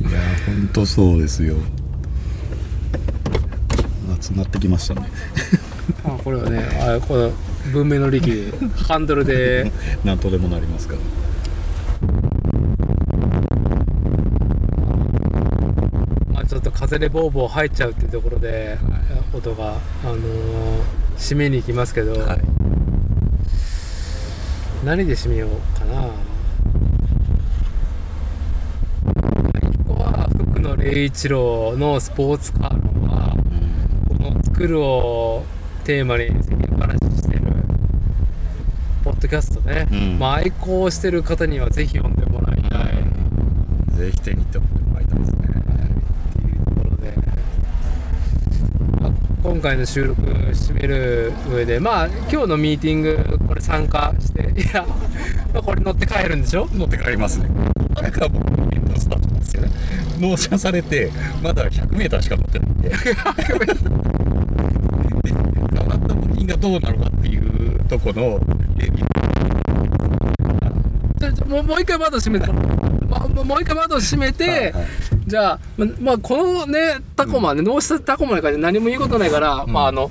[0.00, 1.56] いや本当そうですよ。
[4.20, 5.02] 集まってきましたね。
[6.04, 7.32] あこれはねあこの
[7.72, 8.52] 文明の利器で
[8.88, 9.70] ハンドルで。
[10.04, 11.00] なんとでもなりますから
[16.32, 18.76] まあちょっと風でボーボー入っちゃうっていうところで、
[19.32, 20.18] 音が、あのー
[21.16, 22.40] 締めに行きますけど、はい。
[24.84, 26.10] 何で締めようかな。
[29.70, 33.36] 一個は福野礼一郎のスポーツカーのは
[34.08, 35.44] この「作る」を
[35.84, 37.42] テーマに世間話してる
[39.04, 40.18] ポッドキャストね、うん。
[40.18, 44.62] まあ愛好してる方にはぜひ読んでもらいたい、ぜひ手に取
[49.62, 54.84] 回の収録締める上でまあ今日のミーティングこれ参加していや、
[55.54, 56.68] まあ、これ乗って帰るんでしょ？
[56.72, 57.48] 乗って帰りますね。
[57.94, 59.70] これが僕のスタートなんですよね。
[60.18, 61.10] 納車されて
[61.42, 62.88] まだ 100m しか乗ってないんで。
[62.90, 63.14] で変
[65.86, 68.40] わった部品がどうなるかっていうとこの
[68.76, 69.12] レビュー
[71.48, 74.86] もうもう一回窓閉めて、ま、もう一回窓閉めて、はいはい
[75.32, 80.10] じゃあままあこのねタコマね、納したタコマに関して何も言うことないから、まああの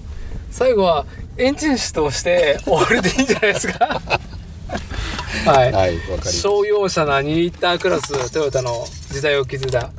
[0.50, 1.06] 最後は
[1.38, 4.02] エンジン室として終わりでいいんじゃないですか。
[5.46, 9.70] はい、はいわか商用車な2リッタークラストヨタの時代を築いた。
[9.70, 9.92] じゃあ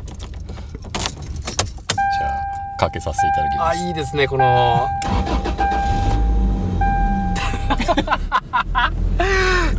[2.81, 4.89] かけさせていただきまあすいいですねこの。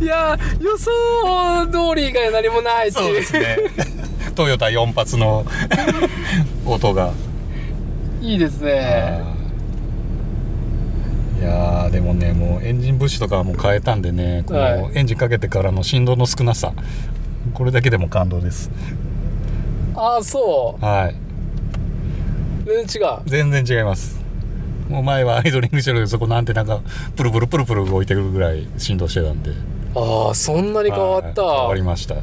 [0.00, 3.22] いや予想通り以外何もないっていう。
[3.22, 3.93] そうですね
[4.34, 5.44] トヨタ4発の
[6.66, 7.12] 音が。
[8.20, 9.20] いいですね。
[11.40, 11.44] い。
[11.44, 16.72] やーでもねもうエンジンブッシュとかはもう変えたんでねこはのエンジンかけてからの振動の少なさ
[17.52, 18.70] これだけでも感動です。
[19.94, 21.14] ああそはい。
[21.14, 21.16] う
[22.66, 23.18] 全然違う。
[23.26, 24.20] 全然違います。
[24.88, 26.80] もう前はアイドリングしてるそこのアンテナが
[27.16, 29.50] プルプルプルプル動いてるぐらい振動してたんで。
[29.94, 31.58] ああそんなに変わった、はい。
[31.58, 32.14] 変わりました。
[32.14, 32.20] や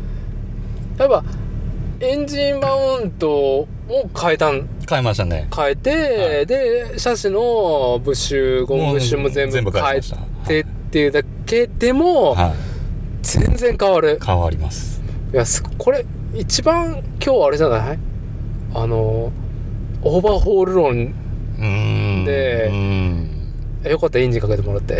[1.05, 1.23] っぱ
[2.03, 4.67] エンジンマウントも変えたん。
[4.89, 5.47] 変えましたね。
[5.55, 10.17] 変えて、でシャシのブッシュゴムブッシュも全部変え変えました。
[10.47, 12.53] てっていうだけでも、はい。
[13.21, 14.19] 全然変わる。
[14.25, 14.99] 変わります。
[15.31, 16.03] いやすこれ
[16.33, 17.99] 一番今日あれじゃない？
[18.73, 19.31] あの
[20.01, 21.13] オーバーホール論。
[22.25, 23.29] でうーん
[23.87, 24.95] よかったエンジンかけてもらって。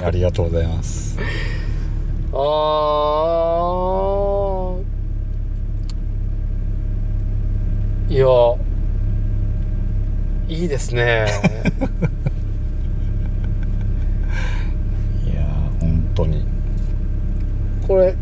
[0.00, 1.18] いありがとうございます。
[2.32, 4.07] あー
[8.08, 8.26] いや
[10.48, 11.26] いいですね。
[15.26, 16.44] いやー本当に。
[17.86, 18.14] これ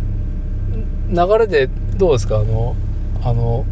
[1.08, 2.38] 流れでどうですか？
[2.38, 2.74] あの
[3.22, 3.64] あの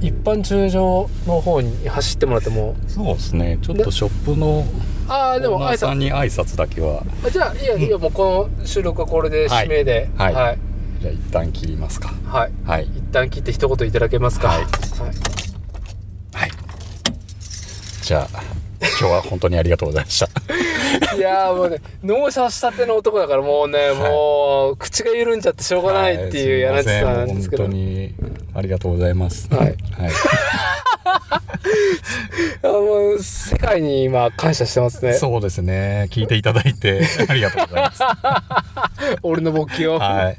[0.00, 1.08] 一般駐車の
[1.42, 2.74] 方に走ってもらっても。
[2.88, 3.58] そうですね。
[3.60, 4.64] ちょっとショップの
[5.08, 7.04] ああでも挨オーナーさん拶に挨拶だけは。
[7.26, 10.08] あじゃあいやいや もうこの収録はこれで指名で。
[10.16, 10.34] はい。
[10.34, 10.58] はい、
[11.02, 12.14] じゃあ一旦切りますか。
[12.24, 12.50] はい。
[12.64, 12.84] はい。
[12.84, 14.48] 一旦切って一言いただけますか。
[14.48, 14.56] はい。
[14.58, 14.66] はい
[18.10, 18.28] じゃあ
[18.80, 21.16] 今日は本当にありがとうございました。
[21.16, 28.14] いやーもうね納車したての男だからもうね、もう口が緩んじゃってしょうがないっていう柳地さんなんですけど、本当に
[28.52, 29.48] ありがとうございます。
[29.54, 29.66] はい。
[29.68, 29.76] はい。
[32.64, 35.12] あもう世界に今感謝してますね。
[35.12, 36.08] そうですね。
[36.10, 38.02] 聞いていただいてありがとうございます。
[39.22, 40.00] 俺の勃起を。
[40.00, 40.36] はい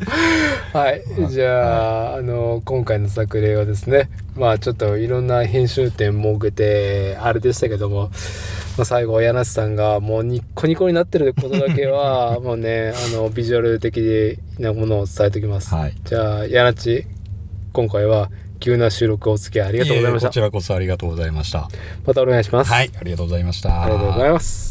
[0.72, 8.10] はい、じゃあ、あの今回の作例はですねまあちょっといろんな編集点設けてあれでしたけども、
[8.76, 15.94] まあ、最後柳瀬さんがもうニッコニコになってることだけは もうねあのビジュアル的なものを伝えておきます、はい。
[16.04, 17.06] じゃあ柳地
[17.72, 20.26] 今回は急な収録お付き合いありがとうございました。
[20.26, 21.68] えこちらこそありがとうございました。
[22.06, 22.70] またお願いします。
[22.70, 23.82] はいありがとうございました。
[23.82, 24.69] ありがとうございます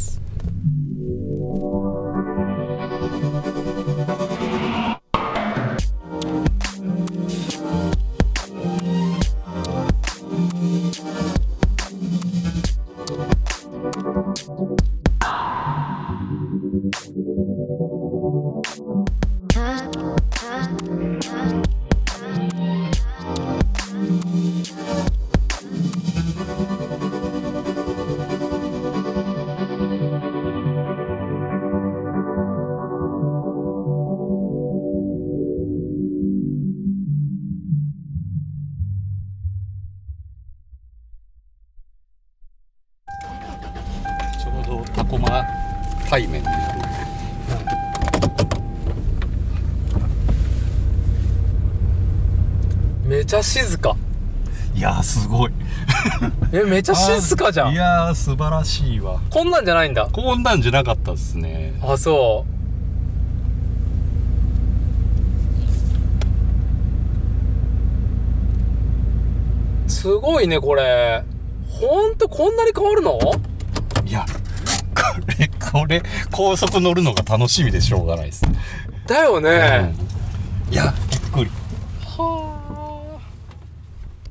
[56.70, 57.74] めちゃ静かじゃん。
[57.74, 59.20] いやー素晴らしいわ。
[59.30, 60.08] こんなんじゃないんだ。
[60.12, 61.74] こんなんじゃなかったですね。
[61.82, 62.46] あそ
[69.88, 71.24] すごいねこれ。
[71.68, 73.20] ほんとこんなに変わるの？
[74.06, 74.26] いや
[74.96, 75.04] こ
[75.38, 76.02] れこれ
[76.32, 78.44] 高速乗るのが楽しみでしょうがないです、
[79.08, 79.94] だよね、
[80.72, 81.09] いやびっくり